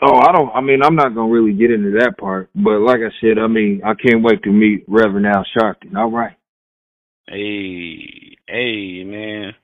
Oh, 0.00 0.18
I 0.20 0.30
don't. 0.30 0.50
I 0.54 0.60
mean, 0.60 0.82
I'm 0.84 0.94
not 0.94 1.14
gonna 1.14 1.32
really 1.32 1.52
get 1.52 1.72
into 1.72 1.98
that 1.98 2.16
part, 2.18 2.50
but 2.54 2.78
like 2.78 3.00
I 3.00 3.10
said, 3.20 3.38
I 3.38 3.48
mean, 3.48 3.80
I 3.84 3.94
can't 3.94 4.22
wait 4.22 4.44
to 4.44 4.50
meet 4.50 4.84
Reverend 4.86 5.26
Al 5.26 5.44
Sharpton. 5.56 5.96
All 5.96 6.12
right. 6.12 6.36
Hey, 7.26 8.36
hey, 8.46 9.04
man. 9.04 9.54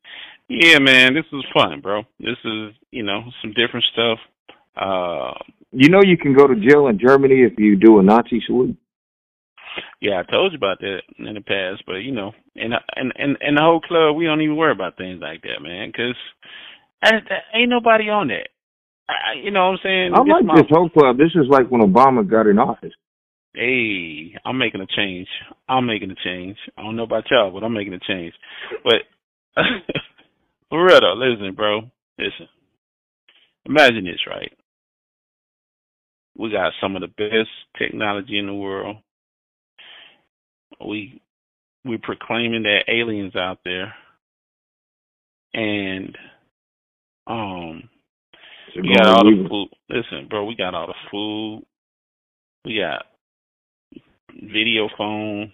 Yeah, 0.48 0.78
man, 0.78 1.14
this 1.14 1.24
is 1.32 1.44
fun, 1.54 1.80
bro. 1.80 2.02
This 2.18 2.36
is, 2.44 2.72
you 2.90 3.02
know, 3.02 3.22
some 3.40 3.52
different 3.52 3.84
stuff. 3.92 4.18
Uh, 4.76 5.32
you 5.72 5.88
know, 5.88 6.02
you 6.02 6.16
can 6.18 6.34
go 6.34 6.46
to 6.46 6.54
jail 6.54 6.88
in 6.88 6.98
Germany 6.98 7.42
if 7.42 7.58
you 7.58 7.76
do 7.76 7.98
a 7.98 8.02
Nazi 8.02 8.42
salute. 8.46 8.76
Yeah, 10.00 10.20
I 10.20 10.30
told 10.30 10.52
you 10.52 10.58
about 10.58 10.80
that 10.80 11.00
in 11.18 11.34
the 11.34 11.40
past, 11.40 11.82
but 11.86 11.94
you 11.96 12.12
know, 12.12 12.32
in 12.54 12.72
and 12.94 13.12
and 13.16 13.36
and 13.40 13.56
the 13.56 13.62
Hoe 13.62 13.80
Club, 13.80 14.14
we 14.16 14.26
don't 14.26 14.40
even 14.42 14.56
worry 14.56 14.72
about 14.72 14.96
things 14.96 15.20
like 15.20 15.42
that, 15.42 15.62
man, 15.62 15.88
because 15.90 16.14
ain't 17.54 17.70
nobody 17.70 18.08
on 18.10 18.28
that. 18.28 18.48
I, 19.08 19.38
you 19.42 19.50
know 19.50 19.66
what 19.70 19.72
I'm 19.72 19.78
saying? 19.82 20.14
I 20.14 20.18
like 20.20 20.44
my- 20.44 20.54
this 20.60 20.70
Hoe 20.70 20.88
Club. 20.88 21.16
This 21.16 21.32
is 21.34 21.48
like 21.48 21.68
when 21.70 21.80
Obama 21.80 22.28
got 22.28 22.46
in 22.46 22.58
office. 22.58 22.92
Hey, 23.54 24.34
I'm 24.44 24.58
making 24.58 24.80
a 24.80 24.86
change. 24.86 25.28
I'm 25.68 25.86
making 25.86 26.10
a 26.10 26.16
change. 26.24 26.56
I 26.76 26.82
don't 26.82 26.96
know 26.96 27.04
about 27.04 27.24
y'all, 27.30 27.52
but 27.52 27.62
I'm 27.62 27.72
making 27.72 27.94
a 27.94 28.00
change. 28.00 28.34
But 28.82 29.02
for 30.74 30.84
real 30.84 31.00
though, 31.00 31.14
listen, 31.14 31.54
bro. 31.54 31.82
Listen. 32.18 32.48
Imagine 33.64 34.04
this, 34.04 34.26
right? 34.26 34.52
We 36.36 36.50
got 36.50 36.72
some 36.80 36.96
of 36.96 37.02
the 37.02 37.06
best 37.06 37.48
technology 37.78 38.40
in 38.40 38.48
the 38.48 38.54
world. 38.54 38.96
We 40.84 41.22
we're 41.84 41.98
proclaiming 42.02 42.64
that 42.64 42.88
aliens 42.88 43.36
out 43.36 43.58
there. 43.64 43.94
And 45.54 46.18
um 47.28 47.88
we 48.74 48.96
got 48.96 49.06
all 49.06 49.24
the 49.24 49.46
food. 49.48 49.68
Listen, 49.88 50.26
bro, 50.28 50.44
we 50.44 50.56
got 50.56 50.74
all 50.74 50.88
the 50.88 50.94
food. 51.08 51.64
We 52.64 52.80
got 52.80 53.04
video 54.32 54.88
phone. 54.98 55.52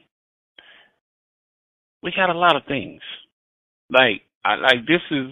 We 2.02 2.10
got 2.16 2.30
a 2.30 2.38
lot 2.38 2.56
of 2.56 2.64
things. 2.64 3.02
Like 3.90 4.22
I 4.44 4.54
like 4.56 4.86
this 4.86 5.02
is 5.10 5.28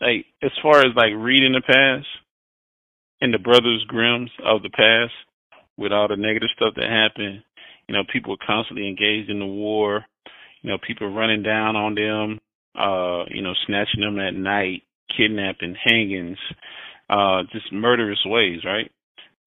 like 0.00 0.26
as 0.42 0.50
far 0.62 0.80
as 0.80 0.94
like 0.96 1.12
reading 1.16 1.52
the 1.52 1.62
past 1.62 2.06
and 3.20 3.32
the 3.32 3.38
Brothers 3.38 3.84
Grimm's 3.88 4.30
of 4.44 4.62
the 4.62 4.70
past 4.70 5.12
with 5.76 5.92
all 5.92 6.08
the 6.08 6.16
negative 6.16 6.50
stuff 6.54 6.74
that 6.76 6.88
happened. 6.90 7.42
You 7.88 7.94
know, 7.94 8.02
people 8.12 8.32
were 8.32 8.46
constantly 8.46 8.88
engaged 8.88 9.30
in 9.30 9.38
the 9.38 9.46
war. 9.46 10.04
You 10.62 10.70
know, 10.70 10.78
people 10.86 11.12
running 11.12 11.42
down 11.42 11.76
on 11.76 11.94
them. 11.94 12.40
Uh, 12.76 13.24
you 13.30 13.40
know, 13.40 13.52
snatching 13.66 14.00
them 14.00 14.18
at 14.18 14.34
night, 14.34 14.82
kidnapping, 15.16 15.76
hangings, 15.84 16.38
uh, 17.08 17.44
just 17.52 17.72
murderous 17.72 18.18
ways, 18.26 18.64
right? 18.64 18.90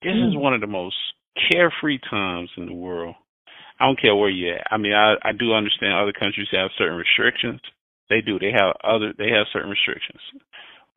This 0.02 0.14
is 0.16 0.34
Mm. 0.34 0.40
one 0.40 0.54
of 0.54 0.62
the 0.62 0.68
most 0.68 0.96
carefree 1.52 1.98
times 2.10 2.50
in 2.56 2.68
the 2.68 2.74
world. 2.74 3.16
I 3.82 3.86
don't 3.86 4.00
care 4.00 4.16
where 4.16 4.30
you're 4.30 4.56
at. 4.56 4.68
I 4.72 4.78
mean, 4.78 4.94
I, 4.94 5.16
I 5.22 5.34
do 5.34 5.54
understand 5.54 5.94
other 5.94 6.14
countries 6.14 6.48
have 6.52 6.72
certain 6.78 6.96
restrictions. 6.98 7.60
They 8.10 8.22
do. 8.22 8.40
They 8.40 8.52
have 8.52 8.76
other. 8.84 9.14
They 9.18 9.30
have 9.30 9.48
certain 9.52 9.70
restrictions. 9.70 10.22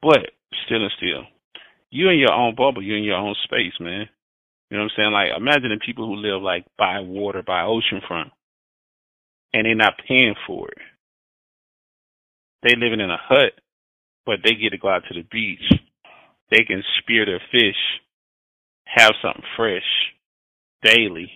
But 0.02 0.30
still 0.66 0.82
and 0.82 0.92
still, 0.96 1.24
you 1.90 2.08
in 2.08 2.18
your 2.18 2.32
own 2.32 2.54
bubble. 2.54 2.82
You 2.82 2.96
in 2.96 3.04
your 3.04 3.16
own 3.16 3.34
space, 3.44 3.74
man. 3.80 4.08
You 4.70 4.76
know 4.76 4.84
what 4.84 4.92
I'm 4.92 4.96
saying? 4.96 5.12
Like, 5.12 5.30
imagine 5.36 5.70
the 5.70 5.84
people 5.84 6.06
who 6.06 6.14
live 6.16 6.42
like 6.42 6.64
by 6.78 7.00
water, 7.00 7.42
by 7.44 7.62
oceanfront, 7.62 8.30
and 9.52 9.66
they're 9.66 9.74
not 9.74 10.00
paying 10.06 10.34
for 10.46 10.68
it. 10.68 10.78
They 12.62 12.76
living 12.76 13.00
in 13.00 13.10
a 13.10 13.18
hut, 13.20 13.52
but 14.26 14.40
they 14.44 14.54
get 14.54 14.70
to 14.70 14.78
go 14.78 14.88
out 14.88 15.02
to 15.08 15.14
the 15.14 15.26
beach. 15.30 15.72
They 16.50 16.64
can 16.64 16.82
spear 16.98 17.26
their 17.26 17.40
fish, 17.50 17.78
have 18.84 19.12
something 19.22 19.42
fresh 19.56 19.82
daily. 20.82 21.30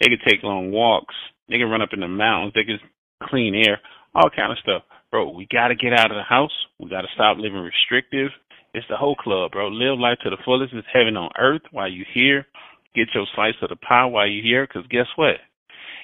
They 0.00 0.08
can 0.08 0.18
take 0.26 0.42
long 0.42 0.70
walks. 0.70 1.14
They 1.48 1.58
can 1.58 1.70
run 1.70 1.82
up 1.82 1.90
in 1.92 2.00
the 2.00 2.08
mountains. 2.08 2.52
They 2.54 2.64
can 2.64 2.78
clean 3.22 3.54
air, 3.54 3.80
all 4.14 4.30
kind 4.30 4.52
of 4.52 4.58
stuff. 4.58 4.82
Bro, 5.10 5.30
we 5.30 5.46
got 5.50 5.68
to 5.68 5.74
get 5.74 5.94
out 5.94 6.10
of 6.10 6.16
the 6.16 6.22
house. 6.22 6.52
We 6.78 6.90
got 6.90 7.02
to 7.02 7.08
stop 7.14 7.38
living 7.38 7.60
restrictive. 7.60 8.30
It's 8.74 8.86
the 8.90 8.96
Hoe 8.96 9.14
Club, 9.14 9.52
bro. 9.52 9.68
Live 9.68 9.98
life 9.98 10.18
to 10.22 10.30
the 10.30 10.36
fullest. 10.44 10.74
It's 10.74 10.86
heaven 10.92 11.16
on 11.16 11.30
earth 11.38 11.62
while 11.72 11.90
you 11.90 12.04
here. 12.12 12.46
Get 12.94 13.08
your 13.14 13.24
slice 13.34 13.54
of 13.62 13.70
the 13.70 13.76
pie 13.76 14.04
while 14.04 14.28
you 14.28 14.42
here, 14.42 14.66
because 14.66 14.86
guess 14.90 15.06
what? 15.16 15.36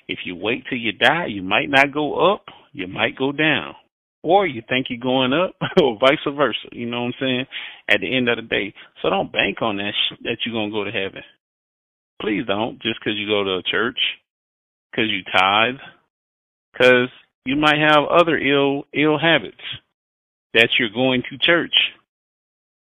If 0.08 0.20
you 0.24 0.36
wait 0.36 0.64
till 0.68 0.78
you 0.78 0.92
die, 0.92 1.26
you 1.26 1.42
might 1.42 1.68
not 1.68 1.92
go 1.92 2.32
up. 2.32 2.44
You 2.72 2.86
might 2.86 3.16
go 3.16 3.32
down. 3.32 3.74
Or 4.22 4.46
you 4.46 4.62
think 4.66 4.86
you're 4.88 4.98
going 4.98 5.34
up, 5.34 5.54
or 5.82 5.98
vice 6.00 6.18
versa. 6.26 6.68
You 6.72 6.86
know 6.86 7.02
what 7.02 7.08
I'm 7.08 7.14
saying? 7.20 7.46
At 7.90 8.00
the 8.00 8.16
end 8.16 8.30
of 8.30 8.36
the 8.36 8.42
day. 8.42 8.72
So 9.02 9.10
don't 9.10 9.32
bank 9.32 9.60
on 9.60 9.76
that 9.76 9.92
sh- 9.92 10.22
that 10.22 10.38
you're 10.44 10.54
going 10.54 10.70
to 10.70 10.74
go 10.74 10.84
to 10.84 10.90
heaven. 10.90 11.22
Please 12.22 12.44
don't, 12.46 12.80
just 12.80 13.00
because 13.00 13.18
you 13.18 13.26
go 13.28 13.44
to 13.44 13.56
a 13.56 13.62
church, 13.62 13.98
because 14.90 15.10
you 15.10 15.22
tithe, 15.30 15.74
because 16.72 17.10
you 17.44 17.56
might 17.56 17.78
have 17.78 18.04
other 18.10 18.38
ill 18.38 18.84
ill 18.92 19.18
habits 19.18 19.56
that 20.54 20.70
you're 20.78 20.90
going 20.90 21.22
to 21.30 21.38
church 21.38 21.74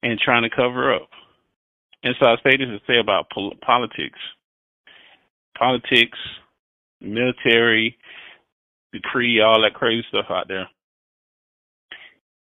and 0.04 0.20
trying 0.20 0.44
to 0.44 0.56
cover 0.56 0.94
up. 0.94 1.10
And 2.04 2.16
so 2.20 2.28
I 2.28 2.36
say 2.38 2.58
this 2.58 2.68
to 2.68 2.80
say 2.88 3.00
about 3.00 3.30
pol- 3.30 3.56
politics, 3.62 4.20
politics, 5.58 6.18
military, 7.02 7.98
decree, 8.94 9.42
all 9.42 9.62
that 9.62 9.74
crazy 9.74 10.06
stuff 10.10 10.26
out 10.30 10.48
there. 10.48 10.68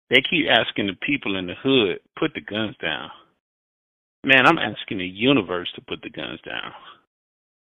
They 0.10 0.22
keep 0.30 0.46
asking 0.50 0.88
the 0.88 0.94
people 1.06 1.38
in 1.38 1.48
the 1.48 1.56
hood, 1.62 2.00
put 2.18 2.34
the 2.34 2.42
guns 2.42 2.76
down. 2.82 3.10
Man, 4.24 4.46
I'm 4.46 4.58
asking 4.58 5.00
the 5.00 5.06
universe 5.06 5.70
to 5.76 5.82
put 5.82 6.02
the 6.02 6.10
guns 6.10 6.40
down. 6.46 6.72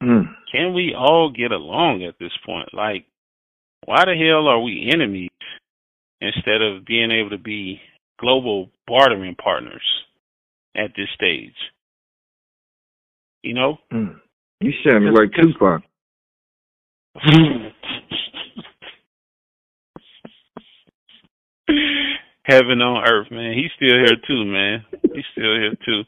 Mm. 0.01 0.33
Can 0.51 0.73
we 0.73 0.93
all 0.97 1.29
get 1.29 1.51
along 1.51 2.03
at 2.03 2.19
this 2.19 2.31
point? 2.45 2.69
Like, 2.73 3.05
why 3.87 4.03
the 4.05 4.15
hell 4.15 4.47
are 4.47 4.61
we 4.61 4.91
enemies 4.93 5.31
instead 6.19 6.61
of 6.61 6.85
being 6.85 7.09
able 7.09 7.29
to 7.29 7.37
be 7.37 7.79
global 8.19 8.69
bartering 8.85 9.35
partners 9.41 9.81
at 10.75 10.91
this 10.95 11.07
stage? 11.15 11.55
You 13.43 13.53
know? 13.53 13.77
Mm. 13.91 14.17
You 14.59 14.73
sound 14.83 15.05
like 15.13 15.31
Tupac. 15.31 15.83
Heaven 22.43 22.81
on 22.81 23.07
earth, 23.07 23.31
man. 23.31 23.53
He's 23.53 23.71
still 23.77 23.97
here 23.97 24.17
too, 24.27 24.43
man. 24.45 24.83
He's 25.13 25.25
still 25.31 25.55
here 25.55 25.75
too. 25.85 26.03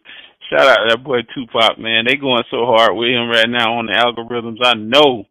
Shout 0.50 0.68
out 0.68 0.78
to 0.78 0.86
that 0.90 1.04
boy 1.04 1.20
Tupac, 1.34 1.80
man. 1.80 2.06
They 2.06 2.18
going 2.18 2.44
so 2.52 2.66
hard 2.66 2.96
with 2.96 3.08
him 3.10 3.30
right 3.30 3.50
now 3.50 3.78
on 3.78 3.86
the 3.86 3.94
algorithms. 3.94 4.58
I 4.64 4.74
know. 4.74 5.26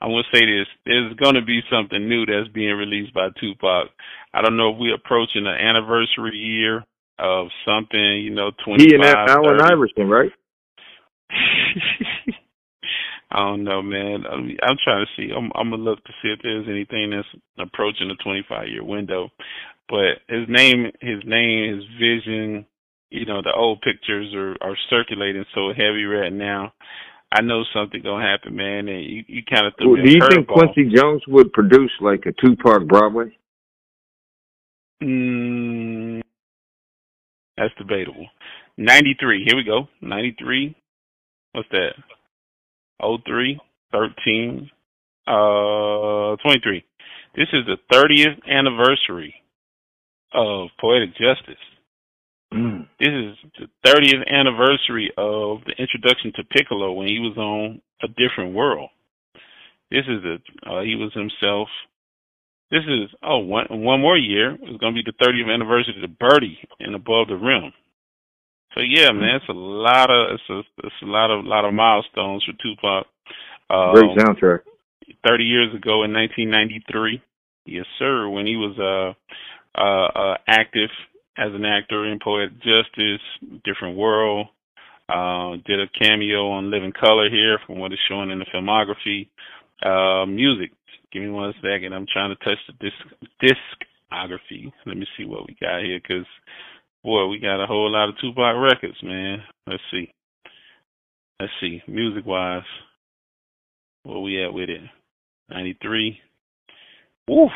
I'm 0.00 0.10
gonna 0.10 0.22
say 0.32 0.40
this. 0.46 0.66
There's 0.86 1.14
gonna 1.14 1.44
be 1.44 1.60
something 1.70 2.08
new 2.08 2.24
that's 2.26 2.48
being 2.54 2.74
released 2.74 3.14
by 3.14 3.28
Tupac. 3.40 3.88
I 4.32 4.42
don't 4.42 4.56
know 4.56 4.70
if 4.70 4.76
we're 4.78 4.94
approaching 4.94 5.44
the 5.44 5.50
anniversary 5.50 6.36
year 6.36 6.84
of 7.18 7.48
something, 7.66 8.22
you 8.22 8.30
know, 8.30 8.52
twenty 8.64 8.84
He 8.84 8.94
and. 8.94 9.04
Allen 9.04 9.60
Iverson, 9.60 10.08
right? 10.08 10.30
I 13.30 13.40
don't 13.40 13.64
know, 13.64 13.82
man. 13.82 14.24
I'm, 14.30 14.50
I'm 14.62 14.76
trying 14.82 15.04
to 15.04 15.12
see. 15.16 15.30
I'm, 15.36 15.50
I'm 15.54 15.70
gonna 15.70 15.82
look 15.82 16.02
to 16.04 16.12
see 16.22 16.28
if 16.28 16.40
there's 16.42 16.66
anything 16.68 17.10
that's 17.10 17.28
approaching 17.58 18.08
the 18.08 18.14
25 18.24 18.68
year 18.68 18.84
window. 18.84 19.28
But 19.88 20.22
his 20.28 20.46
name, 20.48 20.90
his 21.00 21.20
name, 21.24 21.74
his 21.74 21.84
vision, 22.00 22.64
you 23.10 23.26
know, 23.26 23.42
the 23.42 23.52
old 23.54 23.82
pictures 23.82 24.32
are 24.34 24.56
are 24.62 24.76
circulating 24.88 25.44
so 25.54 25.68
heavy 25.76 26.04
right 26.04 26.32
now. 26.32 26.72
I 27.30 27.42
know 27.42 27.62
something 27.74 28.00
gonna 28.02 28.24
happen, 28.24 28.56
man. 28.56 28.88
And 28.88 29.04
you, 29.04 29.24
you 29.26 29.42
kind 29.44 29.66
of 29.66 29.74
threw 29.78 29.92
Well, 29.92 30.02
do 30.02 30.10
you 30.10 30.20
think 30.28 30.48
curveball. 30.48 30.72
Quincy 30.74 30.94
Jones 30.94 31.22
would 31.28 31.52
produce 31.52 31.92
like 32.00 32.24
a 32.26 32.32
Tupac 32.32 32.86
Broadway? 32.86 33.36
Mm, 35.02 36.22
that's 37.56 37.74
debatable. 37.78 38.26
93. 38.78 39.44
Here 39.46 39.56
we 39.56 39.64
go. 39.64 39.88
93. 40.00 40.74
What's 41.52 41.68
that? 41.70 41.92
03, 43.00 43.60
13, 43.92 44.70
uh, 45.26 46.36
23. 46.42 46.84
This 47.36 47.46
is 47.52 47.64
the 47.66 47.76
30th 47.92 48.40
anniversary 48.48 49.34
of 50.32 50.68
Poetic 50.80 51.10
Justice. 51.10 51.62
Mm. 52.52 52.88
This 52.98 53.08
is 53.08 53.50
the 53.58 53.90
30th 53.90 54.26
anniversary 54.26 55.12
of 55.18 55.58
the 55.66 55.74
introduction 55.78 56.32
to 56.36 56.44
Piccolo 56.44 56.92
when 56.92 57.08
he 57.08 57.18
was 57.18 57.36
on 57.36 57.80
A 58.02 58.08
Different 58.08 58.54
World. 58.54 58.90
This 59.90 60.04
is 60.08 60.22
the 60.22 60.36
uh, 60.68 60.82
he 60.82 60.96
was 60.96 61.12
himself. 61.14 61.68
This 62.70 62.84
is 62.84 63.08
oh 63.22 63.38
one 63.38 63.66
one 63.70 64.00
more 64.00 64.16
year. 64.16 64.52
It's 64.52 64.80
going 64.80 64.94
to 64.94 65.02
be 65.02 65.04
the 65.04 65.24
30th 65.24 65.52
anniversary 65.52 65.94
of 66.02 66.18
Birdie 66.18 66.58
and 66.80 66.94
Above 66.94 67.28
the 67.28 67.36
Rim. 67.36 67.72
So 68.74 68.80
yeah, 68.80 69.12
man, 69.12 69.36
it's 69.36 69.48
a 69.48 69.52
lot 69.52 70.10
of 70.10 70.34
it's 70.34 70.50
a 70.50 70.86
it's 70.86 71.02
a 71.02 71.06
lot 71.06 71.30
of 71.30 71.44
lot 71.44 71.64
of 71.64 71.72
milestones 71.72 72.44
for 72.44 72.52
Tupac. 72.62 73.06
Um, 73.70 73.92
Great 73.94 74.18
soundtrack. 74.18 74.60
30 75.26 75.44
years 75.44 75.74
ago 75.74 76.04
in 76.04 76.12
1993. 76.12 77.22
Yes, 77.64 77.86
sir. 77.98 78.28
When 78.28 78.46
he 78.46 78.56
was 78.56 78.76
uh, 78.78 79.80
uh, 79.80 80.08
uh, 80.18 80.36
active 80.46 80.90
as 81.38 81.54
an 81.54 81.64
actor 81.64 82.04
in 82.04 82.18
Poetic 82.22 82.54
Justice, 82.58 83.22
Different 83.64 83.96
World, 83.96 84.48
uh, 85.08 85.56
did 85.64 85.80
a 85.80 85.86
cameo 85.98 86.50
on 86.50 86.70
Living 86.70 86.92
Color 86.92 87.30
here 87.30 87.58
from 87.66 87.78
what 87.78 87.92
is 87.92 87.98
showing 88.08 88.30
in 88.30 88.40
the 88.40 88.46
filmography. 88.52 89.28
Uh, 89.82 90.26
music. 90.26 90.72
Give 91.12 91.22
me 91.22 91.30
one 91.30 91.54
second. 91.62 91.94
I'm 91.94 92.06
trying 92.12 92.36
to 92.36 92.44
touch 92.44 92.58
the 92.66 92.74
disc 93.40 93.54
discography. 94.12 94.70
Let 94.84 94.96
me 94.96 95.06
see 95.16 95.24
what 95.24 95.46
we 95.46 95.56
got 95.60 95.82
here, 95.82 96.00
cause 96.00 96.26
boy, 97.04 97.28
we 97.28 97.38
got 97.38 97.62
a 97.62 97.66
whole 97.66 97.90
lot 97.90 98.08
of 98.08 98.16
Tupac 98.20 98.56
records, 98.56 98.98
man. 99.02 99.38
Let's 99.66 99.82
see. 99.90 100.12
Let's 101.40 101.52
see. 101.60 101.80
Music 101.86 102.26
wise, 102.26 102.62
where 104.02 104.18
we 104.18 104.44
at 104.44 104.52
with 104.52 104.68
it? 104.68 104.80
93. 105.50 106.18
Woof. 107.28 107.52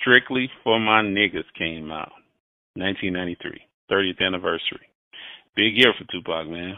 Strictly 0.00 0.50
for 0.62 0.78
my 0.78 1.02
niggas 1.02 1.48
came 1.58 1.90
out. 1.90 2.12
1993. 2.74 3.60
30th 3.90 4.24
anniversary. 4.24 4.86
Big 5.56 5.76
year 5.76 5.92
for 5.98 6.04
Tupac, 6.12 6.48
man. 6.48 6.76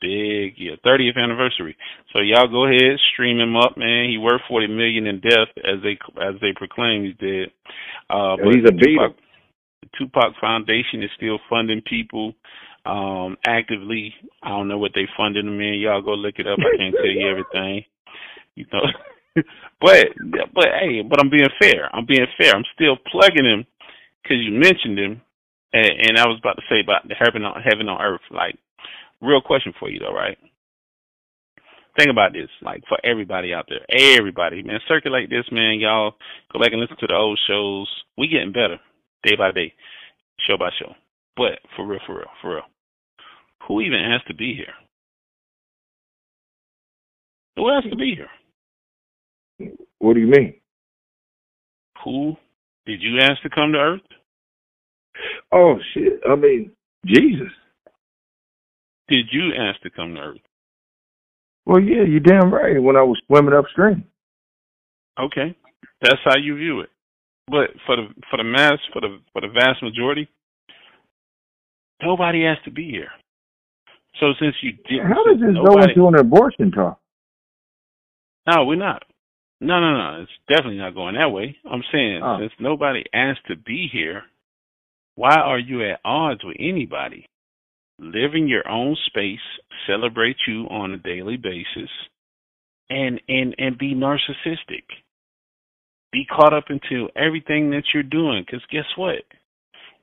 Big 0.00 0.56
year, 0.56 0.76
30th 0.86 1.18
anniversary. 1.18 1.76
So 2.12 2.22
y'all 2.22 2.48
go 2.48 2.66
ahead, 2.66 2.98
stream 3.12 3.40
him 3.40 3.56
up, 3.56 3.76
man. 3.76 4.08
He 4.08 4.16
worth 4.16 4.40
40 4.48 4.68
million 4.68 5.06
in 5.06 5.20
death, 5.20 5.48
as 5.58 5.82
they 5.82 5.98
as 6.22 6.34
they 6.40 6.52
proclaim 6.54 7.04
he's 7.04 7.16
dead. 7.18 7.50
Uh, 8.08 8.36
but 8.36 8.54
he's 8.54 8.64
a. 8.64 8.70
Tupac, 8.70 9.16
the 9.82 9.88
Tupac 9.98 10.34
Foundation 10.40 11.02
is 11.02 11.10
still 11.16 11.38
funding 11.50 11.82
people 11.82 12.34
um 12.86 13.36
actively. 13.44 14.14
I 14.42 14.50
don't 14.50 14.68
know 14.68 14.78
what 14.78 14.92
they 14.94 15.06
funded 15.16 15.44
him 15.44 15.60
in. 15.60 15.80
Y'all 15.80 16.00
go 16.00 16.14
look 16.14 16.36
it 16.38 16.46
up. 16.46 16.58
I 16.60 16.76
can't 16.76 16.94
tell 16.94 17.04
you 17.04 17.28
everything. 17.28 17.84
You 18.54 18.66
know. 18.72 18.80
but 19.80 20.06
but 20.54 20.68
hey, 20.80 21.02
but 21.02 21.20
I'm 21.20 21.30
being 21.30 21.48
fair. 21.60 21.88
I'm 21.94 22.06
being 22.06 22.26
fair. 22.38 22.54
I'm 22.54 22.64
still 22.74 22.96
plugging 23.10 23.46
him 23.46 23.66
because 24.22 24.38
you 24.38 24.52
mentioned 24.52 24.98
him, 24.98 25.22
and, 25.72 25.92
and 26.08 26.18
I 26.18 26.26
was 26.26 26.38
about 26.40 26.56
to 26.56 26.62
say 26.68 26.80
about 26.80 27.08
the 27.08 27.14
heaven 27.14 27.44
on 27.44 27.62
heaven 27.62 27.88
on 27.88 28.00
earth. 28.00 28.26
Like, 28.30 28.56
real 29.20 29.40
question 29.40 29.72
for 29.78 29.90
you 29.90 29.98
though, 29.98 30.14
right? 30.14 30.38
Think 31.96 32.10
about 32.10 32.32
this, 32.32 32.48
like 32.62 32.82
for 32.88 32.98
everybody 33.02 33.52
out 33.52 33.66
there, 33.68 33.82
everybody, 33.90 34.62
man, 34.62 34.78
circulate 34.86 35.30
this, 35.30 35.44
man. 35.50 35.80
Y'all 35.80 36.14
go 36.52 36.60
back 36.60 36.70
and 36.72 36.80
listen 36.80 36.96
to 37.00 37.08
the 37.08 37.14
old 37.14 37.40
shows. 37.48 37.88
We 38.16 38.28
getting 38.28 38.52
better 38.52 38.78
day 39.24 39.34
by 39.36 39.50
day, 39.50 39.74
show 40.46 40.56
by 40.56 40.70
show. 40.78 40.92
But 41.36 41.58
for 41.74 41.86
real, 41.86 42.00
for 42.06 42.16
real, 42.16 42.30
for 42.40 42.54
real, 42.54 42.64
who 43.66 43.80
even 43.80 43.98
has 43.98 44.22
to 44.28 44.34
be 44.34 44.54
here? 44.54 44.74
Who 47.56 47.68
has 47.74 47.84
to 47.90 47.96
be 47.96 48.14
here? 48.14 48.28
What 49.98 50.14
do 50.14 50.20
you 50.20 50.26
mean? 50.26 50.54
Who 52.04 52.36
did 52.86 53.02
you 53.02 53.18
ask 53.20 53.42
to 53.42 53.50
come 53.50 53.72
to 53.72 53.78
Earth? 53.78 54.00
Oh 55.52 55.74
shit! 55.94 56.20
I 56.28 56.36
mean, 56.36 56.70
Jesus. 57.04 57.52
Did 59.08 59.26
you 59.32 59.52
ask 59.58 59.80
to 59.82 59.90
come 59.90 60.14
to 60.14 60.20
Earth? 60.20 60.40
Well, 61.66 61.80
yeah, 61.80 62.02
you're 62.06 62.20
damn 62.20 62.52
right. 62.52 62.80
When 62.80 62.96
I 62.96 63.02
was 63.02 63.20
swimming 63.26 63.54
upstream. 63.54 64.04
Okay, 65.18 65.56
that's 66.00 66.20
how 66.24 66.36
you 66.38 66.56
view 66.56 66.80
it. 66.80 66.90
But 67.46 67.70
for 67.86 67.96
the 67.96 68.08
for 68.30 68.36
the 68.36 68.44
mass 68.44 68.78
for 68.92 69.00
the 69.00 69.18
for 69.32 69.40
the 69.40 69.48
vast 69.48 69.82
majority, 69.82 70.28
nobody 72.02 72.44
has 72.44 72.58
to 72.64 72.70
be 72.70 72.88
here. 72.90 73.10
So 74.20 74.32
since 74.40 74.54
you 74.62 74.72
did, 74.88 75.02
how 75.02 75.24
does 75.24 75.40
this 75.40 75.50
nobody, 75.52 75.94
go 75.94 76.08
into 76.08 76.08
an 76.08 76.14
abortion 76.26 76.70
talk? 76.70 77.00
No, 78.46 78.64
we're 78.64 78.76
not. 78.76 79.02
No, 79.60 79.80
no, 79.80 79.96
no. 79.96 80.22
It's 80.22 80.30
definitely 80.48 80.78
not 80.78 80.94
going 80.94 81.16
that 81.16 81.32
way. 81.32 81.56
I'm 81.70 81.82
saying 81.92 82.20
oh. 82.22 82.38
since 82.40 82.52
nobody 82.60 83.04
asked 83.12 83.46
to 83.48 83.56
be 83.56 83.88
here, 83.92 84.22
why 85.16 85.34
are 85.34 85.58
you 85.58 85.82
at 85.88 86.00
odds 86.04 86.44
with 86.44 86.56
anybody? 86.60 87.26
Live 87.98 88.34
in 88.34 88.46
your 88.46 88.68
own 88.68 88.96
space, 89.06 89.40
celebrate 89.88 90.36
you 90.46 90.66
on 90.70 90.92
a 90.92 90.98
daily 90.98 91.36
basis, 91.36 91.90
and 92.88 93.20
and 93.26 93.56
and 93.58 93.76
be 93.76 93.96
narcissistic. 93.96 94.84
Be 96.12 96.24
caught 96.24 96.54
up 96.54 96.66
into 96.70 97.08
everything 97.16 97.70
that 97.70 97.82
you're 97.92 98.04
doing. 98.04 98.44
Because 98.46 98.64
guess 98.70 98.86
what? 98.96 99.24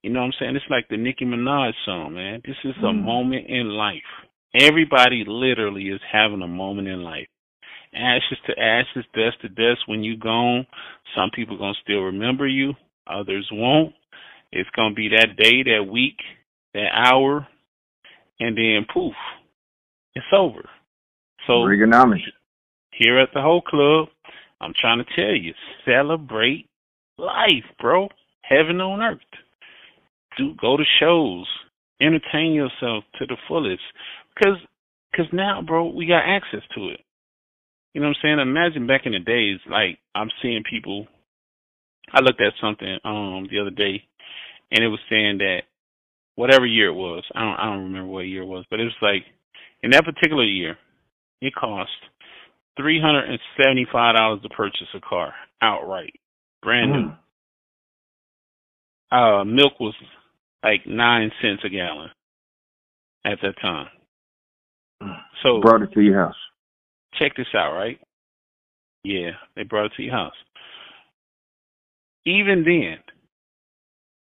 You 0.04 0.12
know 0.12 0.20
what 0.20 0.26
I'm 0.26 0.34
saying? 0.38 0.56
It's 0.58 0.66
like 0.70 0.90
the 0.90 0.98
Nicki 0.98 1.26
Minaj 1.26 1.72
song, 1.86 2.14
man. 2.14 2.42
This 2.46 2.58
is 2.66 2.76
a 2.80 2.88
mm. 2.88 3.04
moment 3.04 3.48
in 3.48 3.70
life. 3.70 3.96
Everybody 4.54 5.24
literally 5.26 5.88
is 5.88 6.02
having 6.12 6.42
a 6.42 6.48
moment 6.48 6.90
in 6.90 7.02
life 7.02 7.28
ashes 7.96 8.38
to 8.48 8.60
ashes, 8.60 9.06
dust 9.14 9.42
to 9.42 9.50
dust. 9.50 9.88
When 9.88 10.04
you 10.04 10.18
gone, 10.18 10.68
some 11.16 11.30
people 11.34 11.58
gonna 11.58 11.74
still 11.82 12.02
remember 12.02 12.48
you, 12.48 12.74
others 13.08 13.48
won't. 13.52 13.94
It's 14.52 14.70
gonna 14.76 14.96
be 14.96 15.10
that 15.10 15.36
day, 15.38 15.64
that 15.64 15.88
week, 15.92 16.18
that 16.74 16.90
hour, 16.94 17.48
and 18.40 18.58
then 18.58 18.86
poof, 18.92 19.14
it's 20.14 20.26
over. 20.34 20.68
So 21.48 21.54
Reaganomics. 21.54 22.22
Here 22.92 23.20
at 23.20 23.30
the 23.34 23.42
Hoe 23.42 23.62
Club, 23.62 24.08
I'm 24.62 24.74
trying 24.80 25.04
to 25.04 25.16
tell 25.16 25.36
you, 25.36 25.54
celebrate 25.86 26.68
life, 27.18 27.66
bro. 27.80 28.08
Heaven 28.42 28.80
on 28.80 29.02
earth. 29.02 29.20
Do 30.38 30.54
go 30.60 30.78
to 30.78 30.84
shows, 31.00 31.48
entertain 32.02 32.54
yourself 32.54 33.04
to 33.20 33.26
the 33.26 33.38
fullest, 33.48 33.82
because 34.36 34.58
because 35.12 35.32
now, 35.32 35.62
bro, 35.62 35.88
we 35.88 36.06
got 36.06 36.24
access 36.26 36.62
to 36.76 36.90
it. 36.90 37.00
You 37.96 38.02
know 38.02 38.08
what 38.08 38.18
I'm 38.18 38.28
saying? 38.28 38.40
Imagine 38.40 38.88
back 38.88 39.06
in 39.06 39.14
the 39.14 39.20
days, 39.20 39.60
like 39.72 40.00
I'm 40.14 40.28
seeing 40.42 40.64
people. 40.70 41.08
I 42.12 42.20
looked 42.20 42.42
at 42.42 42.52
something 42.60 43.00
um 43.06 43.48
the 43.50 43.62
other 43.62 43.70
day, 43.70 44.04
and 44.70 44.84
it 44.84 44.90
was 44.90 45.00
saying 45.10 45.38
that 45.38 45.62
whatever 46.36 46.66
year 46.66 46.90
it 46.90 46.94
was, 46.94 47.24
I 47.34 47.40
don't 47.40 47.56
I 47.56 47.66
don't 47.68 47.86
remember 47.86 48.12
what 48.12 48.28
year 48.28 48.42
it 48.42 48.48
was, 48.48 48.66
but 48.70 48.82
it 48.82 48.84
was 48.84 49.02
like 49.02 49.24
in 49.82 49.92
that 49.92 50.04
particular 50.04 50.44
year, 50.44 50.78
it 51.40 51.56
cost 51.56 51.90
three 52.76 53.00
hundred 53.00 53.30
and 53.30 53.40
seventy 53.56 53.88
five 53.90 54.18
dollars 54.18 54.42
to 54.44 54.50
purchase 54.50 54.90
a 54.94 55.00
car 55.00 55.34
outright, 55.62 56.20
brand 56.62 56.92
new. 56.92 57.12
Mm. 59.14 59.42
Uh, 59.42 59.46
milk 59.46 59.80
was 59.80 59.96
like 60.62 60.86
nine 60.86 61.32
cents 61.42 61.62
a 61.64 61.70
gallon 61.70 62.10
at 63.26 63.38
that 63.42 63.56
time. 63.62 63.88
Mm. 65.02 65.16
So 65.44 65.62
brought 65.62 65.82
it 65.82 65.94
to 65.94 66.02
your 66.02 66.26
house 66.26 66.36
check 67.20 67.36
this 67.36 67.48
out, 67.56 67.74
right? 67.74 68.00
Yeah, 69.04 69.32
they 69.56 69.64
brought 69.64 69.86
it 69.86 69.92
to 69.98 70.04
your 70.04 70.14
house. 70.14 70.34
Even 72.26 72.64
then, 72.64 72.98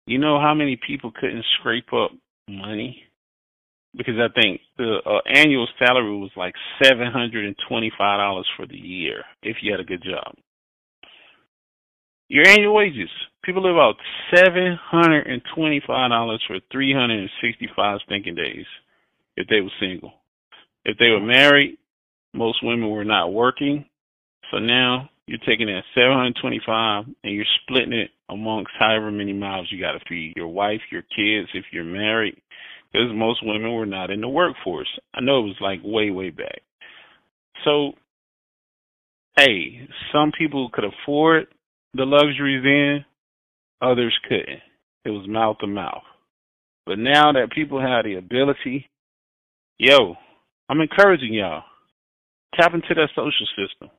you 0.07 0.17
know 0.17 0.39
how 0.39 0.53
many 0.53 0.79
people 0.87 1.11
couldn't 1.11 1.45
scrape 1.59 1.91
up 1.93 2.11
money? 2.47 3.03
Because 3.95 4.15
I 4.17 4.31
think 4.41 4.61
the 4.77 4.99
uh, 5.05 5.19
annual 5.29 5.67
salary 5.77 6.17
was 6.17 6.31
like 6.37 6.53
seven 6.81 7.11
hundred 7.11 7.45
and 7.45 7.55
twenty-five 7.67 8.19
dollars 8.19 8.47
for 8.55 8.65
the 8.65 8.77
year 8.77 9.23
if 9.43 9.57
you 9.61 9.71
had 9.71 9.81
a 9.81 9.85
good 9.85 10.01
job. 10.01 10.33
Your 12.29 12.47
annual 12.47 12.73
wages, 12.73 13.09
people 13.43 13.63
live 13.63 13.75
out 13.75 13.95
seven 14.33 14.79
hundred 14.81 15.27
and 15.27 15.41
twenty-five 15.53 16.09
dollars 16.09 16.41
for 16.47 16.59
three 16.71 16.93
hundred 16.93 17.19
and 17.19 17.29
sixty-five 17.43 17.99
stinking 18.05 18.35
days 18.35 18.65
if 19.35 19.47
they 19.49 19.59
were 19.59 19.69
single. 19.81 20.13
If 20.85 20.97
they 20.97 21.09
were 21.09 21.19
married, 21.19 21.77
most 22.33 22.63
women 22.63 22.89
were 22.89 23.05
not 23.05 23.33
working. 23.33 23.85
So 24.51 24.57
now 24.59 25.09
you're 25.27 25.39
taking 25.39 25.67
that 25.67 25.83
725 25.95 27.05
and 27.23 27.35
you're 27.35 27.45
splitting 27.61 27.93
it 27.93 28.11
amongst 28.29 28.71
however 28.77 29.11
many 29.11 29.33
miles 29.33 29.67
you 29.71 29.79
got 29.79 29.93
to 29.93 29.99
feed 30.07 30.33
your 30.35 30.47
wife, 30.47 30.81
your 30.91 31.03
kids, 31.03 31.49
if 31.53 31.65
you're 31.71 31.83
married, 31.83 32.35
because 32.91 33.09
most 33.13 33.45
women 33.45 33.73
were 33.73 33.85
not 33.85 34.09
in 34.09 34.21
the 34.21 34.27
workforce. 34.27 34.89
I 35.13 35.21
know 35.21 35.39
it 35.39 35.47
was 35.47 35.57
like 35.61 35.79
way, 35.83 36.09
way 36.09 36.29
back. 36.29 36.61
So, 37.63 37.93
hey, 39.37 39.87
some 40.11 40.31
people 40.37 40.69
could 40.73 40.85
afford 40.85 41.47
the 41.93 42.05
luxuries 42.05 42.63
then, 42.63 43.05
others 43.81 44.17
couldn't. 44.27 44.61
It 45.05 45.09
was 45.09 45.27
mouth 45.27 45.57
to 45.59 45.67
mouth. 45.67 46.03
But 46.85 46.99
now 46.99 47.31
that 47.33 47.51
people 47.53 47.79
have 47.79 48.05
the 48.05 48.15
ability, 48.15 48.89
yo, 49.77 50.15
I'm 50.67 50.81
encouraging 50.81 51.33
y'all 51.33 51.63
Tap 52.55 52.73
into 52.73 52.93
that 52.95 53.09
social 53.15 53.47
system. 53.55 53.89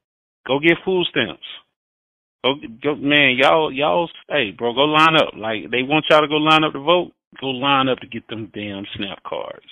Go 0.46 0.58
get 0.58 0.78
food 0.84 1.06
stamps. 1.10 1.46
Go, 2.44 2.54
go, 2.82 2.96
man, 2.96 3.36
y'all, 3.38 3.72
y'all, 3.72 4.10
hey, 4.28 4.50
bro, 4.50 4.74
go 4.74 4.82
line 4.82 5.16
up. 5.16 5.34
Like 5.36 5.70
they 5.70 5.82
want 5.82 6.06
y'all 6.10 6.20
to 6.20 6.28
go 6.28 6.34
line 6.34 6.64
up 6.64 6.72
to 6.72 6.80
vote. 6.80 7.12
Go 7.40 7.46
line 7.46 7.88
up 7.88 7.98
to 8.00 8.06
get 8.06 8.26
them 8.28 8.50
damn 8.52 8.84
snap 8.96 9.22
cards. 9.24 9.64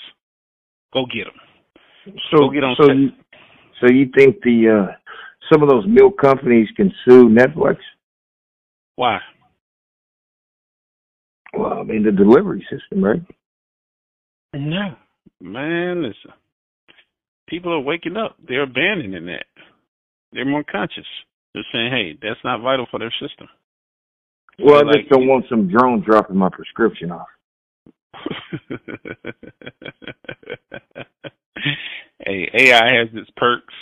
Go 0.95 1.05
get 1.13 1.25
them. 1.25 2.15
So, 2.31 2.39
go 2.39 2.51
get 2.51 2.65
on. 2.65 2.77
So, 2.81 2.93
you, 2.93 3.09
so 3.81 3.93
you 3.93 4.07
think 4.17 4.37
the 4.43 4.89
uh, 4.89 4.93
some 5.53 5.63
of 5.63 5.69
those 5.69 5.85
milk 5.87 6.17
companies 6.19 6.69
can 6.77 6.93
sue 7.05 7.29
Netflix? 7.29 7.77
Why? 8.97 9.19
Well, 11.53 11.81
I 11.81 11.83
mean 11.83 12.05
the 12.05 12.13
delivery 12.13 12.67
system, 12.71 13.05
right? 13.05 13.21
No, 14.55 14.95
man, 15.41 16.03
listen 16.03 16.33
people 17.51 17.75
are 17.75 17.81
waking 17.81 18.17
up. 18.17 18.37
They're 18.47 18.63
abandoning 18.63 19.27
that. 19.27 19.45
They're 20.33 20.47
more 20.47 20.65
conscious. 20.65 21.05
They're 21.53 21.67
saying, 21.73 21.91
hey, 21.91 22.19
that's 22.23 22.39
not 22.45 22.63
vital 22.63 22.87
for 22.91 23.01
their 23.01 23.13
system. 23.21 23.49
Well, 24.59 24.89
I 24.89 24.93
just 24.99 25.11
don't 25.11 25.27
want 25.27 25.47
some 25.49 25.69
drone 25.69 26.03
dropping 26.03 26.37
my 26.37 26.49
prescription 26.51 27.11
off. 27.11 27.27
hey, 32.21 32.51
AI 32.55 32.95
has 32.99 33.09
its 33.15 33.31
perks. 33.37 33.75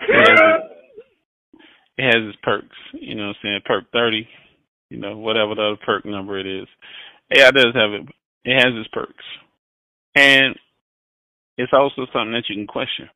It 0.00 0.28
has 0.28 0.38
its, 0.38 0.66
it 1.96 2.04
has 2.04 2.28
its 2.28 2.38
perks. 2.42 2.76
You 2.94 3.14
know 3.14 3.28
what 3.28 3.36
I'm 3.36 3.42
saying? 3.42 3.60
Perk 3.64 3.84
30, 3.92 4.28
you 4.90 4.98
know, 4.98 5.16
whatever 5.16 5.54
the 5.54 5.62
other 5.62 5.76
perk 5.86 6.04
number 6.04 6.38
it 6.38 6.46
is. 6.46 6.66
AI 7.36 7.50
does 7.52 7.74
have 7.74 7.92
it. 7.92 8.02
It 8.44 8.58
has 8.58 8.74
its 8.74 8.88
perks. 8.92 9.24
And 10.16 10.56
it's 11.56 11.72
also 11.72 12.06
something 12.12 12.32
that 12.32 12.44
you 12.48 12.56
can 12.56 12.66
question. 12.66 13.08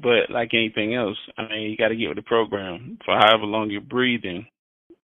But 0.00 0.30
like 0.30 0.50
anything 0.54 0.94
else, 0.94 1.18
I 1.36 1.42
mean, 1.48 1.70
you 1.70 1.76
got 1.76 1.88
to 1.88 1.96
get 1.96 2.08
with 2.08 2.16
the 2.16 2.22
program 2.22 2.98
for 3.04 3.14
however 3.14 3.44
long 3.44 3.70
you're 3.70 3.80
breathing. 3.80 4.46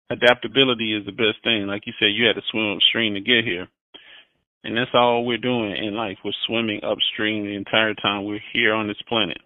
Adaptability 0.09 0.95
is 0.95 1.05
the 1.05 1.11
best 1.11 1.43
thing. 1.43 1.67
Like 1.67 1.83
you 1.85 1.93
said, 1.99 2.15
you 2.15 2.25
had 2.25 2.35
to 2.35 2.41
swim 2.49 2.73
upstream 2.73 3.13
to 3.13 3.21
get 3.21 3.43
here. 3.43 3.67
And 4.63 4.75
that's 4.75 4.91
all 4.93 5.25
we're 5.25 5.37
doing 5.37 5.75
in 5.75 5.95
life. 5.95 6.17
We're 6.23 6.31
swimming 6.47 6.81
upstream 6.83 7.45
the 7.45 7.55
entire 7.55 7.93
time 7.93 8.25
we're 8.25 8.39
here 8.53 8.73
on 8.73 8.87
this 8.87 9.01
planet. 9.07 9.37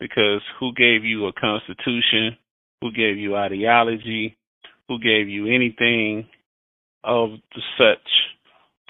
Because 0.00 0.40
who 0.58 0.72
gave 0.74 1.04
you 1.04 1.26
a 1.26 1.32
constitution? 1.32 2.36
Who 2.80 2.90
gave 2.90 3.18
you 3.18 3.36
ideology? 3.36 4.36
Who 4.88 4.98
gave 4.98 5.28
you 5.28 5.46
anything 5.46 6.26
of 7.04 7.30
such 7.78 8.08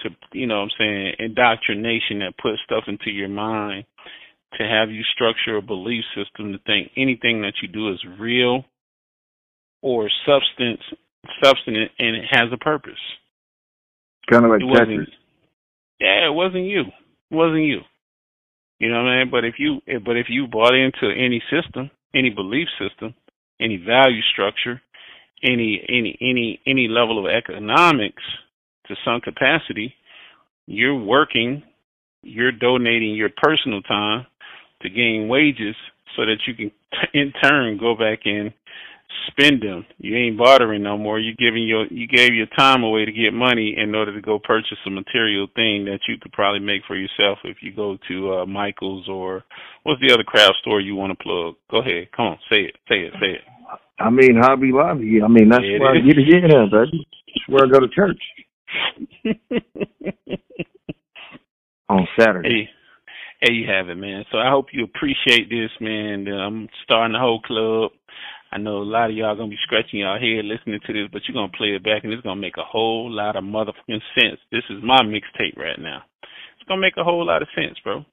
to, 0.01 0.09
you 0.33 0.47
know 0.47 0.57
what 0.57 0.63
I'm 0.63 0.69
saying, 0.77 1.13
indoctrination 1.19 2.19
that 2.19 2.37
puts 2.41 2.59
stuff 2.65 2.83
into 2.87 3.11
your 3.11 3.29
mind 3.29 3.85
to 4.57 4.63
have 4.63 4.91
you 4.91 5.03
structure 5.15 5.57
a 5.57 5.61
belief 5.61 6.03
system 6.15 6.51
to 6.51 6.59
think 6.65 6.91
anything 6.97 7.41
that 7.41 7.53
you 7.61 7.67
do 7.67 7.91
is 7.91 7.99
real 8.19 8.65
or 9.81 10.09
substance 10.25 10.81
substance 11.43 11.77
and 11.99 12.15
it 12.15 12.25
has 12.31 12.49
a 12.53 12.57
purpose. 12.57 12.99
Kind 14.29 14.45
of 14.45 14.51
like 14.51 14.61
It 14.61 14.65
Tetris. 14.65 14.69
wasn't 14.69 15.09
yeah, 15.99 16.27
it 16.27 16.33
wasn't 16.33 16.65
you. 16.65 16.81
It 17.31 17.35
wasn't 17.35 17.63
you. 17.63 17.79
You 18.79 18.89
know 18.91 19.03
what 19.03 19.09
I 19.09 19.19
mean? 19.23 19.31
But 19.31 19.45
if 19.45 19.55
you 19.59 19.81
but 20.05 20.17
if 20.17 20.27
you 20.29 20.47
bought 20.47 20.75
into 20.75 21.09
any 21.15 21.41
system, 21.51 21.89
any 22.15 22.29
belief 22.29 22.67
system, 22.79 23.15
any 23.61 23.77
value 23.77 24.21
structure, 24.33 24.81
any 25.43 25.81
any 25.87 26.17
any 26.21 26.61
any 26.67 26.87
level 26.87 27.19
of 27.19 27.31
economics 27.31 28.23
to 28.87 28.95
some 29.05 29.21
capacity, 29.21 29.93
you're 30.65 30.99
working, 30.99 31.63
you're 32.21 32.51
donating 32.51 33.15
your 33.15 33.29
personal 33.41 33.81
time 33.81 34.25
to 34.81 34.89
gain 34.89 35.27
wages 35.27 35.75
so 36.15 36.25
that 36.25 36.37
you 36.47 36.53
can 36.53 36.71
in 37.13 37.33
turn 37.41 37.77
go 37.77 37.95
back 37.95 38.19
and 38.25 38.53
spend 39.27 39.61
them. 39.61 39.85
You 39.99 40.15
ain't 40.17 40.37
bartering 40.37 40.83
no 40.83 40.97
more. 40.97 41.19
You 41.19 41.35
giving 41.35 41.67
your 41.67 41.85
you 41.87 42.07
gave 42.07 42.33
your 42.33 42.47
time 42.57 42.83
away 42.83 43.05
to 43.05 43.11
get 43.11 43.33
money 43.33 43.75
in 43.77 43.93
order 43.95 44.13
to 44.13 44.21
go 44.21 44.39
purchase 44.39 44.77
a 44.85 44.89
material 44.89 45.47
thing 45.55 45.85
that 45.85 45.99
you 46.07 46.15
could 46.21 46.31
probably 46.31 46.59
make 46.59 46.81
for 46.87 46.95
yourself 46.95 47.39
if 47.43 47.57
you 47.61 47.73
go 47.73 47.97
to 48.07 48.33
uh 48.33 48.45
Michael's 48.45 49.07
or 49.07 49.43
what's 49.83 50.01
the 50.01 50.13
other 50.13 50.23
craft 50.23 50.55
store 50.61 50.81
you 50.81 50.95
want 50.95 51.17
to 51.17 51.23
plug? 51.23 51.55
Go 51.69 51.79
ahead. 51.79 52.11
Come 52.15 52.25
on, 52.25 52.37
say 52.49 52.61
it. 52.61 52.75
Say 52.89 53.05
it. 53.05 53.13
Say 53.19 53.31
it. 53.37 53.41
I 53.99 54.09
mean, 54.09 54.35
Hobby 54.41 54.71
Lobby. 54.73 55.21
I 55.23 55.27
mean, 55.27 55.49
that's 55.49 55.63
it 55.63 55.79
where 55.79 55.95
I 55.95 56.01
get 56.01 56.17
it 56.17 56.27
in 56.27 56.69
baby. 56.71 57.07
That's 57.27 57.47
where 57.47 57.65
I 57.65 57.69
go 57.69 57.79
to 57.79 57.87
church 57.93 58.19
on 61.89 62.07
Saturday. 62.19 62.49
Hey, 62.49 62.69
there 63.41 63.53
you 63.53 63.67
have 63.67 63.89
it, 63.89 63.95
man. 63.95 64.25
So 64.31 64.37
I 64.37 64.49
hope 64.49 64.67
you 64.71 64.83
appreciate 64.83 65.49
this, 65.49 65.71
man. 65.79 66.27
Uh, 66.27 66.37
I'm 66.37 66.69
starting 66.83 67.13
the 67.13 67.19
Hoe 67.19 67.39
Club. 67.39 67.91
I 68.51 68.57
know 68.57 68.77
a 68.77 68.85
lot 68.85 69.09
of 69.09 69.15
y'all 69.15 69.35
gonna 69.35 69.49
be 69.49 69.57
scratching 69.63 69.99
your 69.99 70.17
head 70.19 70.45
listening 70.45 70.79
to 70.85 70.93
this, 70.93 71.09
but 71.11 71.23
you're 71.27 71.33
gonna 71.33 71.51
play 71.57 71.69
it 71.69 71.83
back 71.83 72.03
and 72.03 72.13
it's 72.13 72.21
gonna 72.21 72.39
make 72.39 72.57
a 72.57 72.63
whole 72.63 73.09
lot 73.11 73.35
of 73.35 73.43
motherfucking 73.43 74.01
sense. 74.13 74.39
This 74.51 74.63
is 74.69 74.83
my 74.83 75.01
mixtape 75.01 75.57
right 75.57 75.79
now. 75.79 76.03
It's 76.21 76.67
gonna 76.67 76.81
make 76.81 76.97
a 76.97 77.03
whole 77.03 77.25
lot 77.25 77.41
of 77.41 77.47
sense, 77.55 77.77
bro. 77.83 78.05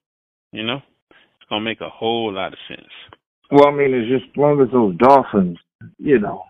You 0.53 0.65
know? 0.65 0.81
It's 1.11 1.49
gonna 1.51 1.65
make 1.65 1.81
a 1.81 1.91
whole 1.91 2.33
lot 2.33 2.55
of 2.55 2.59
sense. 2.69 2.89
Well, 3.51 3.69
I 3.69 3.73
mean, 3.73 3.93
it's 3.93 4.09
just 4.09 4.31
as 4.31 4.37
long 4.37 4.61
as 4.63 4.71
those 4.73 4.97
dolphins, 4.97 5.59
you 5.99 6.19
know. 6.19 6.45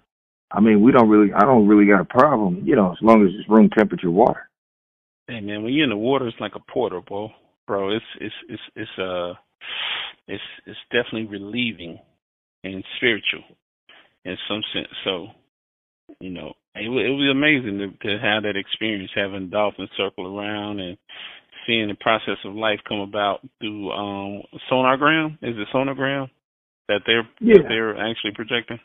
I 0.53 0.61
mean, 0.61 0.83
we 0.83 0.93
don't 0.93 1.09
really. 1.09 1.33
I 1.33 1.41
don't 1.41 1.69
really 1.69 1.87
got 1.87 2.01
a 2.01 2.05
problem, 2.05 2.63
you 2.65 2.77
know, 2.77 2.93
as 2.93 2.99
long 3.03 3.25
as 3.25 3.33
it's 3.39 3.49
room 3.49 3.71
temperature 3.71 4.11
water. 4.11 4.49
Hey 5.29 5.41
man, 5.41 5.63
when 5.63 5.73
you're 5.73 5.85
in 5.85 5.91
the 5.91 5.97
water 5.97 6.27
it's 6.27 6.41
like 6.41 6.57
a 6.57 6.73
portal, 6.73 7.03
bro. 7.07 7.31
Bro, 7.67 7.91
it's 7.97 8.05
it's 8.21 8.35
it's 8.49 8.63
it's 8.75 8.99
uh 8.99 9.35
it's 10.27 10.43
it's 10.67 10.79
definitely 10.91 11.27
relieving 11.27 11.99
and 12.65 12.85
spiritual 12.97 13.45
in 14.25 14.37
some 14.49 14.63
sense. 14.73 14.89
So, 15.05 15.29
you 16.19 16.31
know, 16.31 16.55
it 16.75 16.83
it 16.83 17.11
was 17.11 17.31
amazing 17.31 17.79
to, 17.79 18.09
to 18.09 18.19
have 18.21 18.43
that 18.43 18.57
experience, 18.57 19.11
having 19.15 19.51
dolphins 19.51 19.91
circle 19.97 20.37
around 20.37 20.81
and 20.81 20.99
seeing 21.67 21.89
the 21.89 21.95
process 21.95 22.39
of 22.45 22.55
life 22.55 22.81
come 22.89 23.01
about 23.01 23.41
through 23.61 23.93
um 23.93 24.43
sonargram. 24.71 25.35
Is 25.43 25.57
it 25.57 25.69
sonargram 25.73 26.29
that 26.89 27.03
they're 27.07 27.29
Yeah. 27.41 27.59
that 27.59 27.69
they're 27.69 27.97
actually 27.97 28.33
projecting? 28.35 28.81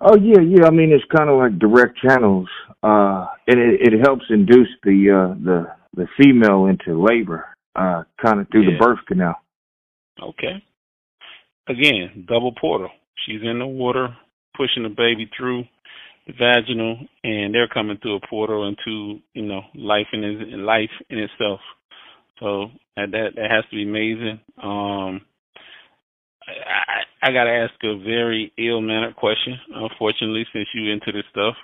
Oh 0.00 0.16
yeah, 0.16 0.40
yeah. 0.40 0.66
I 0.66 0.70
mean, 0.70 0.92
it's 0.92 1.04
kind 1.16 1.30
of 1.30 1.38
like 1.38 1.58
direct 1.58 1.98
channels, 1.98 2.48
uh, 2.82 3.26
and 3.46 3.58
it, 3.58 3.92
it 3.94 4.00
helps 4.04 4.24
induce 4.28 4.68
the 4.82 5.10
uh, 5.10 5.34
the 5.42 5.66
the 5.94 6.06
female 6.18 6.66
into 6.66 7.02
labor, 7.02 7.46
uh, 7.74 8.02
kind 8.22 8.40
of 8.40 8.48
through 8.50 8.64
Yeah. 8.64 8.78
the 8.78 8.84
birth 8.84 8.98
canal. 9.08 9.36
Okay. 10.22 10.62
Again, 11.68 12.26
double 12.28 12.52
portal. 12.60 12.90
She's 13.24 13.40
in 13.42 13.58
the 13.58 13.66
water, 13.66 14.08
pushing 14.56 14.82
the 14.82 14.90
baby 14.90 15.30
through 15.36 15.64
the 16.26 16.34
vaginal, 16.38 16.98
and 17.24 17.54
they're 17.54 17.68
coming 17.68 17.96
through 18.02 18.16
a 18.16 18.26
portal 18.28 18.68
into 18.68 19.20
you 19.32 19.46
know 19.46 19.62
life 19.74 20.08
in 20.12 20.64
life 20.66 20.90
in 21.08 21.18
itself. 21.18 21.60
So 22.38 22.66
that 22.96 23.10
that, 23.12 23.28
that 23.36 23.50
has 23.50 23.64
to 23.70 23.76
be 23.76 23.82
amazing. 23.84 24.40
Um, 24.62 25.22
I, 26.48 27.28
I 27.28 27.32
got 27.32 27.44
to 27.44 27.50
ask 27.50 27.74
a 27.82 27.98
very 27.98 28.52
ill 28.58 28.80
mannered 28.80 29.16
question. 29.16 29.58
Unfortunately, 29.74 30.46
since 30.52 30.68
you 30.74 30.92
into 30.92 31.12
this 31.12 31.24
stuff, 31.30 31.54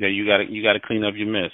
that 0.00 0.10
you 0.10 0.26
got 0.26 0.38
to 0.38 0.50
you 0.50 0.62
got 0.62 0.74
to 0.74 0.80
clean 0.80 1.04
up 1.04 1.14
your 1.16 1.28
mess. 1.28 1.52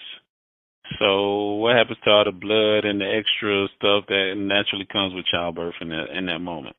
So 0.98 1.54
what 1.54 1.76
happens 1.76 1.98
to 2.04 2.10
all 2.10 2.24
the 2.24 2.32
blood 2.32 2.84
and 2.84 3.00
the 3.00 3.06
extra 3.06 3.68
stuff 3.76 4.04
that 4.08 4.34
naturally 4.36 4.86
comes 4.90 5.14
with 5.14 5.24
childbirth 5.26 5.74
in 5.80 5.88
that 5.90 6.06
in 6.16 6.26
that 6.26 6.40
moment? 6.40 6.76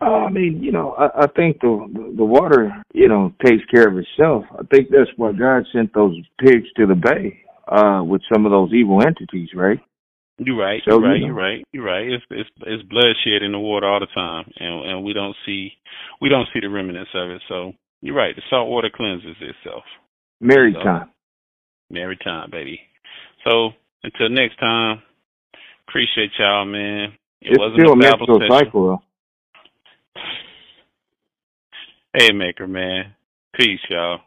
Oh, 0.00 0.26
I 0.26 0.30
mean, 0.30 0.62
you 0.62 0.70
know, 0.70 0.92
I, 0.92 1.24
I 1.24 1.26
think 1.34 1.60
the 1.60 2.12
the 2.16 2.24
water, 2.24 2.70
you 2.92 3.08
know, 3.08 3.32
takes 3.44 3.64
care 3.66 3.88
of 3.88 3.96
itself. 3.96 4.44
I 4.52 4.62
think 4.70 4.90
that's 4.90 5.10
why 5.16 5.32
God 5.32 5.64
sent 5.72 5.92
those 5.94 6.16
pigs 6.38 6.68
to 6.76 6.86
the 6.86 6.94
bay 6.94 7.42
uh, 7.66 8.02
with 8.04 8.22
some 8.32 8.46
of 8.46 8.52
those 8.52 8.72
evil 8.72 9.02
entities, 9.02 9.48
right? 9.54 9.80
You're 10.38 10.56
right. 10.56 10.80
So, 10.84 10.98
You're 10.98 11.08
right. 11.08 11.14
you 11.14 11.20
know. 11.20 11.26
You're 11.26 11.34
right. 11.34 11.64
You're 11.72 11.84
right. 11.84 12.06
It's 12.08 12.24
it's 12.30 12.50
it's 12.66 12.82
bloodshed 12.88 13.42
in 13.42 13.52
the 13.52 13.58
water 13.58 13.86
all 13.88 14.00
the 14.00 14.06
time, 14.14 14.50
and 14.58 14.88
and 14.90 15.04
we 15.04 15.12
don't 15.12 15.34
see 15.44 15.72
we 16.20 16.28
don't 16.28 16.48
see 16.54 16.60
the 16.60 16.68
remnants 16.70 17.10
of 17.14 17.30
it. 17.30 17.42
So 17.48 17.72
you're 18.00 18.14
right. 18.14 18.34
The 18.36 18.42
salt 18.48 18.68
water 18.68 18.88
cleanses 18.94 19.36
itself. 19.40 19.82
Married 20.40 20.74
So- 20.78 20.82
time. 20.84 21.10
Every 21.96 22.18
time, 22.18 22.50
baby. 22.50 22.80
So 23.48 23.70
until 24.02 24.28
next 24.28 24.58
time, 24.58 25.00
appreciate 25.88 26.30
y'all, 26.38 26.66
man. 26.66 27.12
It 27.40 27.52
It's 27.52 27.58
wasn't 27.58 27.80
still 27.80 27.92
a 27.94 27.96
Bible 27.96 28.40
cycle, 28.48 28.86
though. 28.86 29.02
Hey, 32.16 32.32
maker, 32.32 32.66
man. 32.66 33.14
Peace, 33.54 33.80
y'all. 33.90 34.20